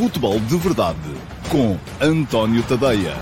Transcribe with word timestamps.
Futebol 0.00 0.40
de 0.40 0.56
Verdade 0.56 0.98
com 1.52 1.76
António 2.02 2.66
Tadeia. 2.66 3.12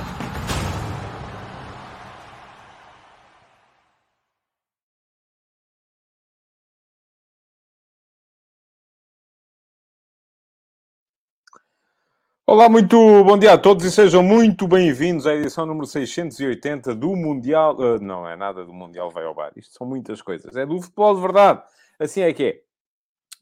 Olá, 12.46 12.68
muito 12.68 12.96
bom 13.24 13.36
dia 13.36 13.54
a 13.54 13.58
todos 13.58 13.84
e 13.84 13.90
sejam 13.90 14.22
muito 14.22 14.68
bem-vindos 14.68 15.26
à 15.26 15.34
edição 15.34 15.66
número 15.66 15.84
680 15.84 16.95
do 16.95 17.16
Mundial. 17.16 17.76
Uh, 17.76 17.98
não 18.00 18.24
é 18.29 18.36
nada 18.36 18.64
do 18.64 18.72
Mundial 18.72 19.10
Vai 19.10 19.24
ao 19.24 19.34
Bar, 19.34 19.50
isto 19.56 19.74
são 19.74 19.84
muitas 19.84 20.22
coisas. 20.22 20.54
É 20.54 20.64
do 20.64 20.80
futebol 20.80 21.16
de 21.16 21.22
verdade. 21.22 21.60
Assim 21.98 22.20
é 22.20 22.32
que 22.32 22.45
é. 22.45 22.60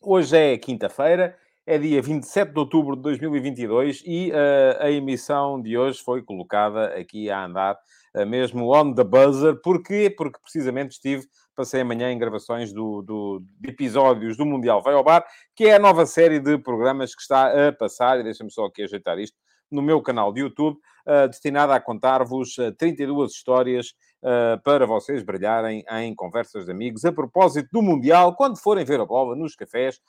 Hoje 0.01 0.35
é 0.39 0.57
quinta-feira, 0.57 1.37
é 1.67 1.77
dia 1.77 2.01
27 2.01 2.53
de 2.53 2.59
outubro 2.61 2.95
de 2.95 3.03
2022 3.03 4.03
e 4.07 4.31
uh, 4.31 4.85
a 4.85 4.91
emissão 4.91 5.61
de 5.61 5.77
hoje 5.77 6.01
foi 6.01 6.23
colocada 6.23 6.95
aqui 6.95 7.29
a 7.29 7.45
andar 7.45 7.77
uh, 8.15 8.25
mesmo 8.25 8.73
on 8.73 8.95
the 8.95 9.03
buzzer. 9.03 9.61
Porquê? 9.61 10.15
Porque 10.17 10.39
precisamente 10.41 10.93
estive 10.93 11.27
passei 11.57 11.81
amanhã 11.81 12.13
em 12.13 12.19
gravações 12.19 12.73
do, 12.73 13.03
do, 13.03 13.43
de 13.59 13.71
episódios 13.71 14.37
do 14.37 14.45
Mundial 14.45 14.83
Vai 14.83 14.95
ao 14.95 15.03
Bar, 15.03 15.25
que 15.57 15.65
é 15.65 15.75
a 15.75 15.79
nova 15.79 16.05
série 16.05 16.39
de 16.39 16.59
programas 16.59 17.15
que 17.15 17.23
está 17.23 17.69
a 17.69 17.73
passar, 17.73 18.21
e 18.21 18.23
deixa-me 18.23 18.53
só 18.53 18.67
aqui 18.67 18.83
ajeitar 18.83 19.19
isto, 19.19 19.37
no 19.71 19.83
meu 19.83 20.01
canal 20.03 20.33
de 20.33 20.43
YouTube, 20.43 20.77
uh, 20.77 21.27
destinada 21.29 21.75
a 21.75 21.81
contar-vos 21.81 22.59
uh, 22.59 22.73
32 22.73 23.33
histórias 23.33 23.95
uh, 24.27 24.61
para 24.63 24.85
vocês 24.85 25.23
brilharem 25.23 25.85
em 25.89 26.15
conversas 26.15 26.67
de 26.67 26.73
amigos 26.73 27.05
a 27.05 27.13
propósito 27.13 27.69
do 27.73 27.81
Mundial. 27.81 28.35
Quando 28.35 28.59
forem 28.59 28.85
ver 28.85 28.99
a 28.99 29.07
bola 29.07 29.37
nos 29.37 29.55
cafés, 29.55 30.01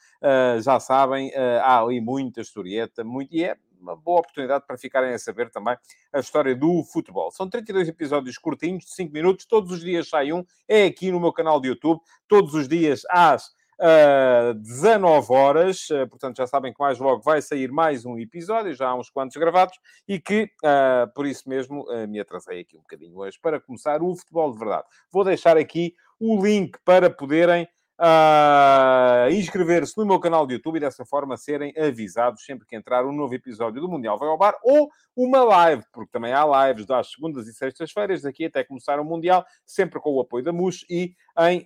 já 0.64 0.80
sabem, 0.80 1.32
há 1.62 1.80
ali 1.80 2.02
muita 2.02 2.42
historieta, 2.42 3.04
muito, 3.04 3.34
e 3.34 3.44
é 3.44 3.56
uma 3.80 3.96
boa 3.96 4.20
oportunidade 4.20 4.66
para 4.66 4.78
ficarem 4.78 5.14
a 5.14 5.20
saber 5.20 5.50
também 5.50 5.78
a 6.12 6.20
história 6.20 6.56
do 6.56 6.84
futebol. 6.84 7.32
São 7.32 7.50
32 7.50 7.88
episódios 7.88 8.38
curtinhos, 8.38 8.86
de 8.86 8.92
5 8.92 9.14
minutos, 9.14 9.46
todos 9.46 9.72
os 9.72 9.82
dias 9.82 10.10
sai 10.10 10.34
um, 10.34 10.44
é 10.68 10.86
aqui 10.86 11.12
no 11.12 11.20
meu 11.20 11.32
canal 11.32 11.60
de 11.60 11.70
YouTube, 11.70 12.02
todos 12.28 12.54
os 12.54 12.68
dias 12.68 13.04
às 13.10 13.56
uh, 13.80 14.54
19 14.54 15.34
horas, 15.34 15.90
uh, 15.90 16.08
portanto 16.08 16.38
já 16.38 16.48
sabem 16.48 16.74
que 16.74 16.80
mais 16.80 17.00
logo 17.00 17.22
vai 17.22 17.42
sair 17.42 17.72
mais 17.72 18.06
um 18.06 18.18
episódio, 18.18 18.74
já 18.74 18.90
há 18.90 18.96
uns 18.96 19.10
quantos 19.10 19.38
gravados, 19.38 19.78
e 20.08 20.20
que 20.20 20.50
uh, 20.64 21.12
por 21.14 21.26
isso 21.26 21.48
mesmo 21.48 21.84
uh, 21.84 22.08
me 22.08 22.20
atrasei 22.20 22.62
aqui 22.62 22.78
um 22.78 22.82
bocadinho 22.82 23.18
hoje 23.18 23.40
para 23.42 23.60
começar 23.60 24.02
o 24.02 24.16
futebol 24.16 24.52
de 24.52 24.60
verdade. 24.60 24.86
Vou 25.12 25.24
deixar 25.24 25.58
aqui 25.58 25.96
o 26.20 26.44
link 26.44 26.78
para 26.84 27.10
poderem 27.10 27.68
uh, 28.00 29.30
inscrever-se 29.32 29.98
no 29.98 30.06
meu 30.06 30.20
canal 30.20 30.46
de 30.46 30.54
YouTube 30.54 30.78
e 30.78 30.80
dessa 30.80 31.06
forma 31.06 31.38
serem 31.38 31.74
avisados 31.78 32.44
sempre 32.44 32.66
que 32.66 32.76
entrar 32.76 33.06
um 33.06 33.12
novo 33.12 33.34
episódio 33.34 33.82
do 33.82 33.90
Mundial 33.90 34.18
Vai 34.18 34.30
ao 34.30 34.38
Bar 34.38 34.56
ou 34.64 34.90
uma 35.16 35.44
live, 35.44 35.84
porque 35.92 36.12
também 36.12 36.32
há 36.32 36.68
lives 36.68 36.86
das 36.86 37.12
segundas 37.12 37.48
e 37.48 37.54
sextas-feiras, 37.54 38.22
daqui 38.22 38.46
até 38.46 38.64
começar 38.64 39.00
o 39.00 39.06
Mundial, 39.06 39.46
sempre 39.66 40.00
com 40.00 40.14
o 40.14 40.20
apoio 40.20 40.44
da 40.44 40.54
MUS 40.54 40.86
e 40.90 41.16
em, 41.40 41.66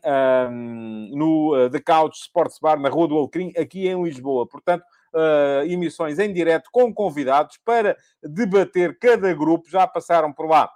no 1.12 1.56
uh, 1.56 1.70
The 1.70 1.80
Couch 1.80 2.18
Sports 2.18 2.60
Bar, 2.62 2.80
na 2.80 2.90
Rua 2.90 3.08
do 3.08 3.18
Alecrim, 3.18 3.52
aqui 3.58 3.88
em 3.88 4.04
Lisboa. 4.04 4.48
Portanto, 4.48 4.84
Uh, 5.14 5.68
emissões 5.70 6.20
em 6.20 6.32
direto 6.32 6.70
com 6.72 6.94
convidados 6.94 7.60
para 7.66 7.98
debater 8.24 8.98
cada 8.98 9.34
grupo. 9.34 9.70
Já 9.70 9.86
passaram 9.86 10.32
por 10.32 10.48
lá 10.48 10.72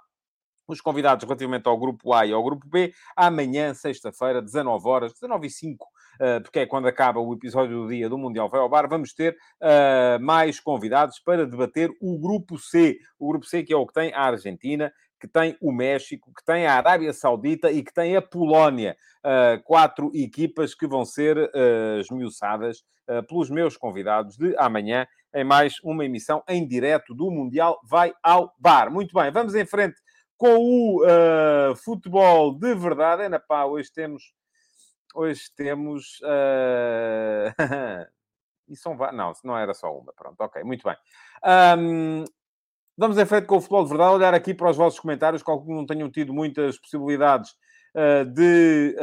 os 0.66 0.80
convidados 0.80 1.24
relativamente 1.24 1.68
ao 1.68 1.78
grupo 1.78 2.12
A 2.12 2.26
e 2.26 2.32
ao 2.32 2.42
grupo 2.42 2.66
B, 2.68 2.92
amanhã, 3.14 3.74
sexta-feira, 3.74 4.42
19 4.42 4.88
horas, 4.88 5.12
19 5.12 5.46
e 5.46 5.50
5, 5.50 5.86
eh, 6.20 6.40
porque 6.40 6.60
é 6.60 6.66
quando 6.66 6.88
acaba 6.88 7.20
o 7.20 7.34
episódio 7.34 7.82
do 7.82 7.88
dia 7.88 8.08
do 8.08 8.18
Mundial 8.18 8.48
Vai 8.48 8.60
ao 8.60 8.68
Bar, 8.68 8.88
vamos 8.88 9.12
ter 9.12 9.36
uh, 9.62 10.22
mais 10.22 10.58
convidados 10.60 11.18
para 11.20 11.46
debater 11.46 11.90
o 12.00 12.18
grupo 12.18 12.58
C. 12.58 12.98
O 13.18 13.28
grupo 13.28 13.46
C 13.46 13.62
que 13.62 13.72
é 13.72 13.76
o 13.76 13.86
que 13.86 13.92
tem 13.92 14.12
a 14.14 14.22
Argentina, 14.22 14.92
que 15.20 15.28
tem 15.28 15.56
o 15.60 15.72
México, 15.72 16.32
que 16.36 16.44
tem 16.44 16.66
a 16.66 16.74
Arábia 16.74 17.12
Saudita 17.12 17.70
e 17.70 17.82
que 17.82 17.92
tem 17.92 18.16
a 18.16 18.22
Polónia. 18.22 18.96
Uh, 19.24 19.62
quatro 19.64 20.10
equipas 20.14 20.74
que 20.74 20.86
vão 20.86 21.04
ser 21.04 21.36
uh, 21.36 22.00
esmiuçadas 22.00 22.78
uh, 23.08 23.26
pelos 23.26 23.50
meus 23.50 23.76
convidados 23.76 24.36
de 24.36 24.56
amanhã 24.56 25.06
em 25.34 25.44
mais 25.44 25.74
uma 25.82 26.04
emissão 26.04 26.42
em 26.48 26.66
direto 26.66 27.14
do 27.14 27.30
Mundial 27.30 27.78
Vai 27.84 28.14
ao 28.22 28.54
Bar. 28.58 28.90
Muito 28.90 29.12
bem, 29.14 29.30
vamos 29.30 29.54
em 29.54 29.66
frente 29.66 29.96
com 30.36 30.58
o 30.58 31.04
uh, 31.04 31.74
futebol 31.76 32.52
de 32.56 32.74
verdade. 32.74 33.24
Ana 33.24 33.40
pá, 33.40 33.64
hoje 33.64 33.90
temos. 33.92 34.34
Hoje 35.14 35.42
temos. 35.56 36.20
Uh... 36.20 37.54
e 38.68 38.76
são 38.76 38.96
Não, 39.12 39.32
não 39.44 39.58
era 39.58 39.72
só 39.74 39.96
uma. 39.96 40.12
Pronto, 40.12 40.40
ok, 40.40 40.62
muito 40.62 40.84
bem. 40.84 40.96
Um, 41.78 42.24
vamos 42.96 43.16
em 43.18 43.26
frente 43.26 43.46
com 43.46 43.56
o 43.56 43.60
futebol 43.60 43.84
de 43.84 43.90
verdade. 43.90 44.14
Olhar 44.14 44.34
aqui 44.34 44.52
para 44.52 44.70
os 44.70 44.76
vossos 44.76 45.00
comentários, 45.00 45.42
que 45.42 45.50
alguns 45.50 45.74
não 45.74 45.86
tenham 45.86 46.10
tido 46.10 46.32
muitas 46.32 46.78
possibilidades 46.78 47.52
uh, 47.94 48.24
de. 48.24 48.96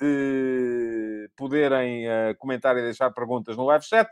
de 0.00 1.30
poderem 1.36 2.04
comentar 2.38 2.76
e 2.76 2.82
deixar 2.82 3.12
perguntas 3.12 3.56
no 3.56 3.64
live 3.66 3.84
chat, 3.84 4.08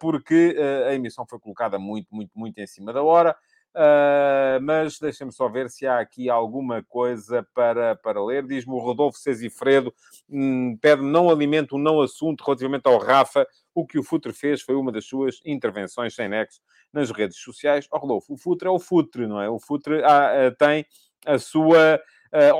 porque 0.00 0.56
a 0.88 0.94
emissão 0.94 1.26
foi 1.28 1.38
colocada 1.38 1.78
muito, 1.78 2.14
muito, 2.14 2.30
muito 2.34 2.58
em 2.58 2.66
cima 2.66 2.94
da 2.94 3.02
hora. 3.02 3.36
Uh, 3.76 4.58
mas 4.62 4.98
deixem-me 4.98 5.30
só 5.30 5.50
ver 5.50 5.68
se 5.68 5.86
há 5.86 5.98
aqui 5.98 6.30
alguma 6.30 6.82
coisa 6.82 7.46
para, 7.54 7.94
para 7.94 8.24
ler. 8.24 8.46
Diz-me 8.46 8.72
o 8.72 8.78
Rodolfo 8.78 9.18
Cezifredo, 9.18 9.92
hum, 10.30 10.78
pede-me 10.80 11.10
não 11.10 11.28
alimento, 11.28 11.76
não 11.76 12.00
assunto 12.00 12.42
relativamente 12.42 12.86
ao 12.86 12.96
Rafa. 12.96 13.46
O 13.74 13.86
que 13.86 13.98
o 13.98 14.02
Futre 14.02 14.32
fez 14.32 14.62
foi 14.62 14.74
uma 14.74 14.90
das 14.90 15.04
suas 15.04 15.42
intervenções 15.44 16.14
sem 16.14 16.26
nexo 16.26 16.62
nas 16.90 17.10
redes 17.10 17.36
sociais. 17.36 17.86
Oh, 17.92 17.98
Rodolfo, 17.98 18.32
o 18.32 18.38
Futre 18.38 18.66
é 18.66 18.70
o 18.70 18.78
Futre, 18.78 19.26
não 19.26 19.42
é? 19.42 19.50
O 19.50 19.60
Futre 19.60 20.02
ah, 20.02 20.46
ah, 20.46 20.50
tem 20.58 20.86
a 21.26 21.38
sua 21.38 22.00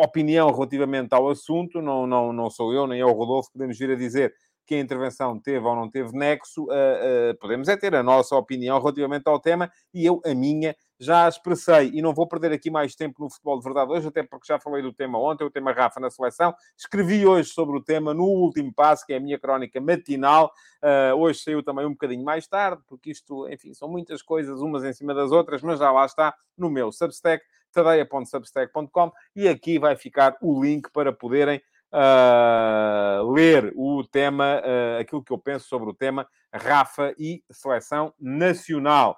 opinião 0.03 0.51
relativamente 0.53 1.15
ao 1.15 1.31
assunto. 1.31 1.81
Não, 1.81 2.07
não, 2.07 2.31
não 2.31 2.51
sou 2.51 2.75
eu, 2.75 2.87
nem 2.87 3.01
é 3.01 3.07
o 3.07 3.13
Rodolfo. 3.13 3.53
Podemos 3.53 3.79
vir 3.79 3.91
a 3.91 3.97
dizer 3.97 4.35
que 4.67 4.75
a 4.75 4.81
intervenção 4.81 5.39
teve 5.39 5.65
ou 5.65 5.77
não 5.77 5.89
teve 5.89 6.13
nexo, 6.13 6.65
uh, 6.65 6.67
uh, 6.67 7.39
podemos 7.41 7.69
é 7.69 7.77
ter 7.77 7.95
a 7.95 8.03
nossa 8.03 8.35
opinião 8.35 8.79
relativamente 8.79 9.27
ao 9.27 9.39
tema 9.39 9.71
e 9.95 10.05
eu 10.05 10.21
a 10.25 10.35
minha 10.35 10.75
já 10.99 11.29
expressei 11.29 11.91
e 11.93 12.01
não 12.01 12.15
vou 12.15 12.27
perder 12.27 12.53
aqui 12.53 12.71
mais 12.71 12.95
tempo 12.95 13.23
no 13.23 13.31
futebol 13.31 13.59
de 13.59 13.65
verdade 13.65 13.93
hoje, 13.93 14.09
até 14.09 14.23
porque 14.23 14.47
já 14.47 14.59
falei 14.59 14.83
do 14.83 14.93
tema 14.93 15.19
ontem, 15.19 15.45
o 15.45 15.51
tema 15.51 15.73
Rafa 15.73 16.01
na 16.01 16.11
seleção. 16.11 16.55
Escrevi 16.77 17.27
hoje 17.27 17.51
sobre 17.51 17.77
o 17.77 17.83
tema 17.83 18.15
no 18.15 18.25
último 18.25 18.73
passo, 18.73 19.05
que 19.05 19.13
é 19.13 19.17
a 19.17 19.21
minha 19.21 19.39
crónica 19.39 19.81
matinal. 19.81 20.51
Uh, 20.83 21.15
hoje 21.17 21.41
saiu 21.41 21.63
também 21.63 21.87
um 21.87 21.91
bocadinho 21.91 22.25
mais 22.25 22.47
tarde, 22.47 22.83
porque 22.87 23.11
isto, 23.11 23.49
enfim, 23.49 23.75
são 23.75 23.89
muitas 23.89 24.23
coisas 24.23 24.61
umas 24.61 24.85
em 24.85 24.93
cima 24.93 25.15
das 25.15 25.31
outras, 25.33 25.63
mas 25.63 25.79
já 25.79 25.91
lá 25.93 26.07
está 26.07 26.35
no 26.57 26.71
meu 26.71 26.91
Substack, 26.91 27.45
tadeia.substack.com, 27.73 29.13
e 29.35 29.49
aqui 29.49 29.79
vai 29.79 29.97
ficar 29.97 30.37
o 30.41 30.63
link 30.63 30.91
para 30.91 31.13
poderem 31.13 31.61
uh, 31.93 33.31
ler 33.33 33.73
o 33.77 34.05
tema, 34.05 34.61
uh, 34.61 35.01
aquilo 35.01 35.23
que 35.23 35.33
eu 35.33 35.39
penso 35.39 35.69
sobre 35.69 35.91
o 35.91 35.95
tema 35.95 36.27
Rafa 36.53 37.15
e 37.19 37.43
seleção 37.51 38.13
nacional. 38.21 39.17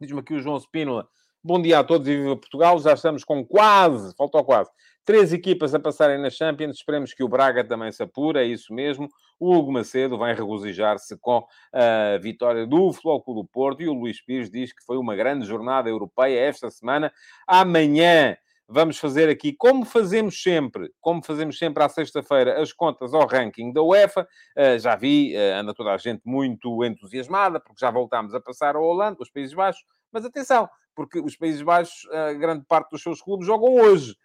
Diz-me 0.00 0.20
aqui 0.20 0.34
o 0.34 0.40
João 0.40 0.58
Spínola. 0.58 1.08
Bom 1.42 1.62
dia 1.62 1.78
a 1.78 1.84
todos 1.84 2.08
e 2.08 2.16
viva 2.16 2.36
Portugal. 2.36 2.78
Já 2.80 2.94
estamos 2.94 3.22
com 3.22 3.46
quase, 3.46 4.14
faltou 4.16 4.44
quase, 4.44 4.68
três 5.04 5.32
equipas 5.32 5.72
a 5.74 5.78
passarem 5.78 6.20
na 6.20 6.28
Champions. 6.28 6.76
Esperemos 6.76 7.14
que 7.14 7.22
o 7.22 7.28
Braga 7.28 7.62
também 7.62 7.92
se 7.92 8.02
apure, 8.02 8.40
é 8.40 8.44
isso 8.44 8.74
mesmo. 8.74 9.08
O 9.38 9.54
Hugo 9.54 9.70
Macedo 9.70 10.18
vai 10.18 10.34
regozijar-se 10.34 11.16
com 11.18 11.46
a 11.72 12.18
vitória 12.18 12.66
do 12.66 12.92
Flóculo 12.92 13.42
do 13.42 13.48
Porto 13.48 13.80
e 13.80 13.88
o 13.88 13.94
Luís 13.94 14.20
Pires 14.20 14.50
diz 14.50 14.72
que 14.72 14.84
foi 14.84 14.96
uma 14.96 15.14
grande 15.14 15.46
jornada 15.46 15.88
europeia 15.88 16.40
esta 16.40 16.70
semana. 16.70 17.12
Amanhã 17.46 18.36
vamos 18.68 18.98
fazer 18.98 19.28
aqui, 19.28 19.52
como 19.52 19.84
fazemos 19.84 20.42
sempre, 20.42 20.90
como 21.00 21.22
fazemos 21.22 21.58
sempre 21.58 21.82
à 21.82 21.88
sexta-feira, 21.88 22.60
as 22.60 22.72
contas 22.72 23.14
ao 23.14 23.26
ranking 23.26 23.72
da 23.72 23.82
UEFA. 23.82 24.26
Uh, 24.56 24.78
já 24.78 24.96
vi, 24.96 25.34
uh, 25.36 25.60
anda 25.60 25.72
toda 25.72 25.92
a 25.92 25.96
gente 25.96 26.22
muito 26.24 26.84
entusiasmada, 26.84 27.60
porque 27.60 27.80
já 27.80 27.90
voltámos 27.90 28.34
a 28.34 28.40
passar 28.40 28.76
ao 28.76 28.82
Holanda, 28.82 29.18
os 29.20 29.30
Países 29.30 29.54
Baixos. 29.54 29.84
Mas 30.12 30.24
atenção, 30.24 30.68
porque 30.94 31.20
os 31.20 31.36
Países 31.36 31.62
Baixos, 31.62 32.08
a 32.10 32.32
uh, 32.32 32.38
grande 32.38 32.64
parte 32.66 32.90
dos 32.90 33.02
seus 33.02 33.22
clubes 33.22 33.46
jogam 33.46 33.74
hoje. 33.74 34.16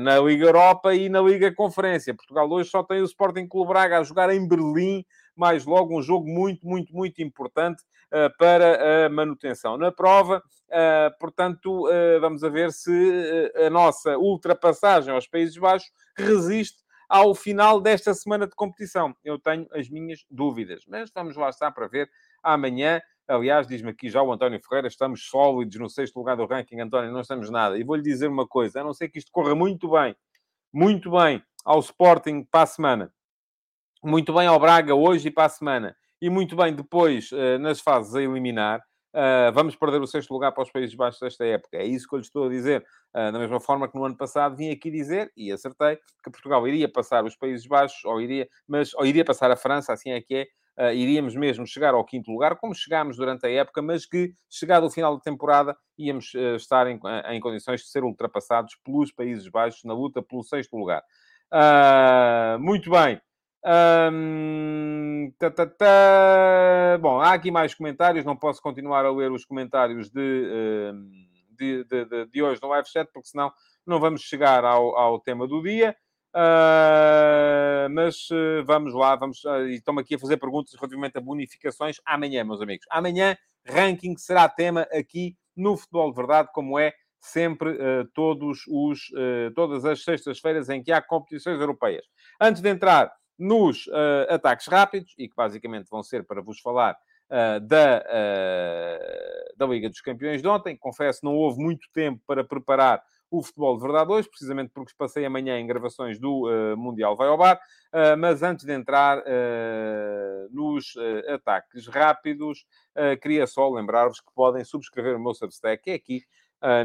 Na 0.00 0.18
Liga 0.18 0.44
Europa 0.44 0.94
e 0.94 1.08
na 1.08 1.22
Liga 1.22 1.50
Conferência. 1.54 2.14
Portugal 2.14 2.46
hoje 2.50 2.68
só 2.68 2.82
tem 2.82 3.00
o 3.00 3.06
Sporting 3.06 3.48
Clube 3.48 3.70
Braga 3.70 3.98
a 3.98 4.02
jogar 4.02 4.28
em 4.28 4.46
Berlim, 4.46 5.02
mais 5.38 5.64
logo 5.64 5.96
um 5.96 6.02
jogo 6.02 6.28
muito, 6.28 6.66
muito, 6.66 6.94
muito 6.94 7.22
importante 7.22 7.82
uh, 8.12 8.36
para 8.38 9.06
a 9.06 9.08
manutenção 9.08 9.76
na 9.76 9.92
prova. 9.92 10.42
Uh, 10.68 11.18
portanto, 11.18 11.84
vamos 12.20 12.44
a 12.44 12.48
ver 12.48 12.72
se 12.72 13.52
a 13.66 13.70
nossa 13.70 14.18
ultrapassagem 14.18 15.12
aos 15.12 15.26
Países 15.26 15.56
Baixos 15.56 15.90
resiste 16.16 16.78
ao 17.08 17.34
final 17.34 17.80
desta 17.80 18.12
semana 18.12 18.46
de 18.46 18.54
competição. 18.54 19.14
Eu 19.24 19.38
tenho 19.38 19.66
as 19.72 19.88
minhas 19.88 20.24
dúvidas, 20.30 20.84
mas 20.86 21.10
vamos 21.14 21.36
lá 21.36 21.48
estar 21.48 21.70
para 21.72 21.88
ver 21.88 22.08
amanhã. 22.42 23.00
Aliás, 23.26 23.66
diz-me 23.66 23.90
aqui 23.90 24.10
já 24.10 24.22
o 24.22 24.32
António 24.32 24.60
Ferreira, 24.60 24.88
estamos 24.88 25.26
sólidos 25.26 25.78
no 25.78 25.88
sexto 25.88 26.16
lugar 26.16 26.36
do 26.36 26.46
ranking. 26.46 26.80
António, 26.80 27.12
não 27.12 27.20
estamos 27.20 27.50
nada. 27.50 27.78
E 27.78 27.84
vou-lhe 27.84 28.02
dizer 28.02 28.28
uma 28.28 28.46
coisa, 28.46 28.80
a 28.80 28.84
não 28.84 28.92
ser 28.92 29.08
que 29.08 29.18
isto 29.18 29.30
corra 29.32 29.54
muito 29.54 29.90
bem, 29.90 30.14
muito 30.72 31.10
bem 31.10 31.42
ao 31.64 31.80
Sporting 31.80 32.44
para 32.50 32.62
a 32.62 32.66
semana, 32.66 33.12
muito 34.02 34.32
bem 34.32 34.46
ao 34.46 34.58
Braga 34.58 34.94
hoje 34.94 35.28
e 35.28 35.30
para 35.30 35.46
a 35.46 35.48
semana, 35.48 35.96
E 36.20 36.28
muito 36.28 36.56
bem, 36.56 36.74
depois, 36.74 37.30
nas 37.60 37.80
fases 37.80 38.14
a 38.14 38.22
eliminar, 38.22 38.80
vamos 39.54 39.76
perder 39.76 40.00
o 40.00 40.06
sexto 40.06 40.32
lugar 40.32 40.52
para 40.52 40.64
os 40.64 40.70
Países 40.70 40.94
Baixos 40.94 41.20
desta 41.20 41.44
época. 41.44 41.76
É 41.76 41.84
isso 41.84 42.08
que 42.08 42.14
eu 42.14 42.18
lhe 42.18 42.24
estou 42.24 42.46
a 42.46 42.48
dizer. 42.48 42.84
da 43.14 43.38
mesma 43.38 43.60
forma 43.60 43.88
que 43.88 43.96
no 43.96 44.04
ano 44.04 44.16
passado 44.16 44.56
vim 44.56 44.70
aqui 44.70 44.90
dizer, 44.90 45.30
e 45.36 45.52
acertei, 45.52 45.96
que 46.24 46.30
Portugal 46.30 46.66
iria 46.66 46.90
passar 46.90 47.24
os 47.24 47.36
Países 47.36 47.66
Baixos, 47.66 48.04
ou 48.04 48.20
iria, 48.20 48.48
mas, 48.66 48.92
ou 48.94 49.06
iria 49.06 49.24
passar 49.24 49.50
a 49.50 49.56
França, 49.56 49.92
assim 49.92 50.10
é 50.10 50.20
que 50.20 50.34
é, 50.34 50.46
uh, 50.78 50.92
iríamos 50.92 51.34
mesmo 51.34 51.66
chegar 51.66 51.94
ao 51.94 52.04
quinto 52.04 52.30
lugar, 52.30 52.56
como 52.56 52.74
chegámos 52.74 53.16
durante 53.16 53.46
a 53.46 53.50
época, 53.50 53.82
mas 53.82 54.06
que, 54.06 54.32
chegado 54.48 54.86
o 54.86 54.90
final 54.90 55.16
da 55.16 55.22
temporada, 55.22 55.76
íamos 55.98 56.32
uh, 56.34 56.56
estar 56.56 56.86
em, 56.86 56.98
em, 57.30 57.40
condições 57.40 57.80
de 57.80 57.88
ser 57.88 58.04
ultrapassados 58.04 58.76
pelos 58.84 59.12
Países 59.12 59.48
Baixos 59.48 59.82
na 59.84 59.92
luta 59.92 60.22
pelo 60.22 60.44
sexto 60.44 60.76
lugar. 60.76 61.02
Uh, 61.52 62.58
muito 62.60 62.90
bem. 62.90 63.20
Tá, 63.62 65.50
tá, 65.50 65.66
tá. 65.66 66.98
Bom, 67.00 67.20
há 67.20 67.32
aqui 67.32 67.50
mais 67.50 67.74
comentários, 67.74 68.24
não 68.24 68.36
posso 68.36 68.62
continuar 68.62 69.04
a 69.04 69.10
ler 69.10 69.30
os 69.30 69.44
comentários 69.44 70.10
de, 70.10 70.92
de, 71.50 71.84
de, 71.84 72.26
de 72.26 72.42
hoje 72.42 72.60
no 72.62 72.68
live 72.68 72.88
chat, 72.88 73.08
porque 73.12 73.28
senão 73.28 73.52
não 73.86 73.98
vamos 73.98 74.22
chegar 74.22 74.64
ao, 74.64 74.96
ao 74.96 75.20
tema 75.20 75.46
do 75.46 75.62
dia. 75.62 75.96
Uh, 76.34 77.88
mas 77.90 78.28
uh, 78.30 78.62
vamos 78.64 78.94
lá, 78.94 79.16
vamos. 79.16 79.42
Uh, 79.44 79.66
e 79.68 79.74
estão 79.74 79.98
aqui 79.98 80.14
a 80.14 80.18
fazer 80.18 80.36
perguntas 80.36 80.74
relativamente 80.74 81.16
a 81.16 81.20
bonificações 81.20 81.96
amanhã, 82.04 82.44
meus 82.44 82.60
amigos. 82.60 82.86
Amanhã, 82.90 83.36
ranking 83.66 84.16
será 84.16 84.48
tema 84.48 84.82
aqui 84.92 85.36
no 85.56 85.76
Futebol 85.76 86.10
de 86.10 86.16
Verdade, 86.16 86.48
como 86.52 86.78
é 86.78 86.92
sempre 87.20 87.76
todos 88.14 88.60
os, 88.68 89.10
todas 89.56 89.84
as 89.84 90.04
sextas-feiras 90.04 90.68
em 90.68 90.80
que 90.80 90.92
há 90.92 91.02
competições 91.02 91.60
europeias. 91.60 92.06
Antes 92.40 92.62
de 92.62 92.68
entrar 92.68 93.12
nos 93.38 93.88
ataques 94.28 94.66
rápidos, 94.66 95.14
e 95.18 95.28
que 95.28 95.34
basicamente 95.34 95.88
vão 95.90 96.02
ser 96.02 96.24
para 96.24 96.42
vos 96.42 96.60
falar 96.60 96.96
da, 97.62 98.04
da 99.56 99.66
Liga 99.66 99.88
dos 99.88 100.00
Campeões 100.00 100.40
de 100.40 100.48
ontem, 100.48 100.76
confesso, 100.76 101.24
não 101.24 101.36
houve 101.36 101.60
muito 101.60 101.88
tempo 101.92 102.20
para 102.26 102.42
preparar 102.42 103.02
o 103.30 103.42
Futebol 103.42 103.76
de 103.76 103.82
Verdade 103.82 104.10
hoje, 104.10 104.28
precisamente 104.28 104.70
porque 104.72 104.92
passei 104.96 105.24
amanhã 105.24 105.58
em 105.58 105.66
gravações 105.66 106.18
do 106.18 106.48
uh, 106.48 106.76
Mundial 106.76 107.16
Vai 107.16 107.28
ao 107.28 107.36
Bar. 107.36 107.60
Uh, 107.92 108.16
mas 108.18 108.42
antes 108.42 108.64
de 108.64 108.72
entrar 108.72 109.18
uh, 109.18 110.48
nos 110.50 110.94
ataques 111.28 111.86
rápidos, 111.86 112.64
queria 113.22 113.46
só 113.46 113.68
lembrar-vos 113.70 114.20
que 114.20 114.32
podem 114.34 114.64
subscrever 114.64 115.16
o 115.16 115.20
meu 115.20 115.34
Substack, 115.34 115.82
que 115.82 115.90
é 115.90 115.94
aqui. 115.94 116.22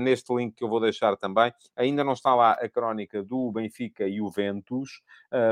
Neste 0.01 0.33
link 0.33 0.55
que 0.55 0.63
eu 0.63 0.69
vou 0.69 0.79
deixar 0.79 1.15
também. 1.17 1.51
Ainda 1.75 2.03
não 2.03 2.13
está 2.13 2.35
lá 2.35 2.53
a 2.53 2.69
crónica 2.69 3.23
do 3.23 3.51
Benfica 3.51 4.07
e 4.07 4.21
o 4.21 4.29
Ventus, 4.29 5.01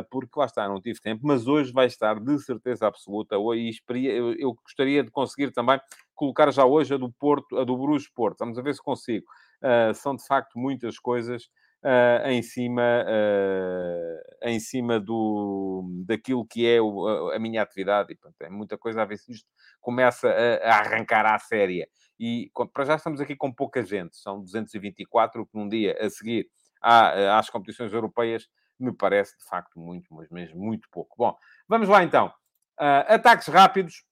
porque 0.10 0.40
lá 0.40 0.46
está, 0.46 0.68
não 0.68 0.82
tive 0.82 1.00
tempo, 1.00 1.22
mas 1.24 1.48
hoje 1.48 1.72
vai 1.72 1.88
estar 1.88 2.20
de 2.20 2.40
certeza 2.40 2.88
absoluta. 2.88 3.36
Eu, 3.36 4.34
eu 4.34 4.54
gostaria 4.54 5.04
de 5.04 5.12
conseguir 5.12 5.52
também 5.52 5.80
colocar 6.22 6.52
já 6.52 6.64
hoje 6.64 6.94
a 6.94 6.98
do 6.98 7.12
Porto, 7.12 7.58
a 7.58 7.64
do 7.64 7.76
Bruges 7.76 8.08
Porto. 8.08 8.38
Vamos 8.40 8.62
ver 8.62 8.76
se 8.76 8.82
consigo. 8.82 9.26
Uh, 9.62 9.92
são 9.96 10.16
de 10.16 10.24
facto 10.26 10.58
muitas 10.58 11.00
coisas 11.00 11.46
uh, 11.84 12.28
em 12.28 12.44
cima, 12.44 13.04
uh, 13.08 14.48
em 14.48 14.60
cima 14.60 15.00
do, 15.00 15.84
daquilo 16.06 16.46
que 16.46 16.68
é 16.68 16.80
o, 16.80 17.08
a, 17.08 17.36
a, 17.36 17.40
minha 17.40 17.62
atividade. 17.62 18.14
E, 18.14 18.16
portanto, 18.16 18.42
é 18.42 18.50
muita 18.52 18.78
coisa 18.78 19.02
a 19.02 19.06
ver 19.06 19.18
se 19.18 19.32
isto 19.32 19.48
começa 19.80 20.30
a, 20.30 20.70
a 20.70 20.80
arrancar 20.80 21.26
à 21.26 21.40
séria. 21.40 21.88
E 22.22 22.52
para 22.72 22.86
já 22.86 22.96
estamos 22.96 23.20
aqui 23.20 23.36
com 23.36 23.52
pouca 23.52 23.84
gente, 23.84 24.16
são 24.16 24.40
224, 24.40 25.44
que 25.44 25.58
num 25.58 25.68
dia 25.68 25.98
a 26.00 26.08
seguir 26.08 26.48
à, 26.80 27.40
às 27.40 27.50
competições 27.50 27.92
europeias 27.92 28.48
me 28.80 28.94
parece 28.94 29.36
de 29.40 29.44
facto 29.46 29.80
muito, 29.80 30.14
mas 30.14 30.30
mesmo 30.30 30.60
muito 30.60 30.88
pouco. 30.92 31.16
Bom, 31.18 31.36
vamos 31.68 31.90
lá 31.90 32.04
então. 32.04 32.32
ataques 32.78 33.48
rápidos 33.48 34.06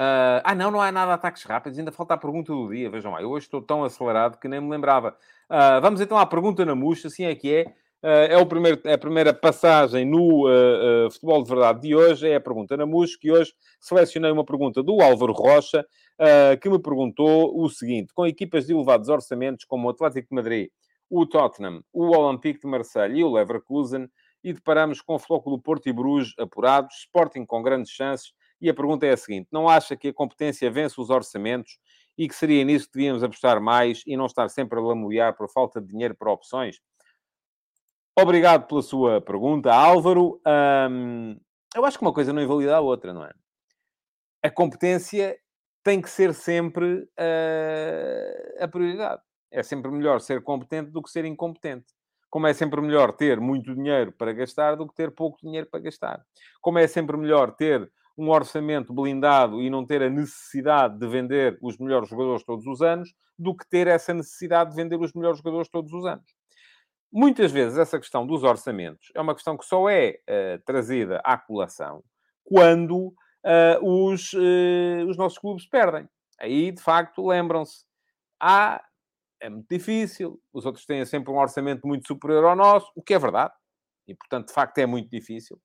Uh, 0.00 0.40
ah, 0.44 0.54
não, 0.54 0.70
não 0.70 0.80
há 0.80 0.90
nada 0.90 1.08
de 1.08 1.14
ataques 1.16 1.42
rápidos, 1.42 1.78
ainda 1.78 1.92
falta 1.92 2.14
a 2.14 2.16
pergunta 2.16 2.50
do 2.50 2.70
dia. 2.70 2.88
Vejam 2.88 3.12
lá, 3.12 3.20
eu 3.20 3.28
hoje 3.28 3.44
estou 3.44 3.60
tão 3.60 3.84
acelerado 3.84 4.38
que 4.38 4.48
nem 4.48 4.58
me 4.58 4.70
lembrava. 4.70 5.14
Uh, 5.44 5.78
vamos 5.82 6.00
então 6.00 6.16
à 6.16 6.24
pergunta 6.24 6.64
na 6.64 6.74
murcha, 6.74 7.08
assim 7.08 7.24
é 7.24 7.34
que 7.34 7.54
é. 7.54 7.74
Uh, 8.02 8.30
é, 8.30 8.36
o 8.38 8.46
primeiro, 8.46 8.80
é 8.84 8.94
a 8.94 8.98
primeira 8.98 9.34
passagem 9.34 10.06
no 10.06 10.44
Futebol 11.10 11.42
de 11.42 11.50
Verdade 11.50 11.80
de 11.82 11.94
hoje, 11.94 12.28
é 12.28 12.36
a 12.36 12.40
pergunta 12.40 12.76
na 12.76 12.86
murcha, 12.86 13.16
que 13.20 13.30
hoje 13.30 13.52
selecionei 13.78 14.30
uma 14.30 14.44
pergunta 14.44 14.82
do 14.82 15.00
Álvaro 15.00 15.32
Rocha, 15.32 15.84
que 16.60 16.70
me 16.70 16.78
perguntou 16.78 17.58
o 17.60 17.68
seguinte: 17.68 18.12
com 18.14 18.26
equipas 18.26 18.66
de 18.66 18.72
elevados 18.72 19.08
orçamentos 19.08 19.64
como 19.64 19.86
o 19.86 19.90
Atlético 19.90 20.28
de 20.28 20.34
Madrid, 20.34 20.68
o 21.10 21.26
Tottenham, 21.26 21.82
o 21.92 22.16
Olympique 22.16 22.60
de 22.60 22.66
Marseille 22.66 23.20
e 23.20 23.24
o 23.24 23.32
Leverkusen, 23.32 24.08
e 24.42 24.52
deparamos 24.52 25.02
com 25.02 25.14
o 25.14 25.18
Flóculo 25.18 25.60
Porto 25.60 25.88
e 25.88 25.92
Bruges 25.92 26.32
apurados, 26.38 26.96
Sporting 27.00 27.44
com 27.44 27.62
grandes 27.62 27.90
chances 27.90 28.32
e 28.60 28.68
a 28.68 28.74
pergunta 28.74 29.06
é 29.06 29.12
a 29.12 29.16
seguinte: 29.16 29.48
não 29.50 29.68
acha 29.68 29.96
que 29.96 30.08
a 30.08 30.14
competência 30.14 30.70
vence 30.70 31.00
os 31.00 31.10
orçamentos 31.10 31.78
e 32.16 32.28
que 32.28 32.34
seria 32.34 32.62
nisso 32.64 32.86
que 32.86 32.98
devíamos 32.98 33.22
apostar 33.22 33.60
mais 33.60 34.02
e 34.06 34.16
não 34.16 34.26
estar 34.26 34.48
sempre 34.50 34.78
a 34.78 34.82
lamoiar 34.82 35.34
por 35.36 35.50
falta 35.50 35.80
de 35.80 35.88
dinheiro 35.88 36.14
para 36.14 36.30
opções? 36.30 36.78
Obrigado 38.22 38.66
pela 38.66 38.82
sua 38.82 39.20
pergunta, 39.20 39.72
Álvaro. 39.72 40.40
Hum, 40.90 41.38
eu 41.74 41.84
acho 41.86 41.98
que 41.98 42.04
uma 42.04 42.12
coisa 42.12 42.32
não 42.32 42.42
invalida 42.42 42.76
a 42.76 42.80
outra, 42.80 43.14
não 43.14 43.24
é? 43.24 43.30
A 44.42 44.50
competência 44.50 45.38
tem 45.82 46.02
que 46.02 46.10
ser 46.10 46.34
sempre 46.34 47.02
uh, 47.02 48.62
a 48.64 48.68
prioridade. 48.68 49.22
É 49.50 49.62
sempre 49.62 49.90
melhor 49.90 50.20
ser 50.20 50.42
competente 50.42 50.90
do 50.90 51.02
que 51.02 51.10
ser 51.10 51.24
incompetente. 51.24 51.86
Como 52.28 52.46
é 52.46 52.52
sempre 52.52 52.80
melhor 52.80 53.12
ter 53.12 53.40
muito 53.40 53.74
dinheiro 53.74 54.12
para 54.12 54.32
gastar 54.32 54.76
do 54.76 54.86
que 54.86 54.94
ter 54.94 55.10
pouco 55.12 55.38
dinheiro 55.42 55.66
para 55.70 55.80
gastar. 55.80 56.22
Como 56.60 56.78
é 56.78 56.86
sempre 56.86 57.16
melhor 57.16 57.56
ter 57.56 57.90
um 58.18 58.28
orçamento 58.28 58.92
blindado 58.92 59.62
e 59.62 59.70
não 59.70 59.86
ter 59.86 60.02
a 60.02 60.10
necessidade 60.10 60.98
de 60.98 61.08
vender 61.08 61.58
os 61.62 61.78
melhores 61.78 62.08
jogadores 62.08 62.44
todos 62.44 62.66
os 62.66 62.82
anos, 62.82 63.14
do 63.38 63.56
que 63.56 63.66
ter 63.68 63.86
essa 63.86 64.12
necessidade 64.12 64.70
de 64.70 64.76
vender 64.76 65.00
os 65.00 65.14
melhores 65.14 65.38
jogadores 65.38 65.70
todos 65.70 65.90
os 65.92 66.04
anos. 66.04 66.39
Muitas 67.12 67.50
vezes 67.50 67.76
essa 67.76 67.98
questão 67.98 68.26
dos 68.26 68.44
orçamentos 68.44 69.10
é 69.14 69.20
uma 69.20 69.34
questão 69.34 69.56
que 69.56 69.64
só 69.64 69.88
é 69.88 70.18
uh, 70.28 70.62
trazida 70.64 71.20
à 71.24 71.36
colação 71.36 72.04
quando 72.44 73.08
uh, 73.44 73.82
os, 73.82 74.32
uh, 74.32 75.06
os 75.08 75.16
nossos 75.16 75.38
clubes 75.38 75.66
perdem. 75.66 76.08
Aí, 76.38 76.72
de 76.72 76.80
facto, 76.80 77.26
lembram-se. 77.26 77.84
Ah, 78.40 78.82
é 79.40 79.48
muito 79.48 79.66
difícil, 79.68 80.40
os 80.52 80.64
outros 80.66 80.86
têm 80.86 81.04
sempre 81.04 81.32
um 81.32 81.38
orçamento 81.38 81.86
muito 81.86 82.06
superior 82.06 82.44
ao 82.44 82.56
nosso, 82.56 82.90
o 82.94 83.02
que 83.02 83.14
é 83.14 83.18
verdade. 83.18 83.52
E, 84.06 84.14
portanto, 84.14 84.48
de 84.48 84.54
facto, 84.54 84.78
é 84.78 84.86
muito 84.86 85.10
difícil. 85.10 85.60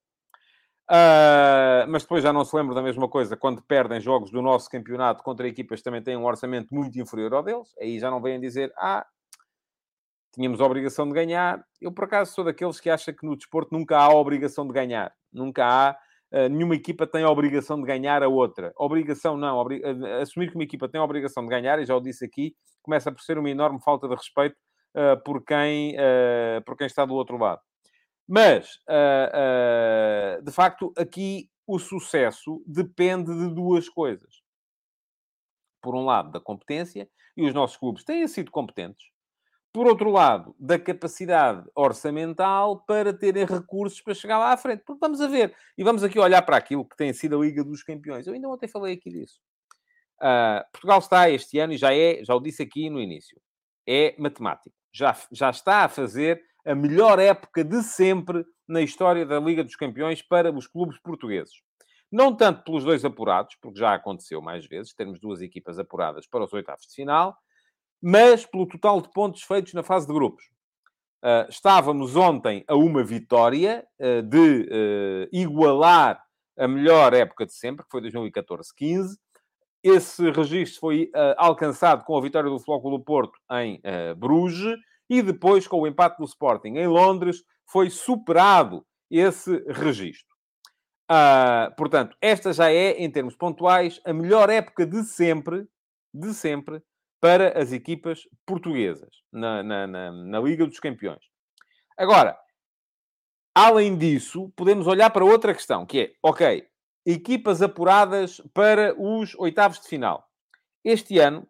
Uh, 0.89 1.81
mas 1.89 2.03
depois 2.03 2.21
já 2.21 2.31
não 2.31 2.45
se 2.45 2.55
lembra 2.55 2.75
da 2.75 2.81
mesma 2.81 3.09
coisa 3.09 3.35
quando 3.35 3.63
perdem 3.63 3.99
jogos 3.99 4.29
do 4.29 4.39
nosso 4.41 4.69
campeonato 4.69 5.23
contra 5.23 5.47
equipas 5.47 5.79
que 5.79 5.83
também 5.83 6.03
têm 6.03 6.15
um 6.15 6.25
orçamento 6.25 6.73
muito 6.73 6.99
inferior 6.99 7.33
ao 7.33 7.43
deles. 7.43 7.73
Aí 7.79 7.99
já 7.99 8.11
não 8.11 8.21
vêm 8.21 8.39
dizer, 8.39 8.71
ah, 8.77 9.05
tínhamos 10.35 10.61
a 10.61 10.65
obrigação 10.65 11.07
de 11.07 11.13
ganhar. 11.13 11.65
Eu, 11.81 11.91
por 11.91 12.03
acaso, 12.03 12.33
sou 12.33 12.43
daqueles 12.43 12.79
que 12.79 12.89
acha 12.89 13.11
que 13.11 13.25
no 13.25 13.35
desporto 13.35 13.73
nunca 13.73 13.97
há 13.97 14.09
obrigação 14.09 14.67
de 14.67 14.73
ganhar. 14.73 15.13
Nunca 15.33 15.65
há. 15.65 15.97
Uh, 16.31 16.49
nenhuma 16.49 16.75
equipa 16.75 17.07
tem 17.07 17.23
a 17.23 17.29
obrigação 17.29 17.79
de 17.79 17.87
ganhar 17.87 18.21
a 18.21 18.27
outra. 18.27 18.73
Obrigação 18.75 19.37
não. 19.37 19.61
Uh, 19.61 20.21
assumir 20.21 20.49
que 20.49 20.55
uma 20.55 20.63
equipa 20.63 20.87
tem 20.87 21.01
a 21.01 21.03
obrigação 21.03 21.43
de 21.43 21.49
ganhar, 21.49 21.79
e 21.79 21.85
já 21.85 21.95
o 21.95 22.01
disse 22.01 22.25
aqui, 22.25 22.55
começa 22.83 23.11
por 23.11 23.21
ser 23.21 23.37
uma 23.37 23.49
enorme 23.49 23.81
falta 23.81 24.07
de 24.07 24.15
respeito 24.15 24.55
por, 25.25 25.43
quem, 25.43 25.93
por 26.65 26.77
quem 26.77 26.87
está 26.87 27.03
do 27.03 27.15
outro 27.15 27.37
lado. 27.37 27.59
Mas, 28.27 28.75
uh, 28.89 30.39
uh, 30.39 30.41
de 30.41 30.51
facto, 30.51 30.91
aqui 30.97 31.49
o 31.67 31.77
sucesso 31.77 32.63
depende 32.65 33.33
de 33.33 33.53
duas 33.53 33.87
coisas. 33.87 34.41
Por 35.81 35.95
um 35.95 36.05
lado, 36.05 36.31
da 36.31 36.39
competência, 36.39 37.07
e 37.37 37.45
os 37.45 37.53
nossos 37.53 37.77
clubes 37.77 38.03
têm 38.03 38.27
sido 38.27 38.49
competentes. 38.49 39.05
Por 39.75 39.87
outro 39.87 40.09
lado, 40.09 40.55
da 40.57 40.79
capacidade 40.79 41.69
orçamental 41.75 42.79
para 42.85 43.11
terem 43.11 43.43
recursos 43.45 43.99
para 43.99 44.13
chegar 44.13 44.39
lá 44.39 44.53
à 44.53 44.55
frente. 44.55 44.83
Porque 44.85 45.01
vamos 45.01 45.19
a 45.19 45.27
ver, 45.27 45.53
e 45.77 45.83
vamos 45.83 46.01
aqui 46.01 46.17
olhar 46.17 46.41
para 46.43 46.55
aquilo 46.55 46.87
que 46.87 46.95
tem 46.95 47.11
sido 47.11 47.37
a 47.37 47.43
Liga 47.43 47.61
dos 47.61 47.83
Campeões. 47.83 48.25
Eu 48.25 48.33
ainda 48.33 48.47
ontem 48.47 48.69
falei 48.69 48.93
aqui 48.93 49.09
disso. 49.09 49.37
Uh, 50.21 50.63
Portugal 50.71 50.99
está 50.99 51.29
este 51.29 51.59
ano, 51.59 51.73
e 51.73 51.77
já 51.77 51.93
é, 51.93 52.23
já 52.23 52.33
o 52.33 52.39
disse 52.39 52.63
aqui 52.63 52.89
no 52.89 53.01
início, 53.01 53.37
é 53.85 54.15
matemático. 54.17 54.73
Já, 54.93 55.13
já 55.29 55.49
está 55.49 55.83
a 55.83 55.89
fazer 55.89 56.41
a 56.65 56.73
melhor 56.73 57.19
época 57.19 57.61
de 57.61 57.83
sempre 57.83 58.45
na 58.65 58.79
história 58.79 59.25
da 59.25 59.41
Liga 59.41 59.61
dos 59.61 59.75
Campeões 59.75 60.21
para 60.21 60.53
os 60.53 60.67
clubes 60.67 60.97
portugueses. 60.99 61.55
Não 62.09 62.33
tanto 62.33 62.63
pelos 62.63 62.85
dois 62.85 63.03
apurados, 63.03 63.57
porque 63.61 63.77
já 63.77 63.93
aconteceu 63.93 64.41
mais 64.41 64.65
vezes, 64.65 64.93
termos 64.93 65.19
duas 65.19 65.41
equipas 65.41 65.77
apuradas 65.77 66.25
para 66.25 66.45
os 66.45 66.53
oitavos 66.53 66.87
de 66.87 66.95
final, 66.95 67.37
mas 68.01 68.45
pelo 68.45 68.67
total 68.67 69.01
de 69.01 69.09
pontos 69.11 69.41
feitos 69.41 69.73
na 69.73 69.83
fase 69.83 70.07
de 70.07 70.13
grupos. 70.13 70.45
Uh, 71.25 71.49
estávamos 71.49 72.15
ontem 72.15 72.63
a 72.67 72.75
uma 72.75 73.03
vitória 73.03 73.83
uh, 73.99 74.21
de 74.21 74.37
uh, 74.37 75.27
igualar 75.33 76.23
a 76.55 76.67
melhor 76.67 77.15
época 77.15 77.47
de 77.47 77.53
sempre, 77.53 77.83
que 77.83 77.89
foi 77.89 77.99
2014-15. 78.01 79.15
Esse 79.83 80.29
registro 80.29 80.79
foi 80.79 81.11
alcançado 81.37 82.03
com 82.05 82.17
a 82.17 82.21
vitória 82.21 82.49
do 82.49 82.59
Flóculo 82.59 82.99
Porto 83.03 83.37
em 83.51 83.79
Bruges 84.17 84.79
e 85.07 85.21
depois, 85.21 85.67
com 85.67 85.81
o 85.81 85.85
empate 85.85 86.17
do 86.17 86.23
Sporting 86.23 86.77
em 86.77 86.87
Londres, 86.87 87.43
foi 87.67 87.91
superado 87.91 88.83
esse 89.11 89.63
registro. 89.67 90.33
Portanto, 91.77 92.17
esta 92.19 92.51
já 92.51 92.71
é, 92.71 92.93
em 92.93 93.11
termos 93.11 93.35
pontuais, 93.35 94.01
a 94.03 94.11
melhor 94.11 94.49
época 94.49 94.87
de 94.87 95.03
sempre, 95.03 95.67
de 96.11 96.33
sempre, 96.33 96.81
para 97.25 97.59
as 97.59 97.71
equipas 97.71 98.29
portuguesas 98.45 99.09
na, 99.33 99.63
na, 99.63 99.87
na, 99.87 100.11
na 100.11 100.39
Liga 100.39 100.63
dos 100.63 100.79
Campeões. 100.79 101.23
Agora, 101.97 102.37
além 103.55 103.97
disso, 103.97 104.53
podemos 104.55 104.85
olhar 104.85 105.09
para 105.09 105.25
outra 105.25 105.51
questão, 105.51 105.87
que 105.87 105.99
é, 105.99 106.13
ok, 106.21 106.67
equipas 107.03 107.63
apuradas 107.63 108.39
para 108.53 108.93
os 108.95 109.33
oitavos 109.39 109.79
de 109.79 109.87
final. 109.87 110.23
Este 110.83 111.17
ano, 111.17 111.47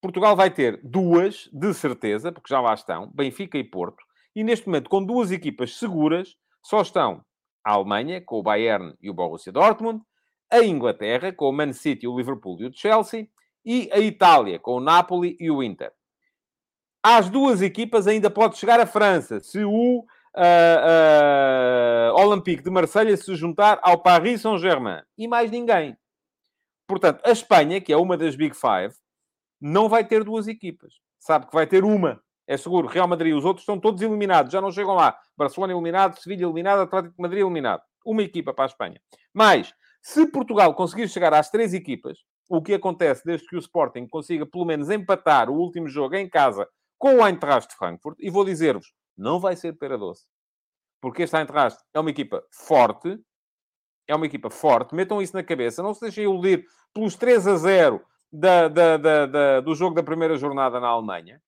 Portugal 0.00 0.34
vai 0.34 0.50
ter 0.50 0.80
duas, 0.82 1.50
de 1.52 1.74
certeza, 1.74 2.32
porque 2.32 2.48
já 2.48 2.58
lá 2.58 2.72
estão, 2.72 3.12
Benfica 3.12 3.58
e 3.58 3.64
Porto, 3.64 4.02
e 4.34 4.42
neste 4.42 4.66
momento, 4.66 4.88
com 4.88 5.04
duas 5.04 5.30
equipas 5.30 5.76
seguras, 5.76 6.34
só 6.64 6.80
estão 6.80 7.22
a 7.62 7.72
Alemanha, 7.72 8.22
com 8.22 8.38
o 8.38 8.42
Bayern 8.42 8.94
e 9.02 9.10
o 9.10 9.14
Borussia 9.14 9.52
Dortmund, 9.52 10.00
a 10.50 10.64
Inglaterra, 10.64 11.30
com 11.30 11.50
o 11.50 11.52
Man 11.52 11.74
City, 11.74 12.08
o 12.08 12.16
Liverpool 12.16 12.56
e 12.62 12.68
o 12.68 12.72
Chelsea, 12.72 13.28
e 13.64 13.90
a 13.92 13.98
Itália, 13.98 14.58
com 14.58 14.76
o 14.76 14.80
Napoli 14.80 15.36
e 15.38 15.50
o 15.50 15.62
Inter. 15.62 15.92
Às 17.02 17.30
duas 17.30 17.62
equipas 17.62 18.06
ainda 18.06 18.30
pode 18.30 18.58
chegar 18.58 18.78
a 18.78 18.86
França, 18.86 19.40
se 19.40 19.64
o 19.64 20.00
uh, 20.00 20.04
uh, 22.14 22.20
Olympique 22.20 22.62
de 22.62 22.70
Marselha 22.70 23.16
se 23.16 23.34
juntar 23.34 23.78
ao 23.82 24.02
Paris 24.02 24.42
Saint-Germain. 24.42 25.02
E 25.16 25.26
mais 25.26 25.50
ninguém. 25.50 25.96
Portanto, 26.86 27.20
a 27.24 27.30
Espanha, 27.30 27.80
que 27.80 27.92
é 27.92 27.96
uma 27.96 28.16
das 28.16 28.36
Big 28.36 28.54
Five, 28.54 28.94
não 29.60 29.88
vai 29.88 30.04
ter 30.04 30.24
duas 30.24 30.48
equipas. 30.48 30.94
Sabe 31.18 31.46
que 31.46 31.54
vai 31.54 31.66
ter 31.66 31.84
uma 31.84 32.20
é 32.50 32.56
seguro. 32.56 32.88
Real 32.88 33.06
Madrid, 33.06 33.32
os 33.32 33.44
outros 33.44 33.62
estão 33.62 33.78
todos 33.78 34.02
eliminados, 34.02 34.52
já 34.52 34.60
não 34.60 34.72
chegam 34.72 34.94
lá. 34.94 35.16
Barcelona 35.36 35.72
eliminado, 35.72 36.18
Sevilha 36.18 36.44
eliminado, 36.44 36.80
Atlético 36.80 37.14
de 37.14 37.22
Madrid 37.22 37.42
eliminado. 37.42 37.80
Uma 38.04 38.24
equipa 38.24 38.52
para 38.52 38.64
a 38.64 38.66
Espanha. 38.66 39.00
Mas, 39.32 39.72
se 40.02 40.26
Portugal 40.26 40.74
conseguir 40.74 41.08
chegar 41.08 41.32
às 41.32 41.48
três 41.48 41.72
equipas, 41.72 42.18
o 42.50 42.60
que 42.60 42.74
acontece 42.74 43.24
desde 43.24 43.46
que 43.46 43.56
o 43.56 43.58
Sporting 43.58 44.06
consiga 44.06 44.44
pelo 44.44 44.64
menos 44.64 44.90
empatar 44.90 45.48
o 45.48 45.54
último 45.54 45.88
jogo 45.88 46.16
em 46.16 46.28
casa 46.28 46.68
com 46.98 47.14
o 47.14 47.26
Eintracht 47.26 47.70
de 47.70 47.76
Frankfurt, 47.76 48.16
e 48.20 48.28
vou 48.28 48.44
dizer-vos, 48.44 48.92
não 49.16 49.40
vai 49.40 49.56
ser 49.56 49.72
pera 49.78 49.96
doce. 49.96 50.26
Porque 51.00 51.22
este 51.22 51.36
Eintracht 51.36 51.80
é 51.94 52.00
uma 52.00 52.10
equipa 52.10 52.44
forte, 52.50 53.18
é 54.06 54.14
uma 54.14 54.26
equipa 54.26 54.50
forte, 54.50 54.94
metam 54.94 55.22
isso 55.22 55.34
na 55.34 55.42
cabeça, 55.42 55.82
não 55.82 55.94
se 55.94 56.00
deixem 56.02 56.24
iludir 56.24 56.66
pelos 56.92 57.16
3 57.16 57.46
a 57.46 57.56
0 57.56 58.04
da, 58.30 58.68
da, 58.68 58.96
da, 58.96 59.60
do 59.60 59.74
jogo 59.74 59.94
da 59.94 60.02
primeira 60.02 60.36
jornada 60.36 60.78
na 60.78 60.88
Alemanha 60.88 61.40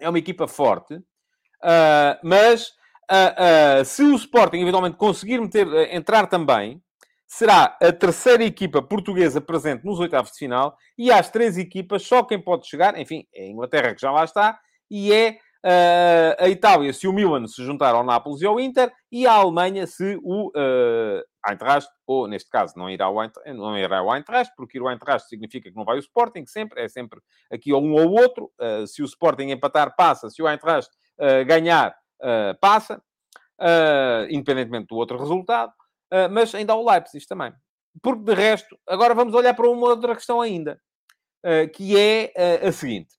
é 0.00 0.08
uma 0.08 0.18
equipa 0.18 0.46
forte, 0.46 0.94
uh, 0.94 2.18
mas 2.22 2.68
uh, 3.10 3.80
uh, 3.80 3.84
se 3.84 4.02
o 4.02 4.14
Sporting 4.14 4.58
eventualmente 4.58 4.96
conseguir 4.96 5.40
meter, 5.40 5.66
entrar 5.94 6.26
também, 6.26 6.82
será 7.26 7.76
a 7.82 7.92
terceira 7.92 8.44
equipa 8.44 8.80
portuguesa 8.80 9.40
presente 9.40 9.84
nos 9.84 9.98
oitavos 9.98 10.30
de 10.32 10.38
final 10.38 10.76
e 10.96 11.10
às 11.10 11.28
três 11.28 11.58
equipas, 11.58 12.02
só 12.02 12.22
quem 12.22 12.40
pode 12.40 12.66
chegar, 12.66 12.98
enfim, 12.98 13.26
é 13.34 13.44
a 13.44 13.48
Inglaterra 13.48 13.94
que 13.94 14.00
já 14.00 14.10
lá 14.10 14.24
está, 14.24 14.58
e 14.90 15.12
é 15.12 15.38
uh, 15.64 16.44
a 16.44 16.48
Itália 16.48 16.92
se 16.92 17.08
o 17.08 17.12
Milan 17.12 17.46
se 17.46 17.64
juntar 17.64 17.94
ao 17.94 18.04
Nápoles 18.04 18.40
e 18.40 18.46
ao 18.46 18.60
Inter, 18.60 18.92
e 19.10 19.26
a 19.26 19.32
Alemanha 19.32 19.86
se 19.86 20.18
o 20.22 20.48
uh, 20.48 21.22
Eintracht, 21.48 21.90
ou 22.06 22.28
neste 22.28 22.48
caso 22.48 22.74
não 22.76 22.88
irá 22.88 23.06
ao 23.06 23.20
Eintracht, 23.22 23.52
não 23.52 23.76
irá 23.76 23.98
ao 23.98 24.14
Eintracht, 24.14 24.52
porque 24.56 24.78
ir 24.78 24.80
ao 24.80 24.90
Eintracht 24.90 25.28
significa 25.28 25.68
que 25.68 25.76
não 25.76 25.84
vai 25.84 25.96
o 25.96 26.00
Sporting, 26.00 26.46
sempre, 26.46 26.82
é 26.82 26.88
sempre 26.88 27.20
aqui 27.50 27.72
ou 27.72 27.82
um 27.82 27.92
ou 27.92 28.12
outro. 28.20 28.50
Uh, 28.60 28.86
se 28.86 29.02
o 29.02 29.04
Sporting 29.04 29.50
empatar, 29.50 29.94
passa. 29.96 30.30
Se 30.30 30.42
o 30.42 30.48
Eintracht 30.48 30.90
ganhar, 31.46 31.96
passa. 32.60 33.00
independentemente 34.28 34.88
do 34.88 34.96
outro 34.96 35.18
resultado. 35.18 35.72
Mas 36.30 36.54
ainda 36.54 36.72
há 36.72 36.76
o 36.76 36.88
Leipzig 36.88 37.26
também. 37.26 37.52
Porque, 38.02 38.22
de 38.22 38.34
resto, 38.34 38.78
agora 38.86 39.14
vamos 39.14 39.34
olhar 39.34 39.54
para 39.54 39.68
uma 39.68 39.88
outra 39.88 40.14
questão 40.14 40.40
ainda, 40.40 40.80
que 41.74 41.98
é 41.98 42.32
a 42.66 42.72
seguinte. 42.72 43.16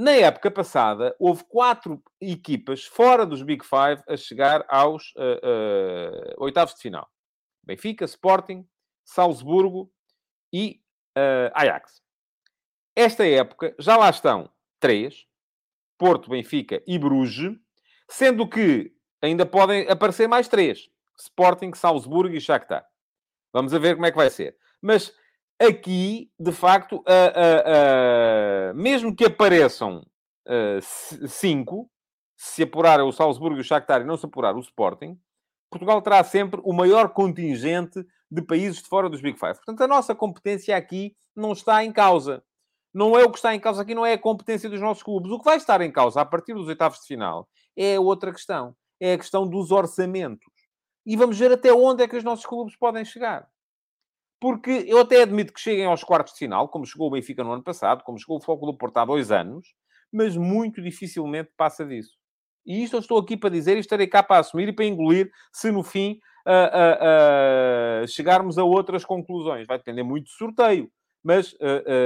Na 0.00 0.12
época 0.12 0.48
passada, 0.48 1.12
houve 1.18 1.42
quatro 1.48 2.00
equipas 2.20 2.84
fora 2.84 3.26
dos 3.26 3.42
Big 3.42 3.64
Five 3.64 4.00
a 4.06 4.16
chegar 4.16 4.64
aos 4.68 5.12
uh, 5.16 6.38
uh, 6.38 6.44
oitavos 6.44 6.76
de 6.76 6.82
final. 6.82 7.10
Benfica, 7.64 8.04
Sporting, 8.04 8.64
Salzburgo 9.04 9.92
e 10.52 10.80
uh, 11.16 11.50
Ajax. 11.52 12.00
Esta 12.94 13.26
época 13.26 13.74
já 13.76 13.96
lá 13.96 14.08
estão 14.08 14.48
três, 14.78 15.26
Porto, 15.98 16.30
Benfica 16.30 16.80
e 16.86 16.96
Bruges, 16.96 17.58
sendo 18.08 18.48
que 18.48 18.94
ainda 19.20 19.44
podem 19.44 19.90
aparecer 19.90 20.28
mais 20.28 20.46
três, 20.46 20.88
Sporting, 21.18 21.72
Salzburgo 21.74 22.34
e 22.34 22.40
Shakhtar. 22.40 22.86
Vamos 23.52 23.74
a 23.74 23.78
ver 23.78 23.94
como 23.94 24.06
é 24.06 24.10
que 24.10 24.16
vai 24.16 24.30
ser. 24.30 24.56
Mas 24.80 25.12
aqui, 25.58 26.30
de 26.38 26.52
facto, 26.52 27.02
mesmo 28.74 29.14
que 29.14 29.24
apareçam 29.24 30.06
cinco, 31.26 31.90
se 32.36 32.62
apurar 32.62 33.00
o 33.00 33.10
Salzburgo 33.12 33.56
e 33.56 33.60
o 33.60 33.64
Shakhtar 33.64 34.02
e 34.02 34.04
não 34.04 34.16
se 34.16 34.26
apurar 34.26 34.54
o 34.54 34.60
Sporting, 34.60 35.18
Portugal 35.70 36.00
terá 36.00 36.22
sempre 36.22 36.60
o 36.64 36.72
maior 36.72 37.10
contingente 37.10 38.06
de 38.30 38.42
países 38.42 38.82
de 38.82 38.88
fora 38.88 39.08
dos 39.08 39.20
Big 39.20 39.38
Five. 39.38 39.56
Portanto, 39.56 39.82
a 39.82 39.88
nossa 39.88 40.14
competência 40.14 40.76
aqui 40.76 41.14
não 41.34 41.52
está 41.52 41.84
em 41.84 41.92
causa. 41.92 42.42
Não 42.94 43.18
é 43.18 43.24
o 43.24 43.30
que 43.30 43.38
está 43.38 43.54
em 43.54 43.60
causa 43.60 43.82
aqui, 43.82 43.94
não 43.94 44.06
é 44.06 44.14
a 44.14 44.18
competência 44.18 44.68
dos 44.68 44.80
nossos 44.80 45.02
clubes. 45.02 45.30
O 45.30 45.38
que 45.38 45.44
vai 45.44 45.56
estar 45.56 45.80
em 45.80 45.90
causa 45.90 46.20
a 46.20 46.24
partir 46.24 46.54
dos 46.54 46.68
oitavos 46.68 47.00
de 47.00 47.06
final 47.06 47.48
é 47.76 47.98
outra 48.00 48.32
questão. 48.32 48.74
É 48.98 49.12
a 49.12 49.18
questão 49.18 49.46
dos 49.46 49.70
orçamentos. 49.70 50.46
E 51.06 51.16
vamos 51.16 51.38
ver 51.38 51.52
até 51.52 51.72
onde 51.72 52.02
é 52.02 52.08
que 52.08 52.16
os 52.16 52.24
nossos 52.24 52.44
clubes 52.44 52.76
podem 52.76 53.04
chegar 53.04 53.48
porque 54.40 54.84
eu 54.86 55.00
até 55.00 55.22
admito 55.22 55.52
que 55.52 55.60
cheguem 55.60 55.86
aos 55.86 56.04
quartos 56.04 56.32
de 56.32 56.38
final, 56.38 56.68
como 56.68 56.86
chegou 56.86 57.08
o 57.08 57.10
Benfica 57.10 57.42
no 57.42 57.52
ano 57.52 57.62
passado, 57.62 58.04
como 58.04 58.18
chegou 58.18 58.38
o 58.38 58.40
Foco 58.40 58.66
do 58.66 58.76
Porto 58.76 58.98
há 58.98 59.04
dois 59.04 59.30
anos, 59.30 59.74
mas 60.12 60.36
muito 60.36 60.80
dificilmente 60.80 61.50
passa 61.56 61.84
disso. 61.84 62.16
E 62.64 62.84
isto 62.84 62.96
eu 62.96 63.00
estou 63.00 63.18
aqui 63.18 63.36
para 63.36 63.50
dizer 63.50 63.76
e 63.76 63.80
estarei 63.80 64.06
cá 64.06 64.22
para 64.22 64.40
assumir 64.40 64.68
e 64.68 64.72
para 64.72 64.84
engolir 64.84 65.30
se 65.52 65.72
no 65.72 65.82
fim 65.82 66.20
uh, 66.46 66.50
uh, 66.50 68.04
uh, 68.04 68.08
chegarmos 68.08 68.58
a 68.58 68.64
outras 68.64 69.04
conclusões. 69.04 69.66
Vai 69.66 69.78
depender 69.78 70.02
muito 70.02 70.26
do 70.26 70.30
sorteio, 70.30 70.90
mas 71.24 71.54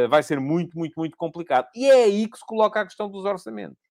vai 0.09 0.23
ser 0.23 0.41
muito, 0.41 0.77
muito, 0.77 0.95
muito 0.97 1.17
complicado. 1.17 1.69
E 1.75 1.85
é 1.85 2.05
aí 2.05 2.29
que 2.29 2.39
se 2.39 2.47
coloca 2.47 2.81
a 2.81 2.85
questão 2.85 3.11
dos 3.11 3.25
orçamentos. 3.25 3.83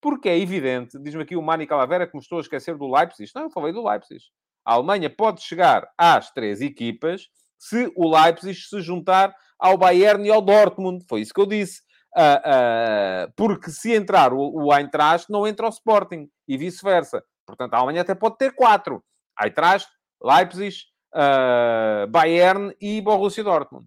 Porque 0.00 0.28
é 0.28 0.38
evidente, 0.38 0.98
diz-me 0.98 1.22
aqui 1.22 1.36
o 1.36 1.42
Mani 1.42 1.66
Calavera 1.66 2.06
que 2.06 2.16
me 2.16 2.22
estou 2.22 2.38
a 2.38 2.40
esquecer 2.40 2.76
do 2.78 2.90
Leipzig. 2.90 3.30
Não, 3.34 3.42
eu 3.42 3.50
falei 3.50 3.72
do 3.72 3.86
Leipzig. 3.86 4.24
A 4.64 4.74
Alemanha 4.74 5.10
pode 5.10 5.42
chegar 5.42 5.88
às 5.96 6.30
três 6.30 6.60
equipas 6.60 7.28
se 7.58 7.92
o 7.94 8.10
Leipzig 8.10 8.58
se 8.58 8.80
juntar 8.80 9.34
ao 9.58 9.76
Bayern 9.76 10.26
e 10.26 10.30
ao 10.30 10.40
Dortmund. 10.40 11.04
Foi 11.08 11.20
isso 11.20 11.34
que 11.34 11.40
eu 11.40 11.46
disse. 11.46 11.82
Uh, 12.16 13.28
uh, 13.28 13.32
porque 13.36 13.70
se 13.70 13.94
entrar 13.94 14.32
o, 14.32 14.64
o 14.64 14.74
Eintracht, 14.74 15.30
não 15.30 15.46
entra 15.46 15.66
o 15.66 15.70
Sporting. 15.70 16.28
E 16.48 16.56
vice-versa. 16.56 17.22
Portanto, 17.46 17.74
a 17.74 17.78
Alemanha 17.78 18.00
até 18.00 18.14
pode 18.14 18.38
ter 18.38 18.54
quatro. 18.54 19.04
Eintracht, 19.40 19.88
Leipzig, 20.22 20.76
uh, 21.14 22.06
Bayern 22.08 22.74
e 22.80 23.00
Borussia 23.00 23.44
Dortmund. 23.44 23.86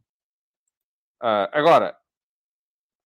agora, 1.52 1.96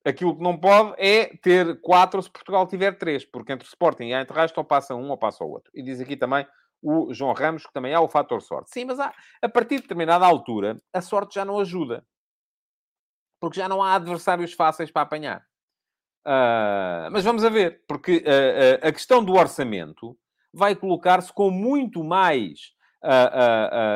aquilo 0.05 0.35
que 0.35 0.43
não 0.43 0.57
pode 0.57 0.95
é 0.97 1.37
ter 1.37 1.79
quatro 1.81 2.21
se 2.21 2.29
Portugal 2.29 2.67
tiver 2.67 2.97
três. 2.97 3.25
Porque 3.25 3.53
entre 3.53 3.65
o 3.65 3.69
Sporting 3.69 4.05
e 4.05 4.13
a 4.13 4.19
Eintracht 4.19 4.57
ou 4.57 4.65
passa 4.65 4.93
um 4.95 5.09
ou 5.09 5.17
passa 5.17 5.43
o 5.43 5.49
outro. 5.49 5.71
E 5.73 5.81
diz 5.81 5.99
aqui 5.99 6.17
também 6.17 6.45
o 6.81 7.13
João 7.13 7.33
Ramos, 7.33 7.65
que 7.65 7.73
também 7.73 7.93
há 7.93 8.01
o 8.01 8.09
fator 8.09 8.41
sorte. 8.41 8.71
Sim, 8.71 8.85
mas 8.85 8.99
há, 8.99 9.13
a 9.41 9.49
partir 9.49 9.75
de 9.75 9.81
determinada 9.83 10.25
altura, 10.25 10.77
a 10.93 11.01
sorte 11.01 11.35
já 11.35 11.45
não 11.45 11.59
ajuda. 11.59 12.05
Porque 13.39 13.59
já 13.59 13.69
não 13.69 13.83
há 13.83 13.95
adversários 13.95 14.53
fáceis 14.53 14.91
para 14.91 15.03
apanhar. 15.03 15.47
Uh, 16.27 17.07
mas 17.09 17.23
vamos 17.23 17.45
a 17.45 17.49
ver, 17.49 17.85
porque 17.87 18.17
uh, 18.17 18.83
uh, 18.83 18.87
a 18.89 18.91
questão 18.91 19.23
do 19.23 19.35
orçamento 19.35 20.17
vai 20.53 20.75
colocar-se 20.75 21.31
com 21.31 21.49
muito 21.49 22.03
mais 22.03 22.75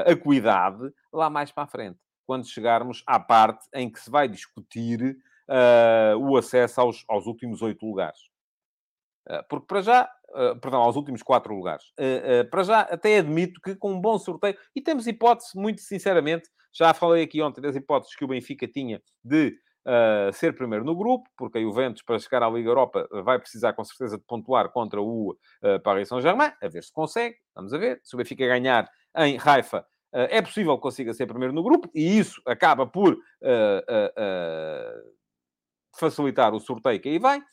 acuidade 0.05 0.93
lá 1.11 1.29
mais 1.29 1.51
para 1.51 1.63
a 1.63 1.67
frente, 1.67 1.99
quando 2.25 2.47
chegarmos 2.47 3.03
à 3.05 3.19
parte 3.19 3.67
em 3.73 3.91
que 3.91 3.99
se 3.99 4.09
vai 4.11 4.29
discutir 4.29 5.17
o 6.19 6.37
acesso 6.37 6.79
aos, 6.79 7.03
aos 7.09 7.25
últimos 7.25 7.61
oito 7.63 7.83
lugares. 7.85 8.19
porque 9.49 9.65
para 9.65 9.81
já 9.81 10.09
Uh, 10.33 10.57
perdão, 10.61 10.81
aos 10.81 10.95
últimos 10.95 11.21
quatro 11.21 11.53
lugares. 11.53 11.83
Uh, 11.99 12.41
uh, 12.41 12.49
para 12.49 12.63
já, 12.63 12.79
até 12.81 13.17
admito 13.17 13.59
que 13.59 13.75
com 13.75 13.91
um 13.91 13.99
bom 13.99 14.17
sorteio, 14.17 14.57
e 14.73 14.81
temos 14.81 15.05
hipótese, 15.05 15.49
muito 15.55 15.81
sinceramente, 15.81 16.49
já 16.73 16.93
falei 16.93 17.23
aqui 17.23 17.41
ontem 17.41 17.59
das 17.59 17.75
hipóteses 17.75 18.15
que 18.15 18.23
o 18.23 18.27
Benfica 18.29 18.65
tinha 18.65 19.01
de 19.23 19.57
ser 20.33 20.55
primeiro 20.55 20.85
no 20.85 20.95
grupo, 20.95 21.27
porque 21.35 21.57
a 21.57 21.61
Juventus, 21.61 22.03
para 22.03 22.19
chegar 22.19 22.43
à 22.43 22.49
Liga 22.49 22.69
Europa, 22.69 23.07
vai 23.23 23.39
precisar 23.39 23.73
com 23.73 23.83
certeza 23.83 24.15
de 24.15 24.23
pontuar 24.23 24.69
contra 24.71 25.01
o 25.01 25.35
Paris 25.83 26.07
Saint-Germain, 26.07 26.53
a 26.61 26.67
ver 26.67 26.83
se 26.83 26.93
consegue, 26.93 27.35
vamos 27.55 27.73
a 27.73 27.79
ver. 27.79 27.99
Se 28.03 28.15
o 28.15 28.17
Benfica 28.17 28.45
ganhar 28.45 28.87
em 29.17 29.39
Haifa, 29.43 29.83
é 30.13 30.39
possível 30.39 30.75
que 30.75 30.83
consiga 30.83 31.13
ser 31.15 31.25
primeiro 31.25 31.51
no 31.51 31.63
grupo, 31.63 31.89
e 31.95 32.19
isso 32.19 32.39
acaba 32.45 32.85
por 32.85 33.17
facilitar 35.97 36.53
o 36.53 36.59
sorteio 36.59 37.01
que 37.01 37.09
aí 37.09 37.17
vem. 37.19 37.43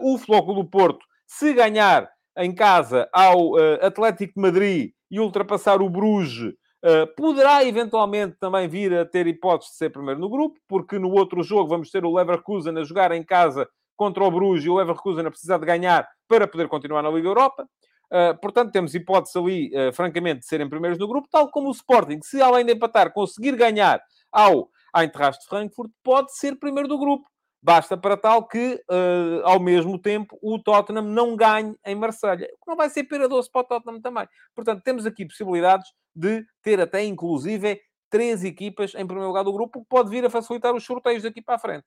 o 0.00 0.16
Flóculo 0.16 0.62
do 0.62 0.68
Porto, 0.70 1.04
se 1.26 1.52
ganhar 1.52 2.10
em 2.36 2.54
casa 2.54 3.08
ao 3.12 3.52
uh, 3.52 3.78
Atlético 3.82 4.34
de 4.34 4.40
Madrid 4.40 4.92
e 5.10 5.20
ultrapassar 5.20 5.80
o 5.82 5.88
Bruges, 5.88 6.54
Uh, 6.84 7.06
poderá 7.16 7.64
eventualmente 7.64 8.36
também 8.38 8.68
vir 8.68 8.92
a 8.92 9.06
ter 9.06 9.26
hipótese 9.26 9.70
de 9.70 9.78
ser 9.78 9.88
primeiro 9.88 10.20
no 10.20 10.28
grupo, 10.28 10.60
porque 10.68 10.98
no 10.98 11.10
outro 11.12 11.42
jogo 11.42 11.66
vamos 11.66 11.90
ter 11.90 12.04
o 12.04 12.12
Leverkusen 12.12 12.76
a 12.76 12.84
jogar 12.84 13.10
em 13.12 13.24
casa 13.24 13.66
contra 13.96 14.22
o 14.22 14.30
Bruges 14.30 14.66
e 14.66 14.68
o 14.68 14.74
Leverkusen 14.74 15.24
a 15.24 15.30
precisar 15.30 15.56
de 15.56 15.64
ganhar 15.64 16.06
para 16.28 16.46
poder 16.46 16.68
continuar 16.68 17.02
na 17.02 17.08
Liga 17.08 17.26
Europa. 17.26 17.66
Uh, 18.12 18.38
portanto, 18.38 18.70
temos 18.70 18.94
hipótese 18.94 19.38
ali, 19.38 19.70
uh, 19.74 19.94
francamente, 19.94 20.40
de 20.40 20.46
serem 20.46 20.68
primeiros 20.68 20.98
no 20.98 21.08
grupo, 21.08 21.26
tal 21.30 21.50
como 21.50 21.68
o 21.68 21.72
Sporting, 21.72 22.20
se 22.22 22.42
além 22.42 22.66
de 22.66 22.74
empatar 22.74 23.14
conseguir 23.14 23.56
ganhar 23.56 24.02
ao 24.30 24.68
Eintracht 24.94 25.40
de 25.40 25.48
Frankfurt, 25.48 25.90
pode 26.02 26.36
ser 26.36 26.56
primeiro 26.56 26.86
do 26.86 26.98
grupo. 26.98 27.24
Basta 27.64 27.96
para 27.96 28.14
tal 28.14 28.46
que, 28.46 28.74
uh, 28.90 29.40
ao 29.42 29.58
mesmo 29.58 29.98
tempo, 29.98 30.38
o 30.42 30.58
Tottenham 30.58 31.00
não 31.00 31.34
ganhe 31.34 31.74
em 31.86 31.94
Marselha. 31.94 32.46
O 32.52 32.62
que 32.62 32.68
não 32.68 32.76
vai 32.76 32.90
ser 32.90 33.04
pera 33.04 33.26
doce 33.26 33.50
para 33.50 33.62
o 33.62 33.64
Tottenham 33.64 34.02
também. 34.02 34.28
Portanto, 34.54 34.82
temos 34.82 35.06
aqui 35.06 35.24
possibilidades 35.24 35.90
de 36.14 36.44
ter 36.60 36.78
até, 36.78 37.02
inclusive, 37.02 37.80
três 38.10 38.44
equipas 38.44 38.94
em 38.94 39.06
primeiro 39.06 39.28
lugar 39.28 39.44
do 39.44 39.52
grupo, 39.52 39.80
que 39.80 39.88
pode 39.88 40.10
vir 40.10 40.26
a 40.26 40.28
facilitar 40.28 40.74
os 40.74 40.84
sorteios 40.84 41.22
daqui 41.22 41.40
para 41.40 41.54
a 41.54 41.58
frente. 41.58 41.86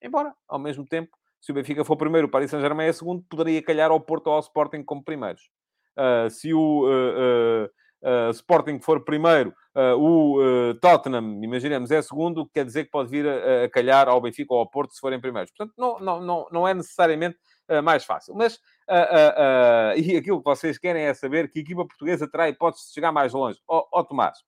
Embora, 0.00 0.32
ao 0.46 0.60
mesmo 0.60 0.86
tempo, 0.86 1.10
se 1.40 1.50
o 1.50 1.54
Benfica 1.56 1.84
for 1.84 1.96
primeiro, 1.96 2.28
o 2.28 2.30
Paris 2.30 2.52
Saint-Germain 2.52 2.86
é 2.86 2.92
segundo, 2.92 3.24
poderia 3.28 3.60
calhar 3.60 3.90
ao 3.90 4.00
Porto 4.00 4.28
ou 4.28 4.34
ao 4.34 4.40
Sporting 4.40 4.84
como 4.84 5.02
primeiros. 5.02 5.50
Uh, 5.98 6.30
se 6.30 6.54
o 6.54 6.86
uh, 6.86 7.68
uh, 8.02 8.30
Sporting 8.30 8.80
for 8.80 9.04
primeiro, 9.04 9.54
o 9.98 10.38
Tottenham, 10.80 11.44
imaginemos, 11.44 11.90
é 11.90 12.00
segundo, 12.00 12.46
quer 12.46 12.64
dizer 12.64 12.84
que 12.84 12.90
pode 12.90 13.10
vir 13.10 13.28
a, 13.28 13.64
a, 13.64 13.68
calhar 13.68 14.08
ao 14.08 14.20
Benfica 14.22 14.54
ou 14.54 14.60
ao 14.60 14.70
Porto 14.70 14.94
se 14.94 15.00
forem 15.00 15.20
primeiros. 15.20 15.50
Portanto, 15.50 15.74
não, 15.76 15.98
não, 15.98 16.20
não, 16.20 16.46
não 16.50 16.68
é 16.68 16.72
necessariamente 16.72 17.36
mais 17.84 18.02
fácil. 18.02 18.34
Mas, 18.34 18.58
e 19.98 20.16
aquilo 20.16 20.38
que 20.38 20.44
vocês 20.44 20.78
querem 20.78 21.02
é 21.02 21.12
saber 21.12 21.50
que 21.50 21.58
a 21.58 21.62
equipa 21.62 21.84
portuguesa 21.84 22.26
terá 22.26 22.48
hipótese 22.48 22.86
de 22.86 22.94
chegar 22.94 23.12
mais 23.12 23.34
longe. 23.34 23.60
Ó 23.68 23.80
oh, 23.80 24.00
oh, 24.00 24.04
Tomás, 24.04 24.38
o 24.38 24.42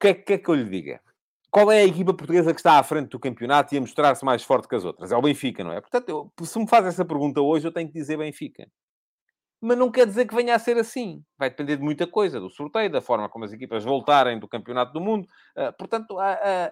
que, 0.00 0.08
é, 0.08 0.14
que 0.14 0.32
é 0.32 0.38
que 0.38 0.48
eu 0.48 0.54
lhe 0.54 0.64
diga? 0.64 1.00
Qual 1.54 1.70
é 1.70 1.82
a 1.82 1.86
equipa 1.86 2.12
portuguesa 2.12 2.52
que 2.52 2.58
está 2.58 2.80
à 2.80 2.82
frente 2.82 3.10
do 3.10 3.20
campeonato 3.20 3.72
e 3.72 3.78
a 3.78 3.80
mostrar-se 3.80 4.24
mais 4.24 4.42
forte 4.42 4.66
que 4.66 4.74
as 4.74 4.84
outras? 4.84 5.12
É 5.12 5.16
o 5.16 5.22
Benfica, 5.22 5.62
não 5.62 5.70
é? 5.70 5.80
Portanto, 5.80 6.08
eu, 6.08 6.44
se 6.44 6.58
me 6.58 6.66
faz 6.66 6.84
essa 6.84 7.04
pergunta 7.04 7.40
hoje, 7.40 7.68
eu 7.68 7.70
tenho 7.70 7.86
que 7.86 7.94
dizer 7.94 8.18
Benfica. 8.18 8.66
Mas 9.64 9.78
não 9.78 9.90
quer 9.90 10.06
dizer 10.06 10.26
que 10.26 10.34
venha 10.34 10.54
a 10.54 10.58
ser 10.58 10.76
assim. 10.76 11.24
Vai 11.38 11.48
depender 11.48 11.78
de 11.78 11.82
muita 11.82 12.06
coisa, 12.06 12.38
do 12.38 12.50
sorteio, 12.50 12.90
da 12.90 13.00
forma 13.00 13.30
como 13.30 13.46
as 13.46 13.52
equipas 13.52 13.82
voltarem 13.82 14.38
do 14.38 14.46
Campeonato 14.46 14.92
do 14.92 15.00
Mundo. 15.00 15.26
Uh, 15.56 15.72
portanto, 15.78 16.18
uh, 16.18 16.18
uh, 16.18 16.70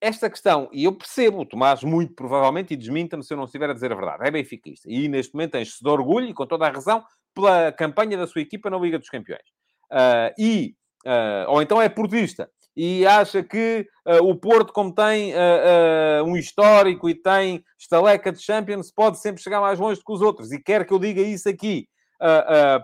esta 0.00 0.30
questão, 0.30 0.68
e 0.72 0.84
eu 0.84 0.92
percebo, 0.92 1.44
Tomás, 1.44 1.82
muito 1.82 2.14
provavelmente, 2.14 2.72
e 2.72 2.76
desminta-me 2.76 3.24
se 3.24 3.32
eu 3.32 3.36
não 3.36 3.46
estiver 3.46 3.68
a 3.68 3.72
dizer 3.72 3.90
a 3.90 3.96
verdade, 3.96 4.28
é 4.28 4.30
benfiquista. 4.30 4.88
E 4.88 5.08
neste 5.08 5.34
momento 5.34 5.56
enche-se 5.56 5.82
de 5.82 5.90
orgulho, 5.90 6.28
e 6.28 6.34
com 6.34 6.46
toda 6.46 6.68
a 6.68 6.70
razão, 6.70 7.04
pela 7.34 7.72
campanha 7.72 8.16
da 8.16 8.28
sua 8.28 8.42
equipa 8.42 8.70
na 8.70 8.78
Liga 8.78 8.96
dos 8.96 9.08
Campeões. 9.08 9.42
e, 10.38 10.76
ou 11.48 11.60
então 11.60 11.82
é 11.82 11.88
portista 11.88 12.48
e 12.80 13.04
acha 13.04 13.42
que 13.42 13.88
uh, 14.06 14.24
o 14.24 14.36
Porto, 14.36 14.72
como 14.72 14.94
tem 14.94 15.34
uh, 15.34 15.36
uh, 15.36 16.24
um 16.24 16.36
histórico 16.36 17.10
e 17.10 17.14
tem 17.14 17.64
estaleca 17.76 18.30
de 18.30 18.40
Champions, 18.40 18.92
pode 18.92 19.18
sempre 19.18 19.42
chegar 19.42 19.60
mais 19.60 19.80
longe 19.80 19.98
do 19.98 20.04
que 20.04 20.12
os 20.12 20.20
outros. 20.20 20.52
E 20.52 20.62
quer 20.62 20.86
que 20.86 20.94
eu 20.94 20.98
diga 21.00 21.20
isso 21.20 21.48
aqui 21.48 21.88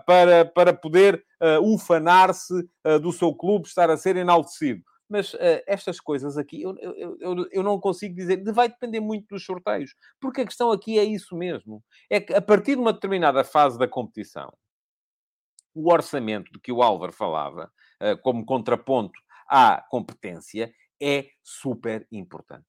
para, 0.05 0.45
para 0.45 0.73
poder 0.73 1.23
ufanar-se 1.61 2.53
do 3.01 3.11
seu 3.11 3.33
clube, 3.33 3.67
estar 3.67 3.89
a 3.89 3.97
ser 3.97 4.15
enaltecido. 4.15 4.81
Mas 5.09 5.35
estas 5.67 5.99
coisas 5.99 6.37
aqui, 6.37 6.61
eu, 6.61 6.73
eu, 6.77 7.17
eu, 7.19 7.47
eu 7.51 7.63
não 7.63 7.77
consigo 7.77 8.15
dizer. 8.15 8.41
Vai 8.53 8.69
depender 8.69 9.01
muito 9.01 9.27
dos 9.29 9.45
sorteios. 9.45 9.93
Porque 10.21 10.41
a 10.41 10.45
questão 10.45 10.71
aqui 10.71 10.97
é 10.97 11.03
isso 11.03 11.35
mesmo. 11.35 11.83
É 12.09 12.21
que 12.21 12.33
a 12.33 12.41
partir 12.41 12.75
de 12.75 12.81
uma 12.81 12.93
determinada 12.93 13.43
fase 13.43 13.77
da 13.77 13.89
competição, 13.89 14.53
o 15.73 15.91
orçamento 15.91 16.49
de 16.53 16.59
que 16.59 16.71
o 16.71 16.81
Álvaro 16.81 17.11
falava, 17.11 17.69
como 18.23 18.45
contraponto 18.45 19.19
à 19.47 19.83
competência 19.89 20.73
é 21.01 21.27
super 21.43 22.07
importante. 22.11 22.65